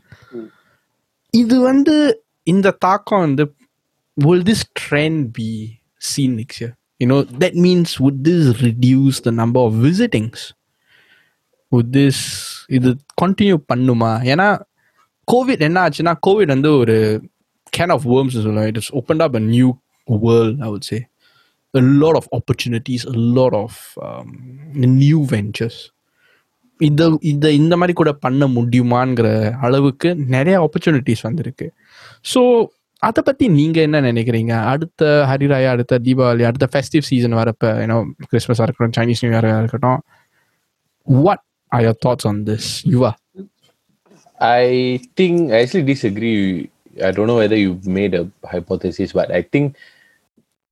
இது 1.33 1.55
வந்து 1.69 1.95
இந்த 2.53 2.75
தாக்கம் 2.85 3.25
வந்து 3.27 3.43
will 4.17 4.41
this 4.47 4.61
trend 4.79 5.19
be 5.37 5.51
seen 6.09 6.31
next 6.39 6.57
year? 6.61 6.71
You 7.01 7.07
know, 7.09 7.19
that 7.43 7.53
means 7.65 7.89
would 8.03 8.17
this 8.23 8.61
reduce 8.61 9.17
the 9.27 9.31
number 9.31 9.61
of 9.67 9.71
visitings? 9.85 10.39
Would 11.71 11.87
this 11.99 12.17
இது 12.77 12.89
கண்டினியூ 13.21 13.57
பண்ணுமா 13.71 14.11
ஏன்னா 14.31 14.47
கோவிட் 15.27 15.63
என்ன 15.67 15.79
ஆச்சுன்னா 15.85 16.13
கோவிட் 16.27 16.53
வந்து 16.55 16.71
ஒரு 16.81 16.97
கேன் 17.73 17.93
ஆஃப் 17.95 18.05
வேர்ம்ஸ் 18.13 18.37
சொல்லுவோம் 18.47 18.67
it 18.71 18.79
is 18.81 18.91
open 18.99 19.23
up 19.27 19.37
a 19.41 19.43
new 19.55 19.69
world 20.27 20.61
I 20.67 20.69
would 20.73 20.89
say 20.91 20.99
a 21.73 21.83
lot 22.01 22.15
of 22.19 22.25
opportunities 22.37 23.01
a 23.05 23.17
lot 23.37 23.53
of 23.53 23.73
um, 24.05 24.29
new 25.01 25.19
ventures 25.25 25.77
இதை 26.87 27.05
இதை 27.31 27.49
இந்த 27.61 27.73
மாதிரி 27.79 27.93
கூட 28.01 28.11
பண்ண 28.25 28.45
முடியுமாங்கிற 28.57 29.27
அளவுக்கு 29.67 30.09
நிறைய 30.35 30.55
ஆப்பர்ச்சுனிட்டிஸ் 30.65 31.25
வந்திருக்கு. 31.27 31.67
ஸோ 32.33 32.41
அதை 33.03 33.21
பற்றி 33.27 33.45
நீங்கள் 33.59 33.85
என்ன 33.87 33.99
நினைக்கிறீங்க? 34.07 34.53
அடுத்த 34.71 35.03
ஹரிராயா 35.29 35.69
அடுத்த 35.75 35.99
தீபாவளி 36.07 36.43
அடுத்த 36.49 36.67
ஃபெஸ்டிவ் 36.73 37.07
சீசன் 37.09 37.37
வரப்போ 37.41 37.69
ஏன்னோ 37.83 37.97
கிறிஸ்மஸாக 38.31 38.65
இருக்கட்டும் 38.67 38.97
சைனீஸ் 38.99 39.23
நியூ 39.23 39.31
இயராக 39.35 39.61
இருக்கட்டும் 39.63 40.01
what 41.07 41.43
are 41.71 41.83
your 41.87 41.99
thoughts 42.05 42.27
on 42.31 42.41
this 42.49 42.69
Yuva 42.93 43.11
I 44.59 44.65
think 45.21 45.41
I 45.59 45.61
dis 45.65 45.87
disagree 45.91 46.33
I 47.07 47.11
don't 47.17 47.31
know 47.33 47.37
whether 47.43 47.63
you 47.65 47.71
made 47.97 48.17
a 48.21 48.23
hypothesis 48.53 49.15
but 49.19 49.33
I 49.39 49.41
think 49.55 49.71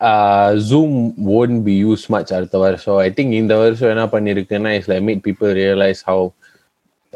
uh, 0.00 0.56
Zoom 0.56 1.14
won't 1.16 1.64
be 1.64 1.72
used 1.72 2.08
much 2.08 2.32
அடுத்த 2.32 2.58
வருஷம் 2.58 2.96
I 2.96 3.10
think 3.10 3.32
இந்த 3.32 3.56
வருஷம் 3.56 3.88
என்ன 3.88 4.06
பண்ணிருக்குன்னா 4.06 4.78
is 4.78 4.88
like 4.88 5.02
made 5.02 5.22
people 5.22 5.52
realize 5.54 6.02
how 6.02 6.32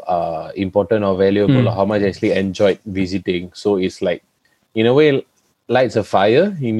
uh, 0.07 0.51
important 0.55 1.03
or 1.03 1.15
valuable 1.15 1.67
or 1.67 1.71
how 1.71 1.85
much 1.85 2.01
I 2.01 2.07
actually 2.07 2.31
enjoyed 2.31 2.79
visiting. 2.85 3.51
So 3.53 3.77
it's 3.77 4.01
like 4.01 4.23
in 4.75 4.85
a 4.85 4.93
way 4.93 5.25
lights 5.67 5.95
a 5.95 6.03
fire 6.03 6.57
in 6.61 6.79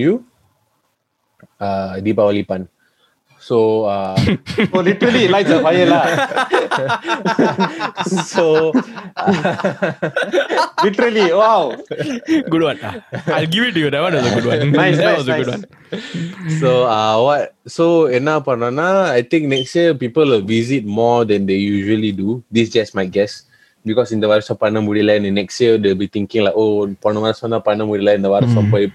you. 3.43 3.43
Uh, 3.45 3.45
Deepavali 3.45 3.45
pan. 3.45 3.45
So 3.49 3.57
uh, 3.85 4.15
Oh, 4.73 4.81
literally 4.81 5.27
lights 5.27 5.49
a 5.49 5.59
fire 5.65 5.85
lah. 5.87 6.03
so 8.33 8.45
literally, 10.83 11.31
wow. 11.33 11.75
good 12.49 12.63
one 12.63 12.79
i'll 13.27 13.45
give 13.47 13.63
it 13.63 13.73
to 13.73 13.79
you 13.79 13.89
that 13.89 14.01
one 14.01 14.13
was 14.13 14.25
a 14.25 14.35
good 14.35 14.45
one 14.45 14.71
Nice, 14.71 14.97
that 14.97 15.05
nice, 15.05 15.17
was 15.17 15.27
a 15.27 15.37
good 15.39 15.47
nice. 15.47 15.57
one 15.57 16.59
so 16.61 16.69
uh 16.85 17.15
what 17.25 17.43
so 17.77 17.85
என்ன 18.19 18.29
பண்ணனா 18.47 18.87
I 19.19 19.21
think 19.31 19.43
next 19.55 19.73
year 19.79 19.91
people 20.03 20.25
will 20.33 20.45
visit 20.57 20.85
more 21.01 21.19
than 21.31 21.41
they 21.49 21.59
usually 21.77 22.11
do. 22.23 22.29
This 22.57 22.69
just 22.77 22.93
my 22.99 23.05
guess. 23.17 23.33
Because 23.89 24.09
இந்த 24.15 24.27
வருஷம் 24.33 24.59
பண்ண 24.63 24.77
முடியல 24.87 25.11
and 25.19 25.35
next 25.41 25.57
year 25.63 25.73
they'll 25.81 26.01
be 26.05 26.09
thinking 26.15 26.41
like 26.47 26.57
oh 26.63 26.71
போன 27.05 27.19
வருஷம் 27.25 27.53
தான் 27.55 27.65
பண்ண 27.69 27.83
முடியல 27.89 28.13
இந்த 28.19 28.29
வருஷம் 28.35 28.71
போய் 28.73 28.87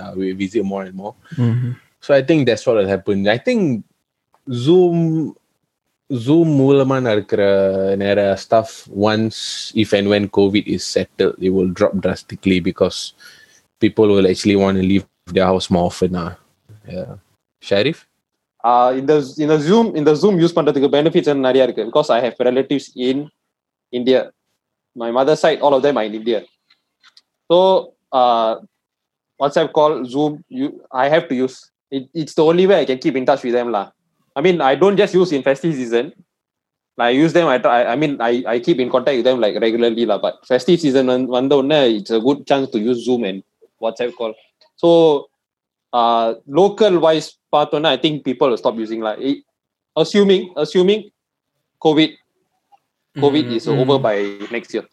uh, 0.00 0.10
we 0.20 0.26
visit 0.42 0.62
more 0.72 0.82
and 0.88 0.96
more. 1.02 1.14
Mhm. 1.46 1.70
So 2.04 2.10
I 2.14 2.22
think 2.28 2.40
that's 2.48 2.66
what 2.66 2.76
will 2.76 2.88
happen. 2.88 3.28
I 3.28 3.38
think 3.38 3.62
Zoom 4.46 4.98
Zoom 6.10 6.48
மூலமா 6.60 6.96
நடக்கிற 7.08 7.42
நிறைய 8.02 8.30
stuff 8.44 8.70
once 9.10 9.36
if 9.82 9.90
and 9.98 10.08
when 10.12 10.24
COVID 10.38 10.64
is 10.76 10.82
settled, 10.96 11.36
it 11.46 11.52
will 11.56 11.70
drop 11.78 11.94
drastically 12.04 12.58
because 12.70 12.98
people 13.82 14.08
will 14.14 14.28
actually 14.32 14.58
want 14.64 14.76
to 14.80 14.84
leave 14.92 15.06
their 15.36 15.46
house 15.52 15.68
more 15.76 15.86
often. 15.90 16.16
Uh. 16.24 16.32
Yeah. 16.94 17.12
Sharif? 17.62 17.98
Uh, 18.64 18.90
இந்த 19.00 19.12
இந்த 19.44 19.54
Zoom 19.68 19.86
இந்த 20.00 20.10
Zoom 20.22 20.34
use 20.42 20.56
பண்றதுக்கு 20.58 20.90
benefits 20.96 21.32
நிறைய 21.46 21.66
இருக்கு 21.66 21.86
because 21.90 22.10
I 22.16 22.18
have 22.24 22.42
relatives 22.48 22.88
in 23.08 23.22
India 23.92 24.20
my 24.96 25.08
mother 25.18 25.40
side 25.44 25.62
all 25.66 25.76
of 25.78 25.84
them 25.86 25.98
in 26.08 26.16
India 26.20 26.40
so 27.50 27.58
WhatsApp 29.40 29.72
call 29.78 29.96
zoom 30.14 30.34
you 30.60 30.68
I 31.04 31.06
have 31.14 31.26
to 31.30 31.36
use 31.42 31.58
it, 31.91 32.09
it's 32.13 32.33
the 32.33 32.43
only 32.43 32.67
way 32.67 32.81
I 32.81 32.85
can 32.85 32.97
keep 32.97 33.15
in 33.15 33.25
touch 33.25 33.43
with 33.43 33.53
them. 33.53 33.71
La. 33.71 33.91
I 34.35 34.41
mean, 34.41 34.61
I 34.61 34.75
don't 34.75 34.97
just 34.97 35.13
use 35.13 35.31
in 35.31 35.43
festive 35.43 35.73
season. 35.73 36.13
I 36.97 37.09
use 37.09 37.33
them. 37.33 37.47
I 37.47 37.59
try, 37.59 37.85
I 37.85 37.95
mean, 37.95 38.19
I, 38.19 38.43
I 38.47 38.59
keep 38.59 38.79
in 38.79 38.89
contact 38.89 39.17
with 39.17 39.25
them 39.25 39.39
like 39.39 39.59
regularly. 39.61 40.05
La, 40.05 40.17
but 40.17 40.45
festive 40.45 40.79
season, 40.79 41.27
one 41.27 41.71
it's 41.71 42.09
a 42.09 42.19
good 42.19 42.45
chance 42.47 42.69
to 42.71 42.79
use 42.79 43.05
Zoom 43.05 43.23
and 43.23 43.43
WhatsApp 43.81 44.15
call. 44.15 44.33
So, 44.75 45.29
uh, 45.93 46.35
local 46.47 46.99
wise, 46.99 47.37
partner, 47.51 47.87
I 47.87 47.97
think 47.97 48.25
people 48.25 48.49
will 48.49 48.57
stop 48.57 48.75
using. 48.75 49.01
Like, 49.01 49.19
assuming, 49.95 50.53
assuming 50.57 51.11
COVID 51.81 52.15
COVID 53.17 53.45
mm-hmm. 53.45 53.57
is 53.57 53.67
over 53.67 53.97
mm-hmm. 53.97 54.03
by 54.03 54.47
next 54.51 54.73
year. 54.73 54.85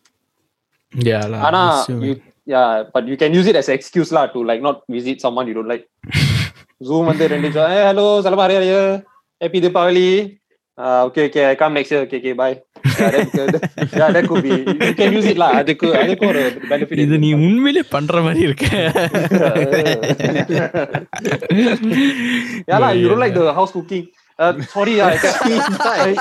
Yeah, 0.94 1.26
la, 1.26 1.48
Anna, 1.48 1.84
you, 2.00 2.22
yeah, 2.46 2.84
but 2.92 3.06
you 3.06 3.16
can 3.16 3.34
use 3.34 3.46
it 3.46 3.56
as 3.56 3.68
an 3.68 3.74
excuse 3.74 4.10
lah 4.10 4.26
to 4.28 4.42
like 4.42 4.62
not 4.62 4.82
visit 4.88 5.20
someone 5.20 5.46
you 5.46 5.54
don't 5.54 5.68
like. 5.68 5.88
Zoom 6.87 7.05
வந்து 7.11 7.29
ரெண்டு 7.31 7.45
நிமிஷம் 7.47 7.71
hey, 7.73 7.83
hello 7.89 8.07
selamat 8.25 8.43
hari 8.45 8.57
raya 8.63 8.81
happy 9.43 9.59
Deepavali 9.65 10.07
uh, 10.77 11.01
okay 11.07 11.23
okay 11.29 11.43
I 11.51 11.55
come 11.61 11.73
next 11.77 11.91
year 11.93 12.01
okay 12.05 12.19
okay 12.21 12.35
bye 12.41 12.55
yeah, 12.99 13.09
that, 13.13 13.27
that, 13.53 13.63
yeah, 13.99 14.09
that 14.15 14.23
could 14.29 14.43
be 14.45 14.53
you 14.87 14.93
can 14.99 15.11
use 15.17 15.27
it 15.31 15.37
lah 15.43 15.49
அதுக்கு 15.61 15.87
அதுக்கு 16.01 16.25
ஒரு 16.31 16.41
benefit 16.71 16.95
இது 17.05 17.17
நீ 17.23 17.29
இருக்கு. 17.31 17.47
உண்மையிலே 17.47 17.83
பண்ற 17.95 18.21
மாதிரி 18.27 18.41
இருக்க 18.49 18.65
yeah 22.69 22.79
lah 22.83 22.91
you 22.93 23.07
don't 23.09 23.19
like 23.19 23.33
the 23.33 23.47
house 23.53 23.71
cooking 23.71 24.05
uh, 24.37 24.53
sorry 24.73 24.95
ah, 25.01 25.09
I, 25.11 25.17
I, 26.07 26.11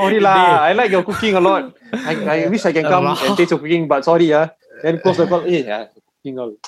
sorry 0.00 0.20
lah 0.20 0.36
I 0.68 0.72
like 0.72 0.90
your 0.90 1.04
cooking 1.04 1.34
a 1.34 1.44
lot 1.48 1.64
I, 2.10 2.14
I 2.34 2.48
wish 2.48 2.64
I 2.64 2.74
can 2.78 2.86
come 2.86 3.08
and 3.08 3.34
taste 3.36 3.52
your 3.54 3.60
cooking 3.64 3.86
but 3.88 4.04
sorry 4.04 4.30
ah 4.32 4.46
then 4.84 4.98
close 5.02 5.18
the 5.18 5.26
call 5.26 5.42
eh 5.46 5.62
yeah, 5.64 5.82
cooking 5.96 6.38
all 6.38 6.52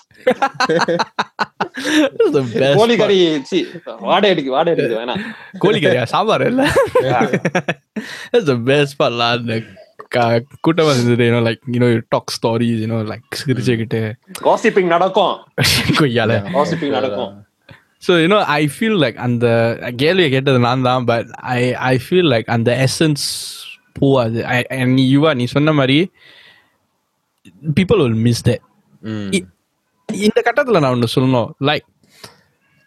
That's 1.79 2.33
the 2.33 2.43
best 2.53 2.77
கோழி 2.79 2.95
part. 2.95 3.03
கறி 3.03 3.19
C 3.51 3.59
வாடை 4.05 4.29
அடிக்கு 4.33 4.51
வாடை 4.51 4.71
அடிக்குது 4.73 4.97
வேணாம் 5.01 5.23
கோழிக்கறியா 5.63 6.05
சாம்பார் 6.13 6.45
இல்ல 6.49 6.63
That's 8.31 8.47
the 8.47 8.59
best 8.65 8.93
part 8.99 9.15
lah 9.15 9.31
அந்த 9.37 9.55
க- 10.11 10.27
கூட்டமா 10.65 10.93
இருந்தது 10.95 11.25
you 11.27 11.35
know 11.35 11.43
like 11.43 11.61
you 11.69 11.81
know 11.83 11.89
you 11.89 12.01
talk 12.09 12.27
stories 12.31 12.79
you 12.81 12.91
know 12.93 13.01
like 13.05 13.27
சிரிச்சுக்கிட்டு 13.41 14.01
காசிப்பிங் 14.41 14.93
நடக்கும் 14.95 15.35
கொய்யால 16.01 16.37
காசிப்பிங் 16.51 16.97
நடக்கும் 16.99 17.33
so 18.03 18.15
you know 18.21 18.39
I 18.55 18.63
feel 18.73 18.99
like 19.03 19.19
அந்த 19.27 19.47
கேள்வியை 20.01 20.31
கேட்டது 20.31 20.59
நான் 20.61 20.87
தான் 20.87 21.05
but 21.07 21.29
I 21.55 21.61
I 21.87 21.95
feel 22.05 22.31
like 22.33 22.49
அந்த 22.57 22.71
எசன்ஸ் 22.87 23.27
போகாது 23.99 24.39
I- 24.55 24.67
நீ 24.95 25.05
யுவா 25.13 25.33
நீ 25.35 25.47
சொன்ன 25.55 25.75
மாதிரி 25.81 25.99
people 27.75 28.03
will 28.05 28.21
miss 28.27 28.45
that 28.47 28.65
Mm. 29.03 29.25
இந்த 30.14 30.42
கட்டத்தில் 30.42 30.80
நான் 30.80 30.92
ஒன்று 30.92 31.22
சொல்லணும். 31.22 31.50
லைக் 31.60 31.80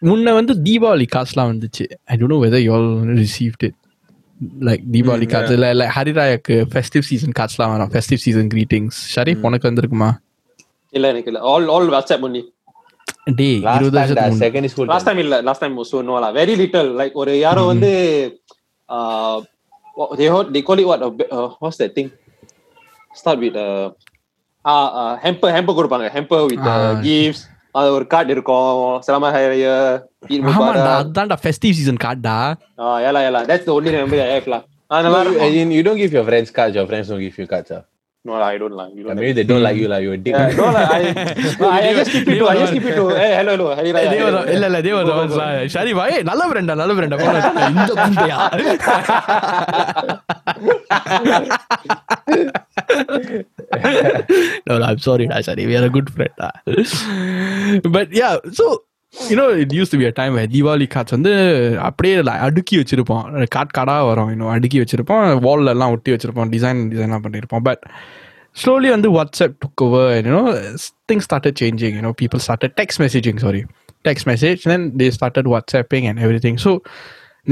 முன்ன 0.01 0.33
வந்து 0.33 0.53
தீபாவளி 0.53 1.05
காசுலாம் 1.15 1.53
வந்துச்சு. 1.53 1.85
I 2.05 2.17
don't 2.17 2.25
know 2.25 2.35
whether 2.35 2.61
you 2.61 2.73
all 2.73 3.03
received 3.03 3.63
it 3.63 3.73
like 4.59 4.83
Deepavali 4.91 5.29
காசு 5.29 5.53
இல்லை 5.53 5.69
இல்லை 5.69 5.87
ஹரிராயாக்கு 5.87 6.65
ஃபெஸ்டிவ் 6.73 6.99
சீசன் 6.99 7.31
காசுலாம் 7.39 7.71
வரும் 7.71 7.89
ஃபெஸ்டிவ் 7.89 8.15
சீசன் 8.15 8.47
greetings. 8.53 8.89
ஷரீஃப் 9.15 9.41
உனக்கு 9.41 9.71
வந்திருக்குமா? 9.71 10.17
இல்ல 10.89 11.07
எனக்கு 11.07 11.31
இல்ல. 11.31 11.43
ஆல் 11.43 11.67
ஆல் 11.67 11.89
வாட்ஸ்அப் 11.89 12.21
பண்ணி 12.21 12.53
டே 13.35 13.57
Last 13.57 13.81
இருபது 13.81 14.05
time, 14.05 14.09
that 14.09 14.13
வருஷத்துக்கு 14.13 14.59
முன்ன- 14.59 14.63
secondary 14.63 14.67
school. 14.67 14.87
லாஸ்ட் 14.87 15.05
டைம் 15.05 15.17
இல்ல 15.17 15.41
லாஸ்ட் 15.41 15.59
டைம் 15.59 15.83
சோ 15.83 16.03
நோ 16.03 16.19
லா 16.19 16.33
வெரி 16.33 16.55
லிட்டில் 16.55 16.97
லைக் 16.97 17.11
ஒரு 17.11 17.39
யாரோ 17.39 17.63
வந்து 17.63 17.91
uh, 18.93 19.43
they 19.97 20.29
they 20.29 20.61
call 20.61 20.79
it 20.79 20.85
what? 20.85 21.03
Uh, 21.03 21.53
what's 21.61 21.87
that 21.87 21.91
thing? 21.95 22.13
Start 23.25 23.37
with 23.39 23.55
uh, 23.55 23.93
uh, 24.64 24.88
uh, 25.00 25.12
hamper 25.24 25.50
hamper 25.56 25.74
கொடுப்பாங்க 25.78 26.08
hamper 26.16 26.40
with 26.50 26.64
uh, 26.64 26.74
Ah. 26.78 26.90
gifts 27.08 27.44
அது 27.78 27.88
ஒரு 27.96 28.04
card 28.12 28.32
இருக்கும் 28.34 28.68
சலாமா 29.06 29.28
ஹைய 29.34 29.66
ஈத் 30.32 30.44
ஆமாண்டா 30.44 30.54
முபாரக் 30.58 30.88
அதான்டா 31.02 31.36
festive 31.42 31.76
season 31.78 32.00
கார்டா 32.04 32.36
ah 32.82 32.94
Ela 33.08 33.20
Ela 33.28 33.42
that's 33.50 33.66
the 33.68 33.74
only 33.76 33.92
memory 33.98 34.20
I 34.26 34.30
have 34.36 34.48
lah 34.54 34.60
ah 34.90 34.96
No, 34.96 35.04
நல்லா 35.06 35.18
you, 35.20 35.24
இருக்கும் 35.26 35.46
as 35.48 35.56
in, 35.62 35.70
you 35.76 35.82
don't 35.86 36.00
give 36.02 36.12
your 36.16 36.24
friends 36.30 36.50
cards, 36.58 36.74
your 36.78 36.86
friends 36.90 37.06
don't 37.12 37.22
give 37.26 37.36
you 37.40 37.46
cards. 37.52 37.70
Uh. 37.78 37.82
no 38.24 38.32
I 38.46 38.56
don't 38.62 38.76
like 38.78 38.92
you 38.96 39.02
don't 39.02 39.10
like 39.10 39.18
Maybe 39.18 39.34
they 39.38 39.44
don't 39.50 39.62
like 39.66 39.78
you, 39.80 39.88
like 39.92 40.02
you're 40.04 40.16
a 40.18 40.22
dick. 40.24 40.34
Yeah, 40.34 40.56
no, 40.60 40.64
like, 40.76 40.90
I, 40.96 41.02
no, 41.60 41.66
I, 41.76 41.80
I 41.88 41.92
just 41.98 42.10
keep 42.14 42.28
it 42.28 42.38
to, 42.40 42.46
I 42.52 42.56
just 42.62 42.72
keep 42.76 42.86
it 42.90 42.96
to, 43.00 43.04
hey, 43.20 43.30
hello, 43.38 43.52
hello, 43.54 43.68
hey, 43.78 43.86
Raya, 43.96 44.10
தேவ 44.14 44.26
hey, 44.38 44.54
இல்ல 44.54 44.64
இல்ல 44.70 44.80
தேவ 44.86 45.68
சரி 45.76 45.92
வாய் 46.00 46.16
நல்ல 46.30 46.42
ஃப்ரெண்டா 46.50 46.76
நல்ல 46.82 46.94
ஃப்ரெண்டா 46.96 47.18
இந்த 47.70 47.92
Gundayya 48.02 48.38
no, 54.66 54.78
no, 54.78 54.84
I'm 54.90 54.98
sorry, 54.98 55.26
da, 55.26 55.40
sorry. 55.40 55.66
We 55.66 55.76
are 55.76 55.84
a 55.84 55.90
good 55.90 56.10
friend. 56.10 56.34
Da. 56.38 56.50
But 57.96 58.12
yeah, 58.12 58.36
so 58.52 58.66
you 59.30 59.36
know, 59.36 59.48
it 59.50 59.72
used 59.72 59.90
to 59.90 59.98
be 59.98 60.06
a 60.06 60.12
time 60.12 60.34
where 60.38 60.48
Diwali 60.54 60.86
cards 60.94 61.12
வந்து 61.16 61.32
அப்படியே 61.88 62.16
like 62.28 62.42
அடுக்கி 62.46 62.76
வச்சிருப்போம் 62.80 63.24
கார்ட் 63.56 63.74
கார்டா 63.78 63.96
வரும் 64.10 64.30
இன்னும் 64.34 64.52
அடுக்கி 64.56 64.80
வச்சிருப்போம் 64.82 65.26
வால்ல 65.46 65.74
எல்லாம் 65.76 65.92
ஒட்டி 65.96 66.12
வச்சிருப்போம் 66.14 66.50
டிசைன் 66.56 66.80
டிசைன்லாம் 66.94 67.24
பண்ணிருப்போம் 67.26 67.64
பட் 67.68 67.84
slowly 68.62 68.88
வந்து 68.96 69.08
WhatsApp 69.16 69.56
took 69.64 69.82
over 69.86 70.04
and 70.16 70.26
you 70.28 70.34
know 70.36 70.46
things 71.10 71.24
started 71.30 71.54
changing 71.62 71.92
you 71.98 72.02
know 72.06 72.14
people 72.22 72.40
started 72.46 72.70
text 72.80 72.96
messaging 73.04 73.36
sorry 73.44 73.62
text 74.08 74.24
message 74.30 74.60
then 74.70 74.82
they 75.00 75.08
started 75.18 75.46
whatsapping 75.54 76.04
and 76.10 76.18
everything 76.26 76.56
so 76.64 76.70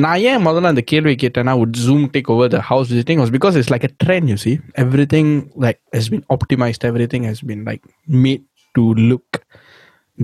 நான் 0.04 0.22
ஏன் 0.30 0.42
முதல்ல 0.46 0.72
அந்த 0.72 0.82
கேள்வி 0.90 1.12
கேட்டேன்னா 1.22 1.52
would 1.58 1.76
zoom 1.84 2.02
take 2.14 2.28
over 2.34 2.46
the 2.54 2.62
house 2.70 2.88
visiting 2.92 3.18
was 3.22 3.30
because 3.36 3.54
it's 3.60 3.70
like 3.74 3.84
a 3.88 3.92
trend 4.02 4.26
you 4.32 4.38
see 4.44 4.54
everything 4.82 5.28
like 5.64 5.78
has 5.96 6.08
been 6.14 6.24
optimized 6.34 6.82
everything 6.90 7.22
has 7.30 7.40
been 7.50 7.62
like 7.70 7.84
made 8.24 8.44
to 8.76 8.82
look 9.10 9.28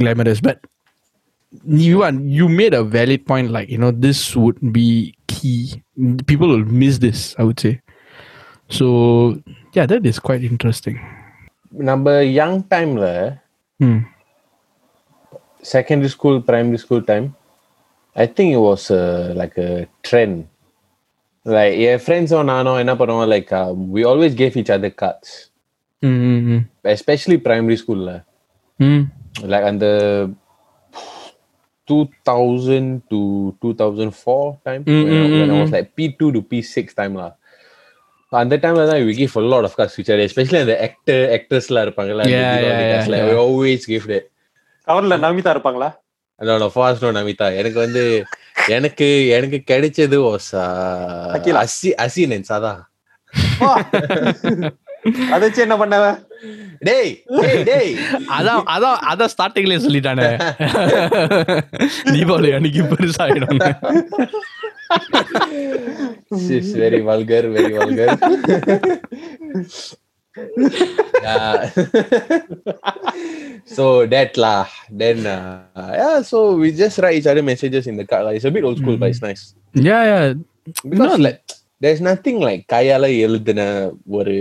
glamorous 0.02 0.40
but 0.48 0.58
you 1.86 1.96
and 2.08 2.18
you 2.36 2.46
made 2.60 2.74
a 2.80 2.84
valid 2.98 3.22
point 3.30 3.48
like 3.56 3.68
you 3.74 3.80
know 3.82 3.92
this 4.06 4.20
would 4.42 4.60
be 4.78 4.88
key 5.32 5.60
people 6.30 6.48
will 6.54 6.68
miss 6.82 6.96
this 7.06 7.20
i 7.40 7.44
would 7.48 7.60
say 7.64 7.74
so 8.78 8.86
yeah 9.76 9.86
that 9.92 10.04
is 10.12 10.18
quite 10.28 10.44
interesting 10.52 10.98
நம்ம 11.88 12.08
young 12.40 12.56
timeல 12.72 13.04
hmm. 13.80 14.00
secondary 15.62 16.10
school, 16.10 16.40
primary 16.40 16.78
school 16.78 17.02
time, 17.02 17.34
I 18.16 18.26
think 18.26 18.48
it 18.52 18.62
was 18.68 18.90
uh, 18.90 19.32
like 19.34 19.56
a 19.58 19.70
trend. 20.02 20.48
Like 21.44 21.74
yeah, 21.84 21.96
friends 22.06 22.30
or 22.36 22.42
nano 22.50 22.72
என்ன 22.82 22.92
பண்ணுவோம் 23.00 23.30
like 23.34 23.50
uh, 23.60 23.70
we 23.94 24.02
always 24.10 24.34
gave 24.42 24.54
each 24.60 24.72
other 24.76 24.90
cards, 25.02 25.30
Mm-hmm. 26.02 26.60
especially 26.96 27.38
primary 27.48 27.78
school 27.82 28.00
lah. 28.08 28.20
Mm. 28.80 29.02
Like 29.52 29.64
அந்த 29.70 29.86
2000 31.88 33.02
to 33.10 33.20
2004 33.62 34.58
time 34.66 34.82
Mm, 34.86 35.02
when, 35.04 35.16
I, 35.22 35.26
mm, 35.26 35.38
when 35.40 35.50
I 35.50 35.54
mm, 35.54 35.60
was 35.62 35.72
like 35.76 35.88
P2 35.96 36.32
to 36.36 36.42
P6 36.50 36.94
time 37.00 37.16
lah. 37.22 37.32
அந்த 38.40 38.54
டைம்ல 38.62 38.84
தான் 38.90 39.00
we 39.08 39.14
give 39.18 39.32
a 39.40 39.42
lot 39.52 39.64
of 39.68 39.72
cards 39.78 39.94
to 39.94 40.00
each 40.02 40.10
other 40.12 40.26
especially 40.28 40.60
அந்த 40.64 40.74
actor 40.86 41.18
actressலாம் 41.36 41.84
இருப்பாங்கல்ல 41.86 42.24
அந்த 42.26 42.36
Yeah, 42.36 42.52
Deepavali 42.52 42.84
yeah, 42.84 42.90
cards, 42.90 43.06
yeah, 43.06 43.12
like, 43.14 43.24
yeah. 43.24 43.30
we 43.30 43.34
always 43.46 43.82
give 43.92 44.04
that 44.12 44.24
கவர்ல 44.88 45.16
நமிதா 45.24 45.52
இருப்பாங்களா 45.56 45.88
அதோட 46.41 46.65
fast 46.73 47.03
no 47.05 47.11
Namitha 47.11 47.47
எனக்கு 47.57 47.79
வந்து 47.79 48.03
எனக்கு 48.69 49.07
எனக்கு 49.37 49.57
கிடைச்சது 49.71 50.17
Akila. 51.37 51.59
அசி 51.63 51.89
அசினன்ஸ் 52.05 52.51
அதான் 52.57 52.81
அதை 55.33 55.41
வச்சு 55.41 55.61
என்ன 55.61 55.75
பண்ணவ? 55.77 56.05
டேய் 56.79 57.11
டேய் 57.37 57.61
டேய். 57.63 57.91
அதான் 58.37 58.63
அதான் 58.73 58.99
அதான் 59.11 59.31
ஸ்டார்டிங்லயே 59.33 59.79
சொல்லிட்டானே. 59.85 60.27
தீபாவளி 62.13 62.49
அன்னைக்கு 62.57 62.83
பெருசாயிடும் 62.91 63.61
She's 66.43 66.69
very 66.75 66.99
vulgar, 67.01 67.43
very 67.55 67.71
vulgar. 67.77 68.09
Yeah. 71.23 71.69
so 73.65 74.05
that 74.05 74.37
lah. 74.37 74.67
Then 74.89 75.25
uh, 75.25 75.63
yeah, 75.75 76.21
so 76.21 76.55
we 76.55 76.71
just 76.71 76.97
write 76.99 77.17
each 77.19 77.27
other 77.27 77.43
messages 77.43 77.87
in 77.87 77.97
the 77.97 78.05
card. 78.05 78.25
Like, 78.25 78.35
it's 78.37 78.45
a 78.45 78.51
bit 78.51 78.63
old 78.63 78.77
school, 78.77 78.97
but 78.97 79.09
it's 79.09 79.21
nice. 79.21 79.55
Yeah 79.89 79.99
yeah 80.09 80.33
Because 80.83 81.19
like 81.19 81.41
there's 81.81 82.01
nothing 82.01 82.37
like 82.39 82.63
கையால 82.73 83.09
எழுதின 83.17 83.91
ஒரு 84.05 84.35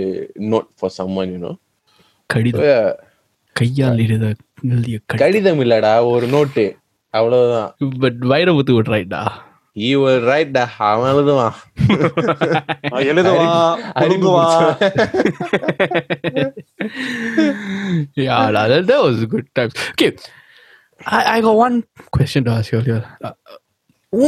note 0.53 0.71
for 0.81 0.91
someone, 0.91 1.31
you 1.35 1.39
know. 1.39 1.55
கடிதம் 2.27 2.65
yeah. 2.65 2.89
கையால் 3.53 3.99
எழுத 3.99 4.35
எழுதிய 4.63 4.99
கடிதம் 5.07 5.61
இல்லடா 5.61 6.05
ஒரு 6.05 6.27
நோட்டு 6.27 6.77
அவ்வளவுதான் 7.11 7.75
பட் 7.99 8.19
வைரமுத்து 8.19 8.73
விட் 8.73 8.93
ரைட்டா 9.76 9.80
he 9.80 9.96
will 9.96 10.22
write 10.28 10.52
டா 10.56 10.64
அவன் 10.88 11.12
எழுதுவான் 11.14 11.58
அவன் 12.92 13.08
எழுதுவான் 13.12 13.52
அறிவு 14.02 14.18
புடுங்குவான். 14.22 14.56
yeah, 18.26 18.52
that, 18.56 18.68
that, 18.72 18.84
that 18.90 19.02
was 19.08 19.26
good 19.34 19.48
times. 19.58 19.74
Okay, 19.94 20.10
I, 21.18 21.20
I 21.36 21.42
got 21.42 21.56
one 21.68 21.78
question 22.18 22.44
to 22.46 22.52
ask 22.52 22.72
you 22.72 22.80
earlier. 22.80 23.04
Uh, 23.22 23.34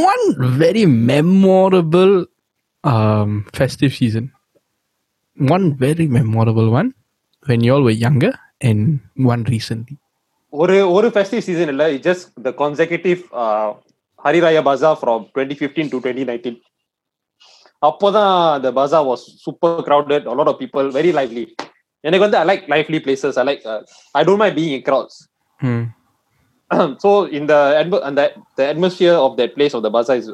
one 0.08 0.24
very 0.62 0.84
memorable 0.86 2.14
um, 2.84 3.30
festive 3.52 3.92
season. 4.00 4.32
One 5.38 5.66
very 5.76 6.06
memorable 6.18 6.70
one 6.70 6.94
when 7.46 7.60
you 7.62 7.74
all 7.74 7.82
were 7.82 7.98
younger, 8.06 8.32
and 8.60 9.00
one 9.32 9.44
recently. 9.56 9.98
ஒரு 10.62 10.76
ஒரு 10.96 11.08
festive 11.14 11.44
season 11.46 11.70
இல்ல 11.72 11.84
just 12.06 12.26
the 12.42 12.50
கான்செகட்டிவ் 12.60 13.20
Hari Raya 14.18 14.62
Bazaar 14.68 14.98
from 15.00 15.24
twenty 15.34 15.56
fifteen 15.60 15.90
to 15.92 15.98
twenty 16.04 16.26
nineteen 16.30 16.58
அப்போதான் 17.82 18.32
அந்த 18.56 18.68
பஜார் 18.78 19.06
was 19.10 19.24
super 19.44 19.80
crowded 19.88 20.26
lot 20.38 20.50
of 20.52 20.60
people 20.62 20.86
very 20.98 21.10
lively 21.18 21.44
எனக்கு 22.04 22.24
வந்து 22.26 22.38
I 22.38 22.44
like 22.50 22.64
lively 22.74 22.98
places 23.06 23.38
I 23.42 23.46
like 23.50 23.62
I 24.14 24.22
don't 24.28 24.42
mind 24.46 24.50
being 24.60 24.74
in 24.78 24.86
கிரௌட்ஸ் 24.90 25.20
Hmm. 25.60 25.82
so 27.02 27.10
in 27.38 27.44
the 27.46 27.58
atmo- 27.80 28.00
and 28.06 28.16
the, 28.18 28.24
the 28.58 28.64
atmosphere 28.66 29.16
of 29.24 29.32
that 29.36 29.50
place 29.56 29.74
of 29.76 29.82
the 29.84 29.90
bazaar 29.96 30.14
is 30.16 30.28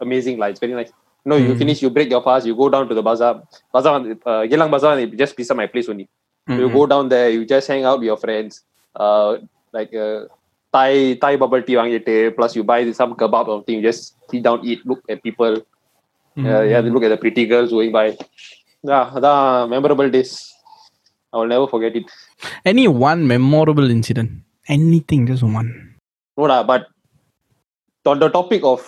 amazing 0.00 0.36
like 0.38 0.50
it's 0.52 0.62
very 0.64 0.74
nice 0.78 0.90
you 1.26 1.30
know 1.30 1.38
you 1.38 1.52
Mm. 1.52 1.60
finish 1.62 1.78
you 1.84 1.90
break 1.90 2.10
your 2.14 2.20
fast 2.26 2.44
you 2.48 2.54
go 2.54 2.68
down 2.74 2.84
to 2.90 2.96
the 2.98 3.04
bazaar 3.08 3.30
bazaar 3.74 3.94
uh, 4.30 4.42
Geylang 4.50 4.70
bazaar 4.74 4.92
is 4.98 5.10
just 5.14 5.34
beside 5.38 5.56
my 5.56 5.66
place 5.72 5.88
only 5.92 6.06
you 6.48 6.68
go 6.70 6.84
down 6.86 7.06
there 7.08 7.28
you 7.30 7.40
just 7.46 7.68
hang 7.72 7.84
out 7.84 7.98
with 8.00 8.08
your 8.10 8.18
friends 8.24 8.52
uh 8.96 9.30
like 9.74 9.92
uh, 10.04 10.20
thai 10.76 10.92
thai 11.22 11.32
bubble 11.42 11.64
tea 11.66 11.76
வாங்கிட்டு 11.80 12.14
plus 12.36 12.52
you 12.58 12.64
buy 12.70 12.80
some 13.00 13.12
kebab 13.20 13.46
or 13.50 13.54
something 13.56 13.76
you 13.78 13.84
just 13.90 14.04
sit 14.30 14.42
down 14.46 14.58
eat 14.70 14.80
look 14.90 15.00
at 15.12 15.20
people 15.28 15.54
uh, 16.48 16.62
yeah 16.70 16.80
look 16.94 17.06
at 17.08 17.12
the 17.14 17.20
pretty 17.24 17.44
girls 17.52 17.72
going 17.78 17.92
by 17.98 18.06
yeah 18.90 19.04
அதான் 19.18 19.42
memorable 19.74 20.10
days 20.16 20.32
I 21.32 21.38
will 21.38 21.50
never 21.54 21.68
forget 21.72 21.94
it 22.00 22.06
Any 22.64 22.88
one 22.88 23.26
memorable 23.26 23.88
incident? 23.90 24.30
Anything, 24.68 25.26
just 25.26 25.42
one. 25.42 25.96
No, 26.36 26.44
lah, 26.44 26.62
but 26.62 26.86
on 28.06 28.18
the 28.18 28.28
topic 28.28 28.62
of 28.64 28.80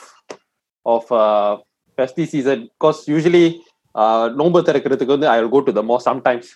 of 0.84 1.10
uh, 1.12 1.58
festive 1.96 2.28
season, 2.28 2.68
because 2.74 3.06
usually 3.16 3.46
uh, 3.94 4.24
நோம்பு 4.38 4.60
திறக்கிறதுக்கு 4.68 5.14
வந்து 5.16 5.28
I 5.32 5.40
will 5.40 5.52
go 5.56 5.60
to 5.68 5.72
the 5.78 5.84
mosque 5.90 6.06
sometimes. 6.10 6.46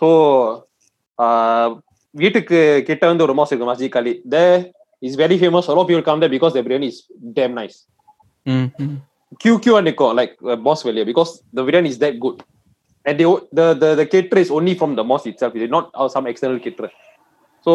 So 0.00 0.08
uh, 1.24 1.66
வீட்டுக்கு 2.22 2.58
கிட்ட 2.88 3.04
வந்து 3.10 3.24
ஒரு 3.26 3.34
mosque 3.38 3.52
இருக்கு 3.52 3.70
மஸ்ஜித் 3.70 3.94
கலி 3.96 4.12
there 4.34 4.56
is 5.08 5.14
very 5.22 5.36
famous 5.42 5.66
a 5.70 5.74
lot 5.76 5.82
of 5.84 5.88
people 5.90 6.06
come 6.08 6.20
there 6.22 6.32
because 6.36 6.52
the 6.56 6.62
biryani 6.66 6.88
is 6.94 6.98
damn 7.38 7.54
nice 7.62 7.76
Mm-hmm. 8.52 8.90
queue 9.42 9.58
queue 9.64 9.76
and 9.78 9.86
நிக்கும் 9.88 10.14
like 10.20 10.34
uh, 10.50 10.58
mosque 10.66 10.86
வெளிய 10.88 11.04
because 11.10 11.30
the 11.56 11.62
biryani 11.66 11.90
is 11.94 11.98
that 12.04 12.14
good 12.24 12.38
and 13.06 13.14
they, 13.18 13.26
o- 13.30 13.44
the 13.58 13.66
the 13.82 13.88
the 14.00 14.06
caterer 14.12 14.40
is 14.44 14.50
only 14.58 14.74
from 14.80 14.90
the 14.98 15.04
mosque 15.10 15.28
itself 15.32 15.54
it's 15.56 15.74
not 15.76 15.86
uh, 16.00 16.08
some 16.14 16.26
external 16.32 16.58
caterer 16.66 16.90
so 17.66 17.72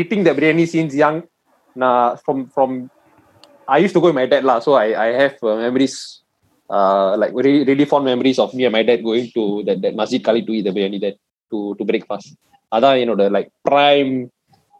eating 0.00 0.22
the 0.28 0.32
biryani 0.38 0.64
since 0.74 0.94
young 1.04 1.18
nah, 1.82 2.16
from 2.24 2.38
from 2.56 2.70
I 3.74 3.78
used 3.84 3.94
to 3.96 4.00
go 4.02 4.08
with 4.10 4.18
my 4.20 4.26
dad 4.32 4.44
lah 4.50 4.58
so 4.66 4.72
I 4.84 4.88
I 5.06 5.08
have 5.22 5.36
uh, 5.50 5.56
memories 5.64 5.96
uh, 6.76 7.10
like 7.22 7.32
really, 7.38 7.62
really 7.70 7.86
fond 7.92 8.04
memories 8.12 8.38
of 8.44 8.50
me 8.58 8.64
and 8.68 8.74
my 8.78 8.84
dad 8.90 9.00
going 9.08 9.26
to 9.36 9.44
that, 9.68 9.78
that 9.84 9.94
Masjid 10.02 10.20
Kali 10.26 10.42
to 10.48 10.52
eat 10.58 10.64
the 10.68 10.74
biryani 10.76 11.00
there 11.04 11.16
to 11.52 11.58
to 11.78 11.84
break 11.90 12.04
fast 12.12 12.30
அதான் 12.76 13.00
என்னோட 13.02 13.22
like 13.36 13.50
prime 13.68 14.12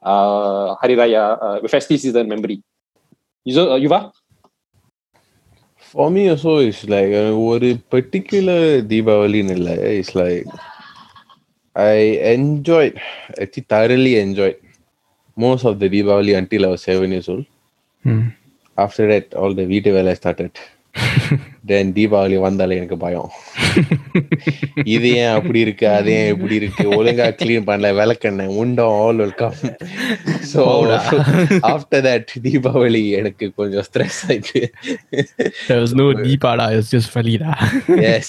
uh, 0.03 0.67
Hari 0.81 0.95
Raya 1.01 1.25
uh, 1.47 1.57
festive 1.75 2.01
season 2.05 2.27
memory 2.35 2.59
you 3.47 3.65
uh, 3.65 3.79
Yuva 3.85 4.01
For 5.81 6.07
me 6.15 6.23
also 6.33 6.53
it's 6.69 6.81
like 6.95 7.13
uh, 7.23 7.31
ஒரு 7.51 7.69
particular 7.95 8.61
தீபாவளின்னு 8.93 9.55
இல்லை 9.59 9.77
it's 10.01 10.15
like 10.21 10.47
I 11.77 11.99
enjoyed 12.37 12.97
actually 13.43 13.67
thoroughly 13.73 14.15
enjoyed 14.27 14.59
most 15.37 15.65
of 15.71 15.75
the 15.81 15.89
Deepavali 15.95 16.35
until 16.41 16.65
I 16.67 16.71
was 16.75 16.83
seven 16.83 17.11
years 17.15 17.29
old. 17.29 17.45
Mm. 18.05 18.33
After 18.79 19.05
that, 19.11 19.27
all 19.41 19.53
the 19.59 19.67
வீட்டு 19.73 19.91
வேலை 19.93 20.15
started. 20.15 20.53
then 21.71 21.87
Deepavali 21.97 22.37
வந்தாலே 22.47 22.77
எனக்கு 22.81 22.99
பயம் 23.05 23.31
இது 24.94 25.08
ஏன் 25.22 25.34
அப்படி 25.38 25.60
இருக்கு 25.66 25.86
அது 25.98 26.12
ஏன் 26.20 26.30
இப்படி 26.34 26.56
இருக்கு 26.62 26.86
ஒழுங்கா 27.00 27.28
க்ளீன் 27.42 27.68
பண்ணல 27.70 27.92
விளக்கண்ண 28.00 28.48
உண்டம் 28.62 28.96
all 29.02 29.22
welcome 29.24 29.56
so 30.54 30.64
after 31.74 32.06
that 32.08 32.32
Deepavali 32.48 33.04
எனக்கு 33.22 33.48
கொஞ்சம் 33.62 33.88
ஸ்ட்ரெஸ் 33.90 34.22
ஆயிடுச்சு 34.30 34.64
There 35.68 35.82
was 35.82 35.94
no 35.96 36.08
Deepada, 36.24 36.66
it 36.72 36.78
was 36.78 36.90
just 36.90 37.10
Falida. 37.16 37.52
yes. 38.08 38.28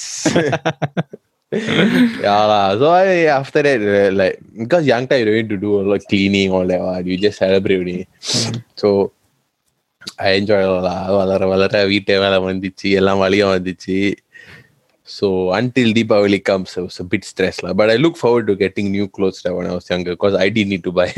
yeah, 1.52 2.44
lah. 2.50 2.76
so 2.78 2.86
I, 2.90 3.24
after 3.32 3.60
that, 3.62 3.80
uh, 3.94 4.10
like, 4.12 4.36
because 4.56 4.86
young 4.86 5.06
time 5.06 5.20
you 5.20 5.26
don't 5.26 5.34
need 5.34 5.50
to 5.50 5.58
do 5.58 5.80
a 5.80 5.82
lot 5.82 5.96
of 5.96 6.06
cleaning, 6.06 6.50
all 6.50 6.66
that, 6.66 7.04
you 7.04 7.18
just 7.18 7.38
celebrate 7.38 7.80
only. 7.80 7.98
So, 8.74 8.88
I 10.18 10.32
enjoy. 10.40 10.60
வளர 11.16 11.46
வளர 11.46 11.82
வீட்டை 11.92 12.16
வேலை 12.18 12.38
வந்துச்சு 12.46 12.88
எல்லாம் 13.00 13.18
வழியும் 13.18 13.54
வந்துச்சு 13.56 13.98
So 15.11 15.27
until 15.53 15.93
Deepavali 15.93 16.43
comes, 16.43 16.77
I 16.77 16.81
was 16.81 16.99
a 16.99 17.03
bit 17.03 17.23
stressed. 17.23 17.63
lah. 17.63 17.73
But 17.73 17.89
I 17.89 17.95
look 17.95 18.17
forward 18.17 18.45
to 18.47 18.55
getting 18.55 18.91
new 18.91 19.07
clothes 19.07 19.39
lah 19.45 19.53
when 19.57 19.67
I 19.67 19.73
was 19.73 19.89
younger 19.89 20.13
because 20.17 20.35
I 20.35 20.49
did 20.49 20.67
need 20.67 20.83
to 20.83 20.91
buy. 20.91 21.09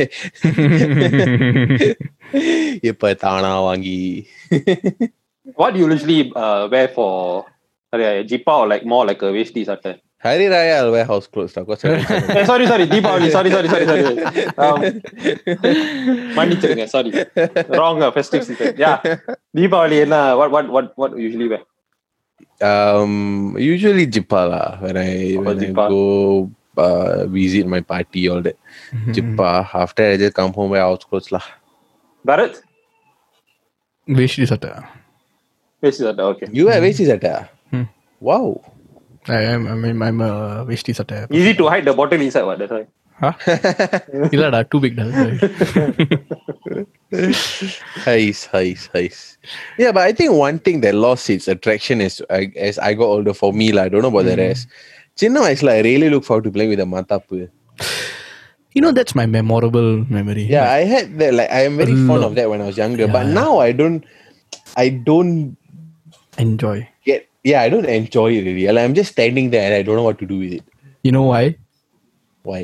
இப்ப 2.90 3.14
தானா 3.24 3.54
வாங்கி 3.68 3.96
what 5.60 5.70
do 5.74 5.78
you 5.82 5.88
usually 5.96 6.20
uh, 6.44 6.62
wear 6.74 6.88
for 6.98 7.10
Hari 7.94 8.04
Raya 8.08 8.22
jippa 8.32 8.54
or 8.62 8.68
like 8.74 8.86
more 8.92 9.04
like 9.10 9.22
a 9.28 9.32
vesti 9.38 9.62
சட்டை 9.70 9.94
Hari 10.26 10.46
Raya 10.54 10.76
I'll 10.80 10.92
wear 10.96 11.06
house 11.12 11.28
clothes 11.34 11.54
lah. 11.58 11.64
Because 11.66 11.84
I 11.86 11.96
Eh, 12.40 12.46
sorry 12.52 12.66
sorry 12.72 12.86
Deepavali 12.94 13.30
sorry 13.38 13.52
sorry 13.56 13.70
sorry 13.74 13.86
sorry 13.90 14.06
um, 14.66 14.80
மன்னிச்சிருங்க 16.38 16.86
sorry 16.96 17.12
wrong 17.80 18.00
uh, 18.08 18.12
festive 18.20 18.46
season 18.50 18.72
yeah 18.86 18.96
Deepavali 19.60 20.00
என்ன 20.06 20.16
what 20.42 20.52
what 20.58 20.68
what 20.78 20.88
what 21.02 21.12
you 21.20 21.26
usually 21.30 21.50
wear 21.54 21.64
um, 22.61 23.57
usually 23.59 24.07
jipala. 24.07 24.81
when 24.81 24.97
I 24.97 25.35
oh, 25.35 25.43
when 25.43 25.65
I 25.65 25.71
go 25.73 26.51
uh, 26.77 27.27
visit 27.27 27.67
my 27.67 27.81
party 27.81 28.29
all 28.29 28.43
that. 28.43 28.57
Mm-hmm. 28.93 29.13
jipala. 29.13 29.69
After 29.75 30.11
I 30.11 30.17
just 30.17 30.35
come 30.35 30.53
home 30.53 30.71
by 30.71 30.81
outskirts 30.81 31.33
lah. 31.33 31.45
Bharat. 32.27 32.63
Veshi 34.09 34.47
Sata. 34.47 34.87
Veshi 35.83 36.05
Sata. 36.05 36.21
Okay. 36.35 36.49
You 36.53 36.69
are 36.69 36.81
Veshi 36.81 37.07
Sata. 37.07 37.49
Hmm. 37.71 37.85
Wow. 38.21 38.61
I 39.29 39.43
am. 39.57 39.67
I 39.69 39.75
mean, 39.75 40.01
I'm 40.03 40.21
a 40.21 40.65
Veshi 40.69 40.95
Sata. 40.95 41.31
Easy 41.33 41.55
to 41.55 41.69
hide 41.69 41.85
the 41.85 41.93
bottle 41.93 42.21
inside. 42.21 42.45
What? 42.45 42.59
That's 42.59 42.73
why. 42.73 42.87
இல்லடா 44.36 44.60
too 44.72 44.80
big 44.84 44.94
டா 45.00 45.06
Nice, 48.06 48.42
nice, 48.54 48.84
nice. 48.94 49.20
Yeah, 49.82 49.92
but 49.96 50.04
I 50.10 50.14
think 50.18 50.32
one 50.48 50.58
thing 50.66 50.78
that 50.82 50.96
lost 51.06 51.30
its 51.36 51.48
attraction 51.54 52.02
is 52.08 52.22
I, 52.30 52.52
as 52.68 52.78
I 52.80 52.94
got 52.94 53.10
older 53.16 53.34
for 53.42 53.52
me 53.62 53.68
lah. 53.76 53.84
I 53.88 53.90
don't 53.90 54.04
know 54.06 54.14
about 54.16 54.28
the 54.32 54.38
rest. 54.46 54.64
சின்ன 55.22 55.40
வயசுல 55.46 55.72
I 55.78 55.82
really 55.90 56.10
look 56.14 56.24
forward 56.28 56.46
to 56.48 56.52
playing 56.56 56.72
with 56.74 56.82
the 56.84 56.88
matapu. 56.96 57.38
you 58.76 58.82
know 58.84 58.92
that's 58.98 59.16
my 59.20 59.26
memorable 59.38 59.90
memory 60.18 60.46
Yeah, 60.56 60.68
I 60.80 60.84
had 60.94 61.06
that. 61.22 61.34
Like 61.40 61.52
I 61.60 61.64
am 61.70 61.76
very 61.82 61.96
fond 62.08 62.22
lot. 62.24 62.28
of 62.30 62.34
that 62.40 62.48
when 62.52 62.62
I 62.66 62.68
was 62.72 62.78
younger. 62.84 63.08
But 63.18 63.26
Yeah. 63.28 63.38
now 63.42 63.52
I 63.68 63.72
don't. 63.82 64.00
I 64.84 64.88
don't 65.10 65.36
enjoy 66.46 66.78
get 67.10 67.22
yeah, 67.52 67.60
I 67.66 67.70
don't 67.74 67.90
enjoy 68.00 68.30
it 68.38 68.44
really. 68.48 68.64
Like, 68.76 68.84
I'm 68.88 68.96
just 69.02 69.12
standing 69.16 69.48
there 69.56 69.66
and 69.68 69.76
I 69.80 69.84
don't 69.88 69.98
know 70.00 70.08
what 70.10 70.20
to 70.24 70.28
do 70.34 70.38
with 70.44 70.54
it. 70.60 70.66
You 71.08 71.12
know 71.18 71.26
why? 71.34 71.44
Why? 72.50 72.62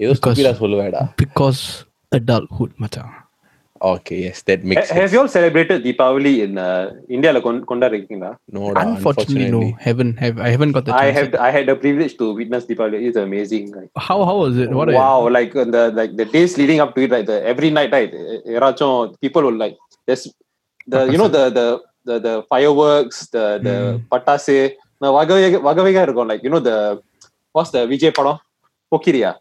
ஏதோ 0.00 0.12
Because- 0.14 0.38
stupid 0.38 0.60
சொல்லுவேடா 0.62 1.02
Because 1.24 1.60
adulthood, 2.18 2.72
மச்சான். 2.84 3.12
Okay, 3.90 4.16
yes, 4.24 4.38
that 4.48 4.60
makes 4.70 4.88
Ha- 4.88 4.94
Have 4.96 5.00
sense. 5.04 5.12
you 5.14 5.20
all 5.20 5.30
celebrated 5.36 5.78
Deepavali 5.86 6.32
in 6.44 6.52
uh, 6.64 6.82
India? 7.14 7.30
கொண்டாடுறீங்களா 7.70 8.28
No, 8.56 8.60
Unfortunately, 8.82 9.48
no. 9.54 9.62
Haven't 9.86 10.12
have 10.24 10.36
I 10.46 10.50
haven't 10.54 10.74
got 10.76 10.84
the 10.88 10.94
I 10.98 11.06
chance. 11.06 11.16
have 11.18 11.30
I 11.46 11.50
had 11.56 11.64
the 11.70 11.76
privilege 11.84 12.14
to 12.20 12.26
witness 12.40 12.64
Deepavali. 12.68 12.98
It's 13.08 13.18
amazing. 13.24 13.64
Like, 13.78 13.90
How 14.08 14.18
how 14.28 14.36
was 14.42 14.56
it? 14.64 14.70
What? 14.80 14.92
wow, 15.00 15.18
like 15.38 15.54
uh, 15.62 15.66
the 15.76 15.82
like 16.00 16.12
the 16.20 16.26
days 16.36 16.52
leading 16.60 16.80
up 16.84 16.92
to 16.96 17.02
it, 17.06 17.10
like 17.16 17.26
the 17.32 17.38
every 17.52 17.70
night, 17.78 17.90
right? 17.98 18.12
யாராச்சும் 18.56 19.00
people 19.24 19.44
will 19.48 19.58
like 19.64 19.76
there's 20.08 20.24
the 20.94 21.02
you 21.12 21.18
know 21.22 21.30
the 21.38 21.44
the 21.58 21.66
the, 22.10 22.16
the 22.28 22.34
fireworks, 22.52 23.18
the 23.36 23.44
the 23.66 23.76
Mm. 23.88 23.98
பட்டாசு 24.12 24.56
நான் 25.02 25.14
வகை 25.18 25.36
வகை 25.68 25.82
வகையா 25.86 26.02
இருக்கும் 26.06 26.30
like 26.32 26.42
you 26.46 26.52
know 26.54 26.62
the 26.70 26.76
what's 27.56 27.72
the 27.76 27.82
Vijay 27.92 28.16
படம் 28.20 28.40
பொக்கிரியா 28.92 29.32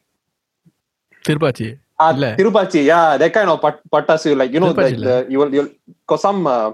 Tirupachi. 1.27 1.79
Uh, 1.99 2.12
Tirupachi, 2.39 2.85
yeah, 2.87 3.16
that 3.16 3.33
kind 3.33 3.51
of 3.51 3.61
pat- 3.61 3.83
patasu, 3.91 4.37
like 4.37 4.53
you 4.53 4.61
know, 4.61 4.72
the, 4.72 5.27
you 5.29 5.39
will 5.39 5.53
you 5.53 5.74
cause 6.07 6.22
some 6.22 6.47
uh, 6.47 6.72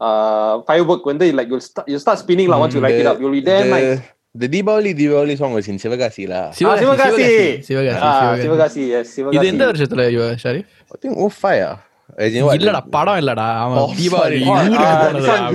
uh 0.00 0.62
firework 0.62 1.04
when 1.06 1.18
they 1.18 1.32
like 1.32 1.48
you'll 1.48 1.60
start 1.60 1.88
you 1.88 1.98
start 1.98 2.18
spinning 2.18 2.48
like, 2.48 2.60
once 2.60 2.74
you 2.74 2.80
mm, 2.80 2.84
light 2.84 2.94
it 2.94 3.06
up, 3.06 3.20
you'll 3.20 3.30
be 3.30 3.40
there 3.40 3.64
the, 3.64 3.70
nice. 3.70 4.00
The 4.34 4.48
Deepavali 4.48 4.94
Deepavali 4.94 5.36
song 5.38 5.52
was 5.54 5.66
in 5.68 5.78
Sivakasi 5.78 6.28
la. 6.28 6.50
Sivakasi, 6.52 7.62
ah, 7.90 8.02
ah, 8.02 8.36
yes, 8.36 9.14
Sivakasi. 9.14 9.36
இது 9.36 9.46
எந்த 9.52 9.64
வருஷத்துல 9.70 10.02
Sharif 10.44 10.72
I 10.94 10.98
think 11.04 11.20
05 11.26 11.62
ah. 11.68 11.76
ஆ 12.18 12.54
இல்லடா 12.58 12.80
படம் 12.96 13.18
இல்லடா 13.22 13.46
அவன் 13.62 13.78
oh, 13.82 13.90
Deepavali 14.00 14.38
ஊருக்கு 14.52 14.78
ah, 14.84 14.98
போனது 15.04 15.28
ah. 15.34 15.48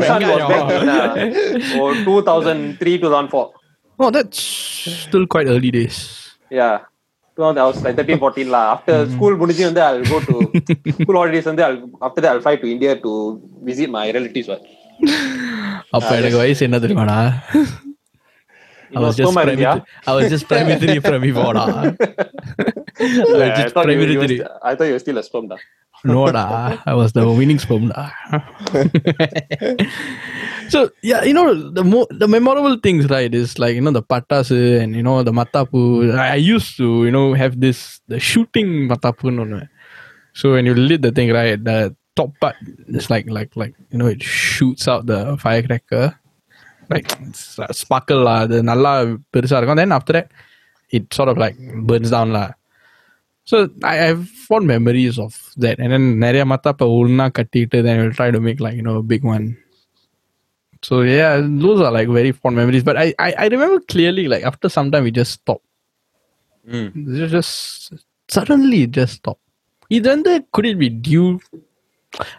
2003 2.05 2.97
2004 3.07 3.43
Oh, 3.99 4.09
that's 4.09 4.39
still 5.05 5.25
quite 5.33 5.47
early 5.47 5.71
days. 5.71 5.97
Yeah. 6.49 6.75
Twelfth 7.37 7.61
house 7.63 7.79
like 7.85 7.97
thirteen 7.99 8.21
ஃபார்ட்டின்ல 8.23 8.57
after 8.73 9.01
school 9.13 9.39
முடிஞ்சு 9.41 9.63
வந்து 9.69 9.83
I 9.85 9.91
go 10.11 10.19
to 10.29 10.35
school 10.97 11.19
holidays 11.21 11.49
வந்து 11.51 11.63
after 12.07 12.27
I 12.33 12.35
fly 12.45 12.55
to 12.63 12.69
India 12.75 12.93
to 13.05 13.13
visit 13.69 13.93
my 13.97 14.05
relatives 14.17 14.51
அப்ப 15.97 16.11
எனக்கு 16.19 16.37
வயசு 16.43 16.67
என்ன 16.69 16.79
தெரியுமாடா 16.85 17.17
I 18.91 18.99
was 18.99 19.15
just 19.17 19.33
primary. 19.33 19.65
I 19.65 20.13
was 20.15 20.25
just 20.29 20.47
primary 20.47 20.75
three 20.81 20.99
from 21.05 21.23
Ivana. 21.23 21.61
I, 21.63 21.93
was 22.99 23.13
just 23.17 23.31
yeah, 23.31 23.55
I, 23.55 23.69
thought 23.69 23.85
primary 23.87 24.15
three. 24.15 24.39
Was, 24.39 24.49
I 24.61 24.75
thought 24.75 24.85
you 24.85 24.93
were 24.93 24.99
still 24.99 25.17
a 25.17 25.23
sperm. 25.23 25.47
Da. 25.47 25.57
No 26.04 26.20
டா, 26.36 26.42
I 26.90 26.94
was 26.98 27.10
the 27.16 27.22
winning 27.38 27.58
sperm 27.62 27.84
டா. 27.92 28.02
so 30.72 30.78
yeah, 31.10 31.22
you 31.28 31.34
know 31.38 31.46
the 31.78 31.84
mo- 31.92 32.10
the 32.22 32.28
memorable 32.34 32.76
things 32.84 33.04
right 33.14 33.32
is 33.40 33.58
like 33.62 33.74
you 33.78 33.82
know 33.86 33.94
the 33.98 34.04
patasu 34.12 34.58
and 34.82 34.94
you 34.98 35.04
know 35.08 35.16
the 35.28 35.34
matapu. 35.40 35.82
I, 36.24 36.28
I 36.36 36.40
used 36.54 36.76
to 36.80 36.88
you 37.06 37.12
know 37.16 37.26
have 37.42 37.54
this 37.64 37.80
the 38.12 38.20
shooting 38.30 38.70
matapu 38.92 39.26
ஒன்னு. 39.32 39.60
So 40.40 40.52
when 40.54 40.66
you 40.70 40.74
lit 40.90 41.02
the 41.02 41.12
thing 41.18 41.30
right, 41.38 41.58
the 41.70 41.78
top 42.18 42.30
part 42.42 42.56
is 42.98 43.08
like 43.14 43.26
like 43.38 43.52
like 43.62 43.74
you 43.92 43.98
know 44.00 44.08
it 44.14 44.22
shoots 44.22 44.86
out 44.92 45.04
the 45.12 45.20
firecracker. 45.44 46.06
Like 46.92 47.08
it's 47.26 47.42
a 47.58 47.74
sparkle 47.82 48.22
lah. 48.28 48.36
அது 48.44 48.58
நல்லா 48.70 48.92
பெருசா 49.34 49.58
இருக்கும். 49.60 49.80
Then 49.82 49.92
after 49.98 50.14
that, 50.18 50.28
it 50.98 51.06
sort 51.18 51.30
of 51.32 51.38
like 51.44 51.56
burns 51.88 52.12
down 52.16 52.30
lah. 52.38 52.46
So 53.44 53.56
I 53.82 53.94
I 54.02 54.06
have 54.10 54.22
fond 54.46 54.66
memories 54.66 55.18
of 55.18 55.32
that. 55.64 55.76
And 55.82 55.92
then 55.94 56.04
நிறைய 56.24 56.42
மத்தாப்ப 56.44 56.88
ஒண்ணா 56.98 57.26
கட்டிட்டு 57.38 57.78
then 57.86 57.96
we'll 58.00 58.16
try 58.20 58.28
to 58.36 58.40
make 58.48 58.60
like 58.66 58.76
you 58.78 58.84
know 58.88 58.96
a 59.04 59.06
big 59.12 59.24
one. 59.34 59.46
So 60.88 60.96
yeah, 61.02 61.32
those 61.64 61.80
are 61.86 61.92
like 61.98 62.10
very 62.18 62.32
fond 62.40 62.56
memories. 62.60 62.84
But 62.88 62.98
I 63.04 63.06
I, 63.26 63.30
I 63.44 63.46
remember 63.54 63.78
clearly 63.94 64.26
like 64.32 64.44
after 64.50 64.68
some 64.76 64.90
time 64.92 65.06
we 65.08 65.14
just 65.20 65.32
stopped. 65.40 65.66
Mm. 66.74 66.90
It 67.24 67.28
just 67.38 67.54
suddenly 68.36 68.80
it 68.88 68.92
just 69.00 69.14
stopped. 69.20 69.44
இது 69.96 70.06
வந்து 70.14 70.32
could 70.54 70.66
it 70.70 70.78
be 70.84 70.90
due 71.10 71.30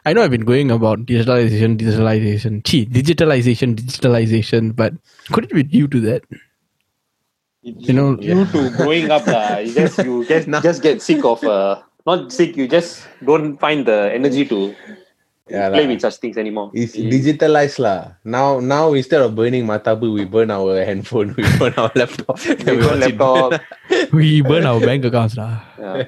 I 0.07 0.13
know 0.13 0.23
I've 0.23 0.31
been 0.31 0.45
going 0.51 0.69
about 0.71 1.05
digitalization, 1.05 1.77
digitalization, 1.81 2.53
gee, 2.67 2.85
digitalization, 2.97 3.75
digitalization, 3.75 4.75
but 4.75 4.93
could 5.33 5.45
it 5.45 5.53
be 5.59 5.63
due 5.63 5.87
to 5.87 5.99
that? 6.01 6.23
You 7.63 7.93
know, 7.93 8.15
due 8.15 8.45
to 8.55 8.59
growing 8.79 9.11
up 9.11 9.27
lah, 9.27 9.59
you 9.59 9.75
just 9.75 9.99
you 9.99 10.23
just 10.23 10.47
just 10.63 10.79
get 10.81 11.03
sick 11.03 11.19
of 11.25 11.43
uh 11.43 11.83
not 12.07 12.31
sick 12.31 12.55
you 12.55 12.71
just 12.71 13.03
don't 13.19 13.59
find 13.59 13.83
the 13.85 13.99
energy 14.15 14.45
to 14.47 14.59
Yeah, 15.49 15.67
play 15.73 15.85
lah. 15.85 15.89
with 15.91 16.01
such 16.05 16.17
things 16.21 16.37
anymore. 16.37 16.69
It's 16.77 16.93
digitalized 16.93 17.81
lah. 17.81 18.13
Now, 18.23 18.61
now 18.61 18.93
instead 18.93 19.25
of 19.25 19.33
burning 19.33 19.65
matabu, 19.65 20.13
we 20.13 20.23
burn 20.23 20.53
our 20.53 20.85
handphone, 20.85 21.33
we 21.33 21.41
burn 21.57 21.73
our 21.75 21.89
laptop. 21.97 22.37
We 22.45 22.53
and 22.53 22.77
go 22.77 22.85
watch 22.85 23.01
it 23.09 23.17
laptop. 23.17 23.49
we 24.13 24.27
burn 24.45 24.69
our 24.69 24.77
bank 24.79 25.09
accounts. 25.09 25.35
lah. 25.41 25.65
Yeah. 25.81 26.05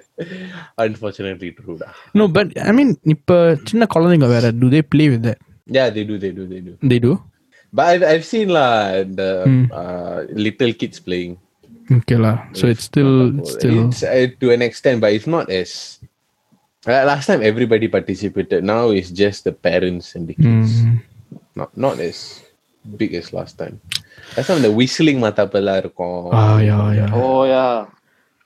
Unfortunately, 0.78 1.52
true 1.58 1.78
lah. 1.82 1.90
No, 2.14 2.28
but 2.30 2.54
I 2.54 2.72
mean, 2.72 3.02
இப்ப 3.16 3.58
சின்ன 3.70 3.90
குழந்தைங்க 3.96 4.30
வேற 4.36 4.54
do 4.62 4.70
they 4.76 4.84
play 4.94 5.10
with 5.14 5.24
that? 5.28 5.40
Yeah, 5.78 5.90
they 5.96 6.06
do, 6.12 6.16
they 6.26 6.32
do, 6.40 6.46
they 6.54 6.62
do. 6.62 6.74
They 6.92 7.00
do. 7.08 7.14
But 7.74 7.86
I've, 7.92 8.04
I've 8.14 8.26
seen 8.34 8.50
lah 8.58 8.72
the 9.20 9.30
Hmm. 9.50 9.66
uh, 9.82 10.18
little 10.48 10.74
kids 10.84 11.00
playing. 11.08 11.34
Okay 11.92 12.16
lah. 12.16 12.48
So 12.54 12.68
it's 12.68 12.84
still 12.84 13.36
it's 13.40 13.54
still 13.54 13.92
It's, 13.92 14.02
uh, 14.04 14.32
to 14.40 14.52
an 14.52 14.62
extent, 14.62 15.02
but 15.02 15.12
it's 15.12 15.28
not 15.28 15.50
as. 15.52 16.00
Uh, 16.82 17.06
last 17.06 17.28
time 17.30 17.44
everybody 17.44 17.88
participated. 17.88 18.64
Now 18.64 18.90
it's 18.90 19.12
just 19.12 19.44
the 19.44 19.52
parents 19.52 20.16
and 20.16 20.26
the 20.26 20.34
kids. 20.34 20.82
Mm. 20.82 21.04
Not 21.54 21.70
not 21.78 22.00
as 22.00 22.42
big 22.98 23.14
as 23.14 23.30
last 23.34 23.60
time. 23.60 23.78
Last 24.36 24.48
time 24.48 24.64
the 24.66 24.72
whistling 24.72 25.20
matapala 25.22 25.78
இருக்கும். 25.78 26.32
ah 26.34 26.58
yeah 26.58 26.88
yeah. 27.00 27.12
Oh 27.14 27.44
yeah. 27.46 27.86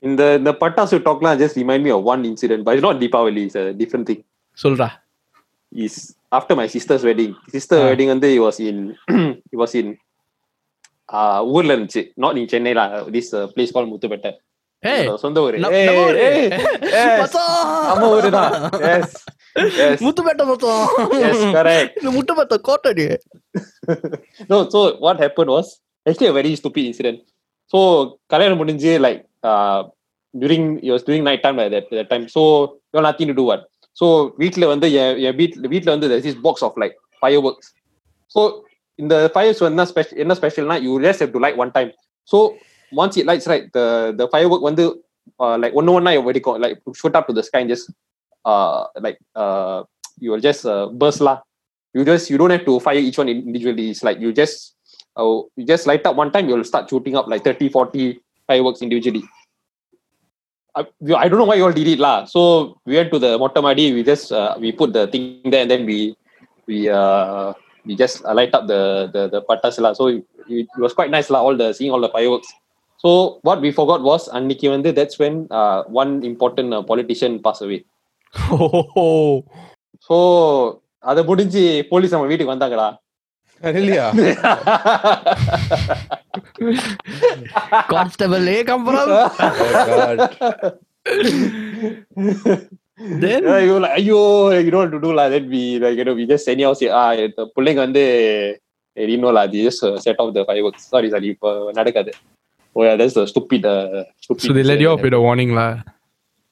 In 0.02 0.18
the 0.20 0.42
the 0.42 0.54
Patasu 0.54 1.00
talk 1.06 1.22
lah 1.24 1.34
just 1.40 1.56
remind 1.56 1.82
me 1.86 1.92
of 1.96 2.04
one 2.04 2.26
incident, 2.26 2.66
but 2.66 2.76
it's 2.76 2.84
not 2.84 3.00
Deepavali, 3.00 3.44
it's 3.50 3.56
a 3.56 3.72
different 3.74 4.06
thing. 4.10 4.22
சொல்றா. 4.64 4.90
Is 5.86 5.96
after 6.32 6.54
my 6.60 6.68
sister's 6.68 7.04
wedding. 7.08 7.32
Sister 7.56 7.78
Ah. 7.80 7.88
wedding 7.90 8.10
வந்து 8.14 8.28
it 8.36 8.42
was 8.48 8.58
in 8.70 8.78
it 9.54 9.58
was 9.64 9.72
in 9.80 9.88
uh 9.92 10.00
ஊர்ல 11.56 11.72
இருந்துச்சு 11.76 12.04
not 12.24 12.38
in 12.42 12.48
Chennai 12.52 12.74
lah 12.80 12.88
this 13.16 13.28
uh, 13.40 13.46
place 13.56 13.72
called 13.76 13.90
Muthupettai 13.94 14.34
Hey. 14.84 14.96
என்னோட 15.02 15.20
சொந்த 15.24 15.40
ஊரு 15.46 15.58
நம்ம- 15.64 15.78
Hey, 15.78 15.86
நம்ம 15.88 16.02
ஊரு. 16.08 16.18
hey, 16.24 16.42
yes. 16.96 17.14
மச்சான். 17.22 17.54
நம்ம 17.90 18.10
ஊரு 18.16 18.30
தான் 18.36 18.52
yes 18.88 19.08
yes 19.80 19.96
முத்துப்பேட்டை 20.06 20.46
மச்சான். 20.50 20.84
yes 21.24 21.40
correct 21.58 21.94
இந்த 22.02 22.12
முட்டுப்பேட்டை 22.18 22.58
Kottadi. 22.68 23.06
no 24.52 24.58
so 24.74 24.80
what 25.06 25.18
happened 25.26 25.52
was 25.56 25.68
actually 26.06 26.30
a 26.34 26.36
very 26.40 26.52
stupid 26.62 26.84
incident 26.92 27.20
so 27.74 27.80
கல்யாணம் 28.34 28.60
முடிஞ்சு 28.62 28.92
like 29.06 29.22
uh 29.52 29.80
during 30.34 30.64
it 30.86 30.92
was 30.96 31.04
during 31.08 31.24
night 31.30 31.42
time 31.46 31.58
like 31.62 31.72
that 31.76 31.88
that 32.00 32.10
time 32.14 32.26
so 32.36 32.42
you 32.92 32.98
have 33.00 33.08
nothing 33.10 33.30
to 33.32 33.38
do 33.42 33.46
what 33.52 33.62
so 33.98 34.06
வீட்ல 34.42 34.68
வந்து 34.74 34.88
என் 35.02 35.18
என் 35.28 35.38
வீட்ல 35.42 35.68
வீட்ல 35.74 35.90
வந்து 35.96 36.10
there's 36.12 36.26
this 36.30 36.40
box 36.48 36.58
of 36.68 36.74
like 36.84 36.96
fireworks 37.24 37.68
so 38.36 38.40
இந்த 39.02 39.16
fireworks 39.36 39.62
வந்து 39.66 39.76
என்ன 39.76 39.86
special 39.92 40.18
என்ன 40.24 40.36
ஸ்பெஷல்னா 40.40 40.76
you 40.86 40.94
just 41.08 41.22
have 41.24 41.32
to 41.36 41.42
light 41.46 41.58
one 41.64 41.72
time 41.78 41.90
so 42.32 42.38
once 43.02 43.16
it 43.22 43.26
lights 43.30 43.48
right 43.52 43.66
the 43.78 43.86
the 44.20 44.28
firework 44.34 44.64
வந்து 44.70 44.84
uh, 45.44 45.56
like 45.64 45.74
ஒன்னு 45.80 45.96
ஒண்ணா 45.98 46.12
வெடிக்கும் 46.30 46.60
like 46.66 46.78
shoot 47.00 47.16
up 47.20 47.26
to 47.30 47.36
the 47.40 47.44
sky 47.50 47.62
and 47.64 47.72
just 47.74 47.88
uh 48.52 48.80
like 49.06 49.20
uh 49.44 49.78
you 50.24 50.30
will 50.32 50.44
just 50.50 50.64
uh, 50.74 50.86
burst 51.02 51.22
lah 51.28 51.38
you 51.96 52.04
just 52.12 52.26
you 52.32 52.38
don't 52.42 52.54
have 52.56 52.66
to 52.70 52.74
fire 52.86 53.02
each 53.08 53.18
one 53.22 53.30
individually 53.34 53.86
it's 53.94 54.04
like 54.08 54.20
you 54.24 54.30
just 54.42 54.58
uh, 55.20 55.26
you 55.58 55.66
just 55.74 55.86
light 55.92 56.06
up 56.10 56.16
one 56.24 56.32
time 56.36 56.46
you'll 56.50 56.68
start 56.72 56.86
shooting 56.92 57.16
up 57.20 57.28
like 57.34 57.44
30 57.44 57.70
40 57.78 58.06
fireworks 58.50 58.82
individually 58.86 59.24
I, 60.80 60.82
we- 61.08 61.20
I 61.24 61.28
don't 61.30 61.40
know 61.42 61.50
why 61.52 61.58
you 61.60 61.66
all 61.68 61.78
did 61.82 61.88
it 61.94 62.00
lah 62.06 62.18
so 62.34 62.42
we 62.88 62.96
went 63.00 63.12
to 63.16 63.20
the 63.26 63.32
motamadi 63.44 63.86
we 63.98 64.04
just 64.12 64.28
uh, 64.40 64.54
we 64.64 64.72
put 64.82 64.92
the 64.98 65.04
thing 65.14 65.26
there 65.54 65.64
and 65.66 65.72
then 65.74 65.84
we 65.92 66.00
we 66.70 66.78
uh 67.02 67.48
we 67.90 67.96
just 68.04 68.18
uh, 68.26 68.34
light 68.40 68.54
up 68.58 68.64
the 68.72 68.82
the 69.16 69.24
the 69.34 69.42
patas 69.50 69.76
lah 69.86 69.92
so 70.00 70.04
it, 70.08 70.24
it 70.50 70.68
was 70.86 70.94
quite 71.00 71.12
nice 71.18 71.30
lah 71.34 71.42
all 71.46 71.56
the 71.64 71.70
seeing 71.78 71.92
all 71.96 72.04
the 72.08 72.14
fireworks 72.16 72.50
so 73.04 73.10
what 73.48 73.60
we 73.66 73.72
forgot 73.80 74.02
was 74.12 74.24
அன்னைக்கு 74.38 74.68
வந்து 74.76 74.92
that's 75.00 75.18
when 75.24 75.36
uh, 75.60 75.80
one 76.02 76.14
important 76.32 76.70
uh, 76.78 76.84
politician 76.92 77.34
passed 77.48 77.66
away 77.68 77.82
Oh. 78.58 79.34
so 80.08 80.16
அதை 81.12 81.22
முடிஞ்சு 81.32 81.64
police 81.92 82.16
நம்ம 82.16 82.30
வீட்டுக்கு 82.34 82.56
வந்தாங்கடா 82.56 82.88
Really? 83.76 83.98
ah? 84.06 84.12
Constable 87.94 88.48
A 88.54 88.58
come 93.00 93.08
from. 93.08 93.14
oh 93.14 93.20
God. 93.20 93.22
Then 93.22 93.44
Yeah, 93.44 93.60
you 93.60 93.74
were 93.74 93.80
like, 93.80 93.96
ஐயோ 94.00 94.20
you 94.66 94.72
know 94.72 94.82
what 94.84 94.92
to 94.92 95.00
do 95.00 95.12
lah 95.14 95.30
then 95.30 95.50
we 95.50 95.80
like 95.80 95.98
you 95.98 96.06
know 96.06 96.14
we 96.14 96.26
just 96.26 96.48
anyhow 96.48 96.74
say 96.74 96.88
ah 97.02 97.14
இந்த 97.18 97.46
பிள்ளைங்க 97.56 97.82
வந்து 97.88 98.04
they 98.98 99.06
didn't 99.10 99.22
know 99.22 99.34
lah 99.38 99.46
they 99.48 99.64
just 99.64 99.84
uh, 99.84 99.98
set 100.00 100.18
off 100.20 100.34
the 100.34 100.44
fireworks 100.50 100.84
sorry 100.94 101.10
sorry 101.10 101.28
இப்போ 101.36 101.50
நடக்காது 101.80 102.12
oh 102.76 102.84
yeah 102.88 102.96
that's 103.00 103.14
the 103.20 103.26
stupid 103.34 103.66
uh, 103.66 104.04
stupid 104.26 104.46
so 104.48 104.54
they 104.54 104.64
let 104.64 104.80
you 104.80 104.90
off 104.94 105.04
with 105.08 105.14
a 105.14 105.24
warning 105.28 105.54
lah. 105.60 105.72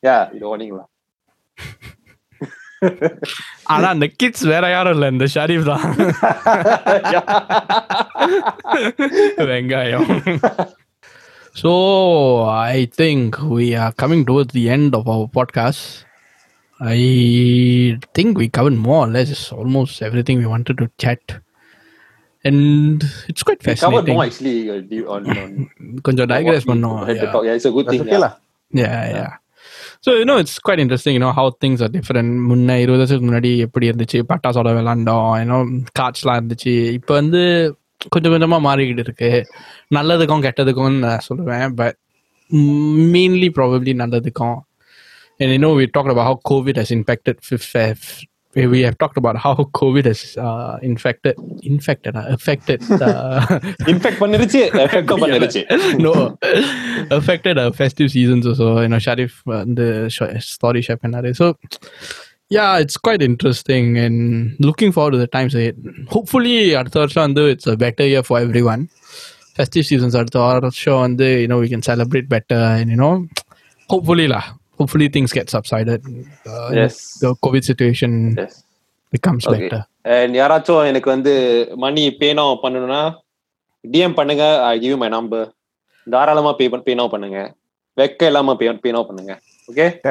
yeah 0.03 0.23
இது 0.35 0.45
warning 0.51 0.73
lah 0.79 0.87
ஆனா 3.73 3.87
அந்த 3.95 4.07
kids 4.21 4.45
வேற 4.53 4.69
யாரும் 4.75 4.93
இல்ல 4.95 5.05
இந்த 5.13 5.25
ஷரீஃப் 5.35 5.69
தான் 5.71 5.83
வெங்காயம் 9.51 10.09
so 11.61 11.71
i 12.73 12.85
think 12.99 13.37
we 13.57 13.75
are 13.75 13.91
coming 13.93 14.25
towards 14.29 14.51
the 14.59 14.65
end 14.77 14.91
of 14.99 15.07
our 15.15 15.27
podcast 15.37 15.83
I 16.80 16.98
think 18.14 18.38
we 18.38 18.48
covered 18.48 18.76
more 18.86 18.98
or 19.04 19.08
less 19.08 19.52
almost 19.52 20.02
everything 20.02 20.38
we 20.38 20.46
wanted 20.46 20.76
to 20.78 20.86
chat 20.98 21.22
and 22.44 23.04
it's 23.30 23.42
quite 23.42 23.60
covered 23.60 23.80
fascinating 23.80 24.14
more 24.14 24.24
actually 24.24 24.70
uh, 24.70 24.80
do- 24.92 25.08
on, 25.14 25.22
on 25.38 25.50
கொஞ்சம் 26.06 26.28
digress 26.34 26.64
பண்ணோம் 26.70 27.00
yeah. 27.08 27.32
talk. 27.32 27.44
Yeah, 27.48 27.56
it's 27.58 27.64
a 27.64 27.74
good 27.76 27.86
That's 27.86 27.98
thing. 27.98 28.06
okay 28.06 28.18
yeah. 28.18 28.24
lah. 28.26 28.32
yeah 28.72 29.02
yeah 29.16 29.32
so 30.04 30.10
you 30.20 30.26
know 30.28 30.36
it's 30.42 30.56
quite 30.66 30.80
interesting 30.84 31.14
you 31.16 31.22
know 31.24 31.32
how 31.38 31.46
things 31.62 31.78
are 31.84 31.90
different 31.96 32.30
முன்ன 32.50 32.76
இருபது 32.82 33.00
வருஷத்துக்கு 33.00 33.28
முன்னாடி 33.30 33.50
எப்படி 33.66 33.88
இருந்துச்சு 33.90 34.18
பட்டாசோட 34.30 34.72
விளாண்டோம் 34.78 35.26
you know 35.40 35.58
காட்ஸ்லாம் 36.00 36.38
இருந்துச்சு 36.40 36.74
இப்போ 36.98 37.14
வந்து 37.14 37.40
கொஞ்சம் 38.08 38.32
கொஞ்சமா 38.34 38.58
மாறிக்கிட்டு 38.68 39.04
இருக்கு 39.06 39.30
நல்லதுக்கும் 39.96 40.44
கெட்டதுக்கும் 40.46 40.98
நான் 41.04 41.24
சொல்லுவேன் 41.28 41.68
பட் 41.80 41.98
மெயின்லி 43.14 43.48
ப்ராபப்ளி 43.58 43.94
நல்லதுக்கும் 44.02 44.56
and 45.39 45.51
you 45.51 45.59
know 45.63 45.73
we 45.73 45.87
talked 45.87 46.11
about 46.13 46.25
how 46.29 46.35
covid 46.51 46.75
has 46.81 46.91
impacted 46.91 47.35
fifth 47.43 48.25
we 48.55 48.81
have 48.81 48.97
talked 48.97 49.17
about 49.17 49.35
how 49.35 49.55
covid 49.73 50.05
has 50.05 50.37
uh, 50.37 50.77
infected 50.81 51.35
infected 51.63 52.15
uh, 52.15 52.25
affected 52.35 52.79
uh, 53.01 53.59
Infect 53.93 54.17
பண்ணிருச்சு 54.23 54.61
effect 54.85 55.11
உம் 55.15 55.23
பண்ணிருச்சு 55.25 55.63
no 56.05 56.13
affected 57.17 57.57
our 57.63 57.73
festive 57.81 58.09
seasons 58.15 58.45
also 58.51 58.67
you 58.83 58.91
know 58.93 59.01
sharif 59.07 59.33
uh, 59.55 59.63
the 59.79 59.89
sh- 60.15 60.39
story 60.55 60.81
chef 60.87 61.01
and 61.07 61.35
so 61.41 61.47
yeah 62.57 62.71
it's 62.83 62.97
quite 63.07 63.21
interesting 63.31 63.85
and 64.05 64.17
looking 64.67 64.91
forward 64.95 65.13
to 65.17 65.21
the 65.25 65.31
times 65.37 65.53
ahead 65.59 65.77
hopefully 66.15 66.57
அடுத்த 66.79 66.99
வருஷம் 67.03 67.25
வந்து 67.27 67.43
it's 67.53 67.67
a 67.75 67.77
better 67.85 68.05
year 68.11 68.23
for 68.29 68.37
everyone 68.45 68.83
festive 69.59 69.85
seasons 69.89 70.15
அடுத்த 70.21 70.39
வருஷம் 70.47 71.01
வந்து 71.07 71.29
you 71.43 71.49
know 71.51 71.59
we 71.63 71.69
can 71.73 71.83
celebrate 71.91 72.27
better 72.35 72.61
and 72.79 72.89
you 72.93 72.99
know 73.03 73.13
hopefully 73.93 74.27
lah 74.35 74.45
hopefully 74.78 75.08
things 75.08 75.32
get 75.32 75.50
subsided. 75.50 76.04
Uh, 76.46 76.70
yes. 76.72 77.18
The 77.18 77.34
COVID 77.44 77.64
situation 77.64 78.34
yes. 78.36 78.64
becomes 79.12 79.46
okay. 79.46 79.58
better. 79.58 79.84
And 80.16 80.36
யாராச்சும் 80.36 80.86
எனக்கு 80.86 81.10
வந்து 81.10 81.32
மணி 81.76 82.16
பேனோ 82.20 82.56
பண்ணணும்னா 82.62 83.14
DM 83.84 84.14
பண்ணுங்க 84.14 84.66
I 84.66 84.78
give 84.84 84.96
my 85.02 85.08
number 85.08 85.48
தாராளமா 86.06 86.52
பே 86.60 86.68
பேனோ 86.88 87.06
பண்ணுங்க 87.14 87.54
வெக்க 87.96 88.22
இல்லாம 88.22 88.54
பே 88.60 88.68
பேனோ 88.86 89.02
பண்ணுங்க 89.10 89.34
ஓகே 89.68 89.86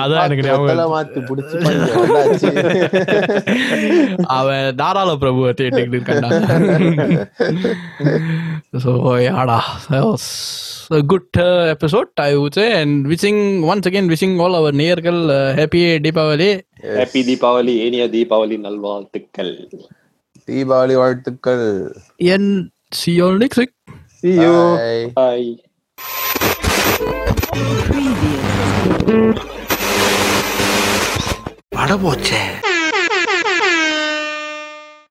அதான் 0.00 0.24
எனக்கு 0.26 0.50
அவன் 4.38 4.66
தாராள 4.80 5.12
பிரபு 5.22 5.44
தேடிட்டு 5.60 5.96
இருக்கான்டா 5.96 6.30
சோ 8.84 8.92
யாடா 9.28 9.58
a 10.90 11.02
good 11.02 11.26
uh, 11.36 11.74
episode, 11.74 12.08
I 12.18 12.36
would 12.36 12.54
say. 12.54 12.80
And 12.80 13.06
wishing, 13.06 13.62
once 13.62 13.86
again, 13.86 14.08
wishing 14.08 14.40
all 14.40 14.54
our 14.54 14.72
Neyarkal 14.72 15.30
uh, 15.30 15.54
happy 15.54 15.98
Deepavali. 16.00 16.62
Yes. 16.82 16.96
Happy 16.98 17.24
Deepavali, 17.24 17.74
Enia 17.86 18.08
Deepavali 18.08 18.58
Nalvaltukkal. 18.58 19.50
Deepavali 20.46 20.94
Valtukkal. 21.02 21.62
And 22.20 22.70
see 22.92 23.12
you 23.12 23.26
all 23.26 23.38
next 23.38 23.56
week. 23.56 23.72
See 24.20 24.34
you. 24.34 25.12
Bye. 25.14 25.14
Bye. 25.14 25.56
Preview. 31.80 32.60